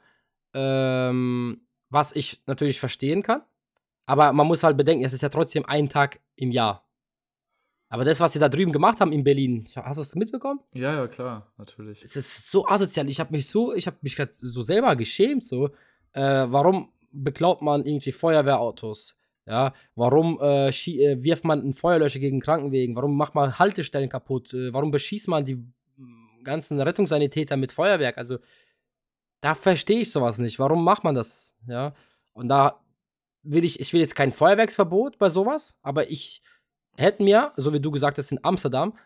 Ähm, 0.54 1.68
was 1.89 2.16
ich 2.16 2.43
natürlich 2.45 2.80
verstehen 2.80 3.24
kann. 3.24 3.41
Aber 4.08 4.34
man 4.34 4.47
muss 4.47 4.64
halt 4.64 4.78
bedenken, 4.78 5.05
es 5.05 5.14
ist 5.14 5.22
ja 5.22 5.30
trotzdem 5.30 5.66
ein 5.66 5.89
Tag 5.89 6.22
im 6.38 6.51
Jahr. 6.51 6.88
Aber 7.89 8.03
das, 8.03 8.20
was 8.20 8.34
sie 8.34 8.39
da 8.39 8.49
drüben 8.49 8.72
gemacht 8.72 8.99
haben 8.99 9.12
in 9.12 9.24
Berlin, 9.24 9.66
hast 9.76 9.97
du 9.97 10.01
es 10.01 10.16
mitbekommen? 10.16 10.62
Ja, 10.74 10.95
ja, 10.95 11.08
klar, 11.08 11.51
natürlich. 11.58 12.01
Es 12.01 12.16
ist 12.16 12.49
so 12.49 12.66
asozial. 12.66 13.10
Ich 13.10 13.20
habe 13.20 13.32
mich 13.32 13.47
so, 13.47 13.74
ich 13.74 13.86
habe 13.86 13.97
mich 14.01 14.16
gerade 14.16 14.32
so 14.34 14.62
selber 14.62 14.95
geschämt. 14.95 15.45
So, 15.45 15.68
äh, 16.14 16.22
warum 16.49 16.91
beklaut 17.12 17.62
man 17.62 17.86
irgendwie 17.86 18.12
Feuerwehrautos? 18.12 19.16
Ja, 19.45 19.74
warum 19.95 20.39
äh, 20.41 20.70
äh, 20.70 21.24
wirft 21.24 21.45
man 21.45 21.62
einen 21.62 21.74
Feuerlöscher 21.74 22.20
gegen 22.20 22.41
Krankenwegen? 22.41 22.95
Warum 22.95 23.16
macht 23.16 23.36
man 23.36 23.58
Haltestellen 23.60 24.10
kaputt? 24.10 24.53
Äh, 24.53 24.74
warum 24.74 24.91
beschießt 24.91 25.30
man 25.30 25.45
die 25.45 25.55
mm, 25.55 26.43
ganzen 26.43 26.82
Rettungssanitäter 26.82 27.55
mit 27.55 27.72
Feuerwerk? 27.72 28.18
Also, 28.18 28.39
da 29.39 29.55
verstehe 29.55 30.01
ich 30.01 30.12
sowas 30.12 30.38
nicht. 30.39 30.60
Warum 30.60 30.84
macht 30.84 31.05
man 31.05 31.16
das? 31.16 31.55
Ja, 31.68 31.93
und 32.34 32.49
da 32.49 32.82
will 33.52 33.64
ich, 33.64 33.80
ich 33.80 33.93
will 33.93 34.02
jetzt 34.02 34.16
kein 34.16 34.32
Feuerwerksverbot 34.32 35.18
bei 35.18 35.30
sowas, 35.30 35.78
aber 35.82 36.10
ich 36.10 36.41
hätte 36.98 37.24
mir, 37.24 37.54
so 37.58 37.74
wie 37.74 37.80
du 37.80 37.91
gesagt 37.91 38.18
hast, 38.18 38.32
in 38.32 38.39
Amsterdam, 38.43 38.98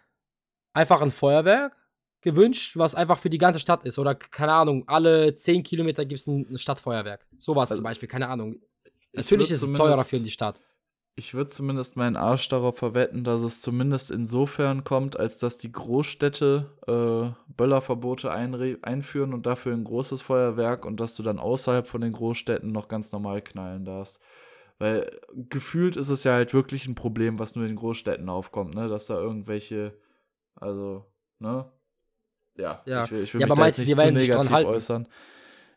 einfach 0.74 1.02
ein 1.02 1.12
Feuerwerk 1.12 1.76
gewünscht, 2.22 2.78
was 2.78 2.96
einfach 2.96 3.20
für 3.20 3.30
die 3.30 3.38
ganze 3.38 3.60
Stadt 3.60 3.84
ist. 3.84 3.98
Oder, 4.00 4.16
keine 4.16 4.54
Ahnung, 4.54 4.84
alle 4.88 5.36
10 5.36 5.64
Kilometer 5.64 6.06
gibt 6.06 6.22
es 6.22 6.28
ein 6.28 6.58
Stadtfeuerwerk. 6.58 7.26
Sowas 7.38 7.72
Also, 7.72 7.80
zum 7.80 7.84
Beispiel, 7.84 8.08
keine 8.08 8.28
Ahnung. 8.28 8.58
Ich 9.12 9.18
Natürlich 9.18 9.52
ist 9.52 9.62
es 9.62 9.74
teurer 9.74 10.06
für 10.06 10.20
die 10.20 10.32
Stadt. 10.32 10.62
Ich 11.16 11.34
würde 11.34 11.50
zumindest 11.50 11.98
meinen 11.98 12.16
Arsch 12.16 12.48
darauf 12.48 12.78
verwetten, 12.78 13.24
dass 13.24 13.42
es 13.42 13.62
zumindest 13.62 14.12
insofern 14.12 14.84
kommt, 14.84 15.20
als 15.20 15.38
dass 15.38 15.58
die 15.58 15.72
Großstädte 15.72 16.72
äh, 16.88 17.52
Böllerverbote 17.54 18.32
einführen 18.32 19.34
und 19.34 19.46
dafür 19.46 19.74
ein 19.74 19.84
großes 19.84 20.22
Feuerwerk 20.22 20.86
und 20.86 21.00
dass 21.00 21.16
du 21.16 21.24
dann 21.24 21.38
außerhalb 21.38 21.88
von 21.88 22.02
den 22.02 22.14
Großstädten 22.14 22.72
noch 22.72 22.88
ganz 22.88 23.12
normal 23.12 23.42
knallen 23.42 23.84
darfst. 23.84 24.20
Weil 24.80 25.20
gefühlt 25.50 25.96
ist 25.96 26.10
es 26.10 26.24
ja 26.24 26.32
halt 26.34 26.54
wirklich 26.54 26.88
ein 26.88 26.96
Problem, 26.96 27.38
was 27.38 27.56
nur 27.56 27.66
in 27.66 27.72
den 27.74 27.78
Großstädten 27.78 28.30
aufkommt, 28.30 28.74
ne? 28.74 28.88
Dass 28.88 29.06
da 29.06 29.16
irgendwelche, 29.20 29.94
also, 30.56 31.06
ne? 31.38 31.72
Ja, 32.58 32.82
Ja. 32.86 33.04
ich 33.04 33.12
will, 33.12 33.22
ich 33.22 33.34
will 33.34 33.42
Ja, 33.42 33.46
mich 33.46 33.52
aber 33.52 33.56
da 33.58 33.62
meinst 33.66 33.80
jetzt 33.80 33.90
nicht 33.90 34.00
zu 34.00 34.12
negativ 34.12 34.54
äußern. 34.66 35.08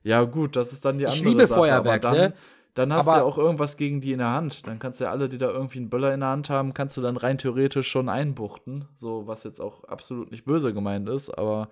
Ja, 0.05 0.22
gut, 0.22 0.57
das 0.57 0.72
ist 0.72 0.85
dann 0.85 0.97
die 0.99 1.07
Ich 1.07 1.12
andere 1.12 1.28
liebe 1.28 1.47
Sache, 1.47 1.61
Feuerwerk, 1.61 1.87
aber 1.87 1.99
dann, 1.99 2.16
ne? 2.16 2.35
Dann 2.75 2.93
hast 2.93 3.07
Aber- 3.09 3.12
du 3.12 3.18
ja 3.18 3.25
auch 3.25 3.39
irgendwas 3.39 3.77
gegen 3.77 4.01
die 4.01 4.12
in 4.12 4.18
der 4.18 4.31
Hand. 4.31 4.66
Dann 4.66 4.79
kannst 4.79 5.01
du 5.01 5.05
ja 5.05 5.11
alle, 5.11 5.29
die 5.29 5.39
da 5.39 5.49
irgendwie 5.51 5.79
einen 5.79 5.91
Böller 5.91 6.12
in 6.12 6.20
der 6.20 6.31
Hand 6.31 6.51
haben, 6.51 6.75
kannst 6.75 6.97
du 6.97 7.01
dann 7.01 7.16
rein 7.16 7.39
theoretisch 7.39 7.89
schon 7.89 8.09
einbuchten. 8.09 8.87
So, 8.97 9.27
was 9.27 9.45
jetzt 9.45 9.61
auch 9.61 9.85
absolut 9.85 10.31
nicht 10.31 10.45
böse 10.45 10.75
gemeint 10.75 11.09
ist, 11.09 11.31
aber 11.31 11.68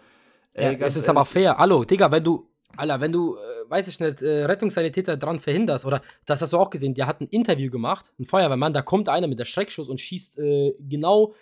Ja, 0.55 0.71
es 0.73 0.97
ist 0.97 1.09
aber 1.09 1.25
fair. 1.25 1.57
Hallo, 1.59 1.83
Digga, 1.85 2.11
wenn 2.13 2.23
du, 2.25 2.49
Alter, 2.77 3.01
wenn 3.01 3.11
du, 3.13 3.37
äh, 3.37 3.71
weiß 3.71 3.89
ich 3.89 4.01
nicht, 4.01 4.23
äh, 4.23 4.45
Rettungssanitäter 4.45 5.17
dran 5.17 5.39
verhinderst, 5.39 5.85
oder 5.87 6.01
das 6.27 6.41
hast 6.43 6.53
du 6.53 6.59
auch 6.59 6.71
gesehen, 6.71 6.95
der 6.95 7.07
hat 7.07 7.21
ein 7.21 7.27
Interview 7.29 7.71
gemacht, 7.71 8.13
ein 8.19 8.25
Feuerwehrmann, 8.25 8.73
da 8.73 8.83
kommt 8.83 9.09
einer 9.09 9.27
mit 9.27 9.39
der 9.39 9.45
Schreckschuss 9.45 9.89
und 9.89 9.99
schießt 10.01 10.39
äh, 10.39 10.75
genau, 10.79 11.35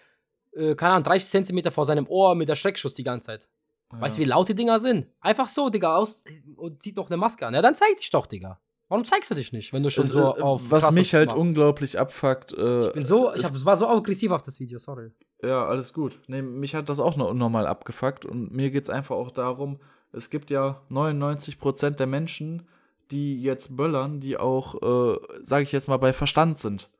äh, 0.52 0.74
keine 0.74 0.94
Ahnung, 0.94 1.04
30 1.04 1.28
Zentimeter 1.28 1.70
vor 1.70 1.84
seinem 1.86 2.06
Ohr 2.08 2.34
mit 2.34 2.48
der 2.48 2.56
Schreckschuss 2.56 2.94
die 2.94 3.04
ganze 3.04 3.26
Zeit. 3.26 3.48
Weißt 3.92 4.16
du, 4.16 4.20
wie 4.22 4.26
laut 4.26 4.48
die 4.48 4.54
Dinger 4.54 4.78
sind? 4.78 5.06
Einfach 5.20 5.48
so, 5.48 5.68
Digga, 5.68 5.96
aus 5.96 6.22
und 6.56 6.80
zieht 6.80 6.96
noch 6.96 7.08
eine 7.10 7.16
Maske 7.16 7.44
an. 7.46 7.54
Ja, 7.54 7.60
dann 7.62 7.74
zeig 7.74 7.96
dich 7.96 8.10
doch, 8.10 8.26
Digga. 8.26 8.60
Warum 8.90 9.04
zeigst 9.04 9.30
du 9.30 9.34
dich 9.36 9.52
nicht, 9.52 9.72
wenn 9.72 9.82
du 9.84 9.90
schon 9.90 10.04
Es, 10.04 10.10
so 10.10 10.36
äh, 10.36 10.40
auf 10.42 10.70
was 10.70 10.92
mich 10.92 11.14
halt 11.14 11.28
machst? 11.30 11.40
unglaublich 11.40 11.98
abfuckt. 11.98 12.52
Äh, 12.52 12.80
Ich 12.80 12.92
bin 12.92 13.04
so, 13.04 13.32
ich 13.34 13.44
hab, 13.44 13.54
es 13.54 13.64
war 13.64 13.76
so 13.76 13.86
aggressiv 13.88 14.32
auf 14.32 14.42
das 14.42 14.58
Video, 14.60 14.78
sorry. 14.78 15.12
Ja, 15.42 15.64
alles 15.64 15.92
gut. 15.92 16.18
Nee, 16.26 16.42
mich 16.42 16.74
hat 16.74 16.88
das 16.88 16.98
auch 17.00 17.16
noch 17.16 17.30
unnormal 17.30 17.66
abgefuckt 17.66 18.26
und 18.26 18.52
mir 18.52 18.70
geht 18.70 18.82
es 18.82 18.90
einfach 18.90 19.14
auch 19.16 19.30
darum, 19.30 19.78
es 20.12 20.28
gibt 20.28 20.50
ja 20.50 20.82
99% 20.90 21.90
der 21.90 22.06
Menschen, 22.08 22.64
die 23.12 23.40
jetzt 23.40 23.76
böllern, 23.76 24.18
die 24.20 24.36
auch, 24.36 24.74
äh, 24.82 25.18
sage 25.44 25.62
ich 25.62 25.72
jetzt 25.72 25.86
mal, 25.88 25.96
bei 25.98 26.12
Verstand 26.12 26.58
sind. 26.58 26.90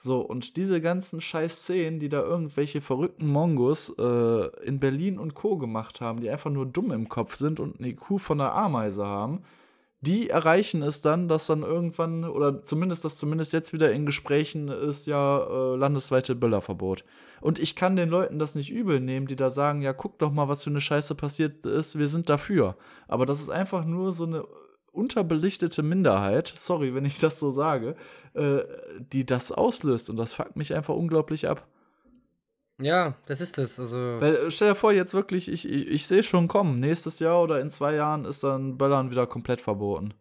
So, 0.00 0.20
und 0.20 0.56
diese 0.56 0.80
ganzen 0.80 1.20
scheiß 1.20 1.60
Szenen, 1.62 2.00
die 2.00 2.08
da 2.08 2.22
irgendwelche 2.22 2.80
verrückten 2.80 3.28
Mongos 3.28 3.94
äh, 3.98 4.46
in 4.64 4.78
Berlin 4.80 5.18
und 5.18 5.34
Co. 5.34 5.56
gemacht 5.56 6.00
haben, 6.00 6.20
die 6.20 6.28
einfach 6.28 6.50
nur 6.50 6.66
dumm 6.66 6.90
im 6.92 7.08
Kopf 7.08 7.36
sind 7.36 7.60
und 7.60 7.78
eine 7.78 7.90
IQ 7.90 8.18
von 8.20 8.40
einer 8.40 8.52
Ameise 8.52 9.06
haben, 9.06 9.42
die 10.00 10.28
erreichen 10.28 10.82
es 10.82 11.00
dann, 11.00 11.28
dass 11.28 11.46
dann 11.46 11.62
irgendwann, 11.62 12.24
oder 12.24 12.62
zumindest, 12.62 13.04
dass 13.04 13.18
zumindest 13.18 13.52
jetzt 13.52 13.72
wieder 13.72 13.92
in 13.92 14.06
Gesprächen 14.06 14.68
ist, 14.68 15.06
ja, 15.06 15.38
äh, 15.38 15.76
landesweite 15.76 16.34
Böllerverbot. 16.34 17.04
Und 17.40 17.58
ich 17.58 17.76
kann 17.76 17.96
den 17.96 18.08
Leuten 18.08 18.38
das 18.38 18.54
nicht 18.54 18.70
übel 18.70 19.00
nehmen, 19.00 19.26
die 19.26 19.36
da 19.36 19.50
sagen, 19.50 19.82
ja, 19.82 19.92
guck 19.92 20.18
doch 20.18 20.32
mal, 20.32 20.48
was 20.48 20.64
für 20.64 20.70
eine 20.70 20.80
Scheiße 20.80 21.14
passiert 21.14 21.64
ist, 21.64 21.98
wir 21.98 22.08
sind 22.08 22.28
dafür. 22.28 22.76
Aber 23.08 23.26
das 23.26 23.40
ist 23.40 23.50
einfach 23.50 23.84
nur 23.84 24.12
so 24.12 24.24
eine 24.24 24.44
unterbelichtete 24.92 25.82
Minderheit, 25.82 26.52
sorry, 26.56 26.94
wenn 26.94 27.04
ich 27.04 27.18
das 27.18 27.38
so 27.38 27.50
sage, 27.50 27.96
äh, 28.34 28.60
die 29.12 29.26
das 29.26 29.52
auslöst. 29.52 30.10
Und 30.10 30.16
das 30.16 30.34
fuckt 30.34 30.56
mich 30.56 30.74
einfach 30.74 30.94
unglaublich 30.94 31.48
ab. 31.48 31.66
Ja, 32.78 33.14
das 33.26 33.40
ist 33.40 33.58
es. 33.58 33.80
Also, 33.80 33.96
Weil, 33.96 34.36
äh, 34.36 34.50
stell 34.50 34.70
dir 34.70 34.74
vor, 34.74 34.92
jetzt 34.92 35.14
wirklich, 35.14 35.50
ich, 35.50 35.68
ich, 35.68 35.86
ich 35.88 36.06
sehe 36.06 36.22
schon 36.22 36.48
kommen, 36.48 36.78
nächstes 36.80 37.18
Jahr 37.20 37.42
oder 37.42 37.60
in 37.60 37.70
zwei 37.70 37.94
Jahren 37.94 38.24
ist 38.24 38.44
dann 38.44 38.76
Böllern 38.76 39.10
wieder 39.10 39.26
komplett 39.26 39.60
verboten. 39.60 40.12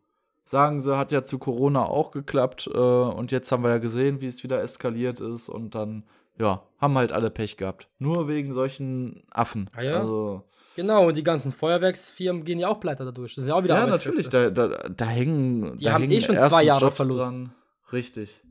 Sagen 0.45 0.79
sie, 0.79 0.97
hat 0.97 1.11
ja 1.11 1.23
zu 1.23 1.39
Corona 1.39 1.85
auch 1.85 2.11
geklappt 2.11 2.69
äh, 2.71 2.77
und 2.77 3.31
jetzt 3.31 3.51
haben 3.51 3.63
wir 3.63 3.71
ja 3.71 3.77
gesehen, 3.79 4.21
wie 4.21 4.27
es 4.27 4.43
wieder 4.43 4.61
eskaliert 4.61 5.19
ist 5.19 5.49
und 5.49 5.75
dann, 5.75 6.03
ja, 6.37 6.63
haben 6.77 6.97
halt 6.97 7.11
alle 7.11 7.29
Pech 7.29 7.57
gehabt. 7.57 7.89
Nur 7.97 8.27
wegen 8.27 8.53
solchen 8.53 9.23
Affen. 9.31 9.69
Ah 9.75 9.81
ja? 9.81 9.99
Also, 9.99 10.43
genau, 10.75 11.07
und 11.07 11.17
die 11.17 11.23
ganzen 11.23 11.51
Feuerwerksfirmen 11.51 12.45
gehen 12.45 12.59
ja 12.59 12.69
auch 12.69 12.79
pleite 12.79 13.03
dadurch. 13.03 13.35
Das 13.35 13.43
sind 13.43 13.49
ja 13.49 13.59
auch 13.59 13.63
wieder 13.63 13.75
ja, 13.75 13.87
natürlich, 13.87 14.29
da, 14.29 14.49
da, 14.49 14.67
da 14.67 15.05
hängen. 15.05 15.77
Die 15.77 15.85
da 15.85 15.93
haben 15.93 16.03
hängen 16.03 16.13
eh 16.13 16.21
schon 16.21 16.37
zwei 16.37 16.63
Jahre 16.63 16.85
Jobs 16.85 16.95
Verlust. 16.95 17.19
Dran. 17.19 17.53
Richtig. 17.91 18.41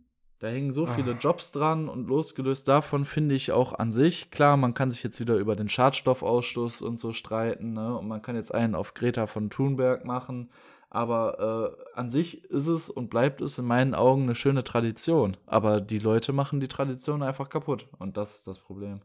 Da 0.44 0.50
hängen 0.50 0.72
so 0.74 0.84
viele 0.84 1.12
Ah. 1.12 1.18
Jobs 1.18 1.52
dran 1.52 1.88
und 1.88 2.06
losgelöst 2.06 2.68
davon 2.68 3.06
finde 3.06 3.34
ich 3.34 3.52
auch 3.52 3.72
an 3.72 3.94
sich, 3.94 4.30
klar, 4.30 4.58
man 4.58 4.74
kann 4.74 4.90
sich 4.90 5.02
jetzt 5.02 5.18
wieder 5.18 5.36
über 5.36 5.56
den 5.56 5.70
Schadstoffausstoß 5.70 6.82
und 6.82 7.00
so 7.00 7.14
streiten, 7.14 7.72
ne? 7.72 7.96
Und 7.96 8.08
man 8.08 8.20
kann 8.20 8.36
jetzt 8.36 8.52
einen 8.52 8.74
auf 8.74 8.92
Greta 8.92 9.26
von 9.26 9.48
Thunberg 9.48 10.04
machen. 10.04 10.50
Aber 10.90 11.78
äh, 11.94 11.98
an 11.98 12.10
sich 12.10 12.44
ist 12.44 12.66
es 12.66 12.90
und 12.90 13.08
bleibt 13.08 13.40
es 13.40 13.58
in 13.58 13.64
meinen 13.64 13.94
Augen 13.94 14.24
eine 14.24 14.34
schöne 14.34 14.62
Tradition. 14.64 15.38
Aber 15.46 15.80
die 15.80 15.98
Leute 15.98 16.34
machen 16.34 16.60
die 16.60 16.68
Tradition 16.68 17.22
einfach 17.22 17.48
kaputt. 17.48 17.88
Und 17.98 18.18
das 18.18 18.36
ist 18.36 18.46
das 18.46 18.58
Problem. 18.58 19.00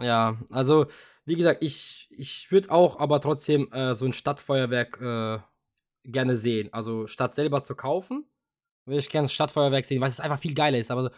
Ja, 0.00 0.38
also, 0.50 0.86
wie 1.24 1.36
gesagt, 1.36 1.62
ich, 1.62 2.08
ich 2.10 2.50
würde 2.50 2.72
auch 2.72 2.98
aber 2.98 3.20
trotzdem 3.20 3.70
äh, 3.70 3.94
so 3.94 4.06
ein 4.06 4.12
Stadtfeuerwerk 4.12 5.00
äh, 5.00 5.38
gerne 6.02 6.34
sehen. 6.34 6.68
Also, 6.72 7.06
statt 7.06 7.32
selber 7.32 7.62
zu 7.62 7.76
kaufen, 7.76 8.24
würde 8.90 9.00
ich 9.00 9.08
gerne 9.08 9.26
ein 9.26 9.30
Stadtfeuerwerk 9.30 9.84
sehen, 9.84 10.00
weil 10.00 10.08
es 10.08 10.20
einfach 10.20 10.38
viel 10.38 10.54
geiler 10.54 10.78
ist. 10.78 10.90
Aber 10.90 11.10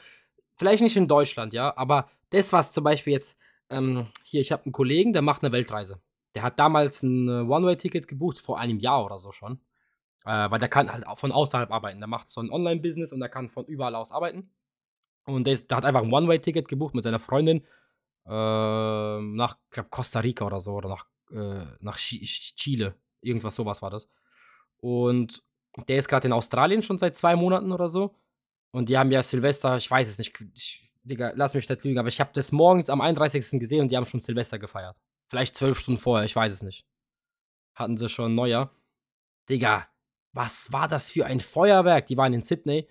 vielleicht 0.57 0.83
nicht 0.83 0.97
in 0.97 1.09
Deutschland, 1.09 1.55
ja, 1.55 1.77
aber 1.77 2.09
das, 2.31 2.53
was 2.53 2.73
zum 2.73 2.85
Beispiel 2.85 3.15
jetzt, 3.15 3.37
ähm, 3.71 4.07
hier, 4.25 4.41
ich 4.41 4.53
habe 4.53 4.65
einen 4.65 4.73
Kollegen, 4.73 5.13
der 5.13 5.23
macht 5.23 5.43
eine 5.43 5.53
Weltreise. 5.53 6.01
Der 6.35 6.43
hat 6.43 6.59
damals 6.59 7.03
ein 7.03 7.29
äh, 7.29 7.43
One-Way-Ticket 7.43 8.09
gebucht, 8.09 8.39
vor 8.39 8.59
einem 8.59 8.79
Jahr 8.79 9.05
oder 9.05 9.19
so 9.19 9.33
schon. 9.33 9.61
Äh, 10.25 10.51
weil 10.51 10.59
der 10.59 10.69
kann 10.69 10.93
halt 10.93 11.07
auch 11.07 11.19
von 11.19 11.33
außerhalb 11.33 11.71
arbeiten. 11.73 12.01
Der 12.01 12.09
macht 12.09 12.29
so 12.29 12.41
ein 12.41 12.51
Online-Business 12.51 13.13
und 13.13 13.21
der 13.21 13.29
kann 13.29 13.49
von 13.49 13.67
überall 13.67 13.95
aus 13.95 14.13
arbeiten. 14.13 14.51
Und 15.25 15.45
der, 15.45 15.55
ist, 15.55 15.71
der 15.71 15.79
hat 15.79 15.85
einfach 15.85 16.03
ein 16.03 16.13
One-Way-Ticket 16.13 16.69
gebucht 16.69 16.95
mit 16.95 17.05
seiner 17.05 17.21
Freundin 17.21 17.67
ähm, 18.27 19.35
nach, 19.35 19.59
glaub, 19.71 19.91
Costa 19.91 20.21
Rica 20.21 20.45
oder 20.47 20.61
so, 20.61 20.73
oder 20.75 20.89
nach, 20.89 21.07
äh, 21.33 21.67
nach 21.81 21.97
Chi 21.97 22.21
Chile. 22.25 22.95
Irgendwas 23.21 23.55
sowas 23.55 23.83
war 23.83 23.91
das. 23.91 24.09
Und 24.79 25.43
der 25.77 25.99
ist 25.99 26.09
gerade 26.09 26.27
in 26.27 26.33
Australien 26.33 26.83
schon 26.83 26.99
seit 26.99 27.15
zwei 27.15 27.37
Monaten 27.37 27.73
oder 27.73 27.89
so. 27.89 28.15
Und 28.73 28.89
die 28.89 28.97
haben 28.97 29.11
ja 29.11 29.23
Silvester, 29.23 29.77
ich 29.77 29.91
weiß 29.91 30.09
es 30.09 30.19
nicht, 30.19 30.39
ich, 30.55 30.91
Digga, 31.03 31.33
lass 31.35 31.55
mich 31.55 31.69
nicht 31.69 31.85
lügen, 31.85 31.99
aber 31.99 32.09
ich 32.09 32.21
habe 32.21 32.31
das 32.33 32.53
morgens 32.53 32.89
am 32.89 33.01
31. 33.01 33.59
gesehen 33.59 33.83
und 33.83 33.91
die 33.91 33.97
haben 33.97 34.07
schon 34.07 34.21
Silvester 34.21 34.59
gefeiert. 34.59 34.97
Vielleicht 35.29 35.57
zwölf 35.57 35.79
Stunden 35.79 35.99
vorher, 36.01 36.25
ich 36.25 36.37
weiß 36.37 36.53
es 36.53 36.63
nicht. 36.63 36.87
Hatten 37.75 37.97
sie 37.97 38.09
schon 38.09 38.35
Neujahr. 38.35 38.71
Digga, 39.49 39.89
was 40.33 40.73
war 40.73 40.89
das 40.89 41.11
für 41.11 41.27
ein 41.27 41.41
Feuerwerk? 41.41 42.07
Die 42.07 42.17
waren 42.17 42.33
in 42.33 42.43
Sydney. 42.43 42.89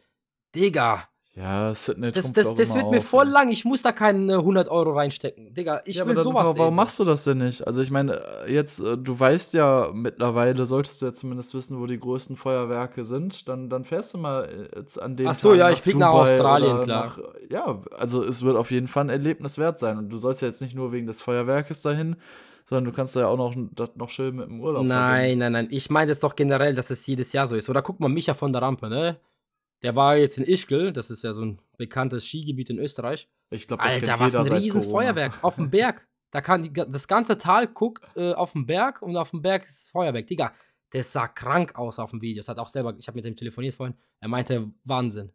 Digga, 0.55 1.07
Ja, 1.33 1.73
Sydney 1.73 2.11
das, 2.11 2.33
das, 2.33 2.55
das 2.55 2.75
wird 2.75 2.91
mir 2.91 2.97
auf, 2.97 3.05
voll 3.05 3.25
ne? 3.25 3.31
lang. 3.31 3.49
Ich 3.51 3.63
muss 3.63 3.81
da 3.81 3.93
keine 3.93 4.35
100 4.35 4.67
Euro 4.67 4.91
reinstecken. 4.91 5.53
Digga, 5.53 5.81
ich 5.85 5.95
ja, 5.95 6.05
will 6.05 6.11
aber 6.11 6.15
dann, 6.15 6.23
sowas 6.25 6.43
wa- 6.47 6.59
Warum 6.59 6.73
sehen. 6.73 6.75
machst 6.75 6.99
du 6.99 7.05
das 7.05 7.23
denn 7.23 7.37
nicht? 7.37 7.65
Also 7.65 7.81
ich 7.81 7.89
meine, 7.89 8.19
äh, 8.45 8.53
jetzt, 8.53 8.81
äh, 8.81 8.97
du 8.97 9.17
weißt 9.17 9.53
ja 9.53 9.91
mittlerweile, 9.93 10.65
solltest 10.65 11.01
du 11.01 11.05
ja 11.05 11.13
zumindest 11.13 11.53
wissen, 11.53 11.79
wo 11.79 11.85
die 11.85 11.97
größten 11.99 12.35
Feuerwerke 12.35 13.05
sind, 13.05 13.47
dann, 13.47 13.69
dann 13.69 13.85
fährst 13.85 14.13
du 14.13 14.17
mal 14.17 14.43
äh, 14.73 14.79
jetzt 14.79 15.01
an 15.01 15.15
den 15.15 15.27
Ach 15.27 15.33
so, 15.33 15.49
Tagen 15.49 15.59
ja, 15.59 15.69
ich 15.69 15.79
flieg 15.81 15.95
nach 15.97 16.09
Australien, 16.09 16.81
klar. 16.81 17.05
Nach, 17.05 17.19
ja, 17.49 17.81
also 17.97 18.25
es 18.25 18.43
wird 18.43 18.57
auf 18.57 18.69
jeden 18.71 18.89
Fall 18.89 19.05
ein 19.05 19.09
Erlebnis 19.09 19.57
wert 19.57 19.79
sein. 19.79 19.97
Und 19.97 20.09
du 20.09 20.17
sollst 20.17 20.41
ja 20.41 20.49
jetzt 20.49 20.61
nicht 20.61 20.75
nur 20.75 20.91
wegen 20.91 21.07
des 21.07 21.21
Feuerwerkes 21.21 21.81
dahin, 21.81 22.17
sondern 22.67 22.85
du 22.85 22.91
kannst 22.91 23.15
da 23.15 23.21
ja 23.21 23.27
auch 23.27 23.37
noch, 23.37 23.53
das 23.73 23.91
noch 23.95 24.09
schön 24.09 24.35
mit 24.35 24.47
dem 24.47 24.59
Urlaub 24.59 24.85
Nein, 24.85 25.37
nein, 25.37 25.51
nein. 25.53 25.67
Ich 25.71 25.89
meine 25.89 26.09
das 26.11 26.19
doch 26.19 26.35
generell, 26.35 26.75
dass 26.75 26.89
es 26.89 27.07
jedes 27.07 27.31
Jahr 27.31 27.47
so 27.47 27.55
ist. 27.55 27.69
Oder 27.69 27.81
guck 27.81 28.01
mal, 28.01 28.09
Micha 28.09 28.33
von 28.33 28.51
der 28.51 28.61
Rampe, 28.61 28.89
ne? 28.89 29.17
Der 29.83 29.95
war 29.95 30.17
jetzt 30.17 30.37
in 30.37 30.43
Ischgl, 30.43 30.93
das 30.93 31.09
ist 31.09 31.23
ja 31.23 31.33
so 31.33 31.43
ein 31.43 31.59
bekanntes 31.77 32.25
Skigebiet 32.25 32.69
in 32.69 32.77
Österreich. 32.77 33.27
Ich 33.49 33.67
glaube, 33.67 33.83
das 33.83 33.93
Alter, 33.93 34.19
was 34.19 34.35
ein 34.35 34.47
riesen. 34.47 34.81
Feuerwerk 34.81 35.43
auf 35.43 35.55
dem 35.55 35.69
Berg. 35.69 36.07
Da 36.31 36.39
kann 36.39 36.61
die, 36.61 36.71
das 36.71 37.07
ganze 37.07 37.37
Tal 37.37 37.67
guckt 37.67 38.15
äh, 38.15 38.33
auf 38.33 38.53
den 38.53 38.65
Berg 38.65 39.01
und 39.01 39.17
auf 39.17 39.31
dem 39.31 39.41
Berg 39.41 39.65
ist 39.65 39.91
Feuerwerk. 39.91 40.27
Digga, 40.27 40.53
das 40.91 41.11
sah 41.11 41.27
krank 41.27 41.75
aus 41.75 41.99
auf 41.99 42.11
dem 42.11 42.21
Video. 42.21 42.39
Das 42.39 42.47
hat 42.47 42.59
auch 42.59 42.69
selber, 42.69 42.95
ich 42.97 43.07
habe 43.07 43.15
mit 43.17 43.25
ihm 43.25 43.35
telefoniert 43.35 43.75
vorhin. 43.75 43.97
Er 44.21 44.29
meinte, 44.29 44.71
Wahnsinn. 44.83 45.33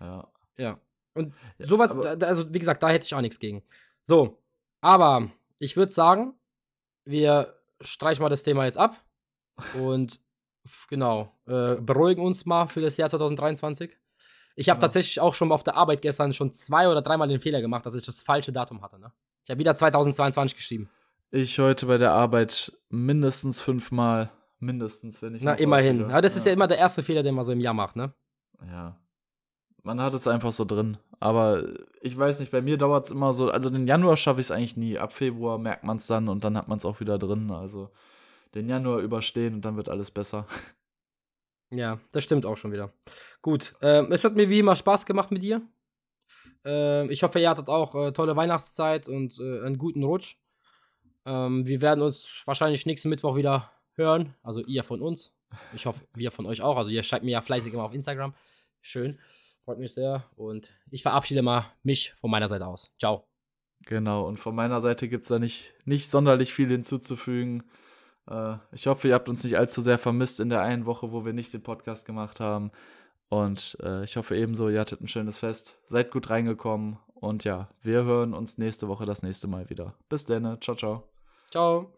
Ja. 0.00 0.30
Ja. 0.56 0.80
Und 1.14 1.34
Ja, 1.58 1.66
sowas, 1.66 1.98
da, 2.00 2.26
also 2.26 2.52
wie 2.52 2.58
gesagt, 2.58 2.82
da 2.82 2.90
hätte 2.90 3.06
ich 3.06 3.14
auch 3.14 3.20
nichts 3.20 3.40
gegen. 3.40 3.62
So, 4.02 4.38
aber 4.80 5.30
ich 5.58 5.76
würde 5.76 5.92
sagen, 5.92 6.34
wir 7.04 7.58
streichen 7.80 8.22
mal 8.22 8.28
das 8.28 8.44
Thema 8.44 8.66
jetzt 8.66 8.78
ab 8.78 9.04
und 9.74 10.20
genau, 10.88 11.32
äh, 11.46 11.76
beruhigen 11.76 12.22
uns 12.24 12.44
mal 12.46 12.66
für 12.66 12.80
das 12.80 12.96
Jahr 12.96 13.08
2023. 13.08 13.96
Ich 14.56 14.68
habe 14.68 14.78
Genau. 14.78 14.86
tatsächlich 14.86 15.20
auch 15.20 15.34
schon 15.34 15.52
auf 15.52 15.62
der 15.62 15.76
Arbeit 15.76 16.02
gestern 16.02 16.32
schon 16.32 16.52
zwei 16.52 16.88
oder 16.88 17.00
dreimal 17.02 17.28
den 17.28 17.40
Fehler 17.40 17.60
gemacht, 17.60 17.86
dass 17.86 17.94
ich 17.94 18.04
das 18.04 18.22
falsche 18.22 18.52
Datum 18.52 18.82
hatte. 18.82 18.98
Ne? 18.98 19.12
Ich 19.44 19.50
habe 19.50 19.58
wieder 19.60 19.74
2022 19.74 20.56
geschrieben. 20.56 20.90
Ich 21.30 21.58
heute 21.58 21.86
bei 21.86 21.96
der 21.98 22.12
Arbeit 22.12 22.72
mindestens 22.88 23.60
fünfmal. 23.60 24.30
Mindestens, 24.60 25.22
wenn 25.22 25.34
ich 25.36 25.42
Na, 25.42 25.54
immerhin. 25.54 26.04
Aber 26.04 26.20
das 26.22 26.34
ist 26.34 26.44
ja 26.44 26.52
immer 26.52 26.66
der 26.66 26.78
erste 26.78 27.02
Fehler, 27.04 27.22
den 27.22 27.34
man 27.36 27.44
so 27.44 27.52
im 27.52 27.60
Jahr 27.60 27.74
macht, 27.74 27.94
ne? 27.94 28.12
Ja. 28.66 28.98
man 29.84 30.00
hat 30.00 30.12
es 30.14 30.26
einfach 30.26 30.50
so 30.52 30.64
drin. 30.64 30.96
Aber 31.20 31.62
ich 32.00 32.18
weiß 32.18 32.40
nicht, 32.40 32.50
bei 32.50 32.60
mir 32.60 32.76
dauert 32.76 33.06
es 33.06 33.12
immer 33.12 33.32
so, 33.32 33.50
also 33.50 33.70
den 33.70 33.86
Januar 33.86 34.16
schaffe 34.16 34.40
ich 34.40 34.46
es 34.46 34.50
eigentlich 34.50 34.76
nie. 34.76 34.98
Ab 34.98 35.12
Februar 35.12 35.58
merkt 35.58 35.84
man 35.84 35.98
es 35.98 36.06
dann 36.08 36.28
und 36.28 36.42
dann 36.44 36.56
hat 36.56 36.66
man 36.68 36.78
es 36.78 36.84
auch 36.84 36.98
wieder 36.98 37.18
drin. 37.18 37.50
Also 37.52 37.90
den 38.54 38.68
Januar 38.68 39.00
überstehen 39.00 39.54
und 39.54 39.64
dann 39.64 39.76
wird 39.76 39.88
alles 39.88 40.10
besser. 40.10 40.46
Ja, 41.70 42.00
das 42.12 42.24
stimmt 42.24 42.46
auch 42.46 42.56
schon 42.56 42.72
wieder. 42.72 42.94
Gut, 43.42 43.74
ähm, 43.82 44.10
es 44.10 44.24
hat 44.24 44.34
mir 44.34 44.48
wie 44.48 44.60
immer 44.60 44.74
Spaß 44.74 45.04
gemacht 45.04 45.30
mit 45.30 45.42
dir. 45.42 45.60
Ähm, 46.64 47.10
ich 47.10 47.22
hoffe, 47.22 47.40
ihr 47.40 47.50
hattet 47.50 47.68
auch 47.68 47.94
äh, 47.94 48.12
tolle 48.12 48.36
Weihnachtszeit 48.36 49.06
und 49.06 49.38
äh, 49.38 49.66
einen 49.66 49.76
guten 49.76 50.02
Rutsch. 50.02 50.36
Ähm, 51.26 51.66
wir 51.66 51.82
werden 51.82 52.02
uns 52.02 52.42
wahrscheinlich 52.46 52.86
nächsten 52.86 53.10
Mittwoch 53.10 53.36
wieder 53.36 53.70
hören. 53.92 54.34
Also 54.42 54.64
ihr 54.64 54.82
von 54.82 55.02
uns. 55.02 55.36
Ich 55.74 55.86
hoffe, 55.86 56.00
wir 56.14 56.30
von 56.32 56.46
euch 56.46 56.62
auch. 56.62 56.76
Also 56.76 56.90
ihr 56.90 57.02
schreibt 57.02 57.24
mir 57.24 57.32
ja 57.32 57.42
fleißig 57.42 57.72
immer 57.72 57.84
auf 57.84 57.92
Instagram. 57.92 58.34
Schön. 58.80 59.18
Freut 59.64 59.78
mich 59.78 59.92
sehr. 59.92 60.24
Und 60.36 60.70
ich 60.90 61.02
verabschiede 61.02 61.42
mal 61.42 61.66
mich 61.82 62.14
von 62.14 62.30
meiner 62.30 62.48
Seite 62.48 62.66
aus. 62.66 62.90
Ciao. 62.98 63.28
Genau, 63.82 64.26
und 64.26 64.38
von 64.38 64.54
meiner 64.54 64.80
Seite 64.80 65.08
gibt 65.08 65.22
es 65.22 65.28
da 65.28 65.38
nicht, 65.38 65.74
nicht 65.84 66.10
sonderlich 66.10 66.52
viel 66.52 66.68
hinzuzufügen. 66.68 67.64
Äh, 68.28 68.56
ich 68.72 68.86
hoffe, 68.86 69.08
ihr 69.08 69.14
habt 69.14 69.28
uns 69.28 69.44
nicht 69.44 69.58
allzu 69.58 69.82
sehr 69.82 69.98
vermisst 69.98 70.40
in 70.40 70.48
der 70.48 70.62
einen 70.62 70.86
Woche, 70.86 71.12
wo 71.12 71.24
wir 71.24 71.32
nicht 71.32 71.52
den 71.52 71.62
Podcast 71.62 72.06
gemacht 72.06 72.40
haben. 72.40 72.70
Und 73.28 73.76
äh, 73.82 74.04
ich 74.04 74.16
hoffe 74.16 74.36
ebenso, 74.36 74.68
ihr 74.68 74.80
hattet 74.80 75.00
ein 75.00 75.08
schönes 75.08 75.38
Fest. 75.38 75.76
Seid 75.86 76.10
gut 76.10 76.30
reingekommen. 76.30 76.98
Und 77.14 77.44
ja, 77.44 77.68
wir 77.82 78.04
hören 78.04 78.32
uns 78.32 78.58
nächste 78.58 78.88
Woche 78.88 79.04
das 79.04 79.22
nächste 79.22 79.48
Mal 79.48 79.68
wieder. 79.70 79.94
Bis 80.08 80.24
dann. 80.24 80.60
Ciao, 80.60 80.76
ciao. 80.76 81.02
Ciao. 81.50 81.92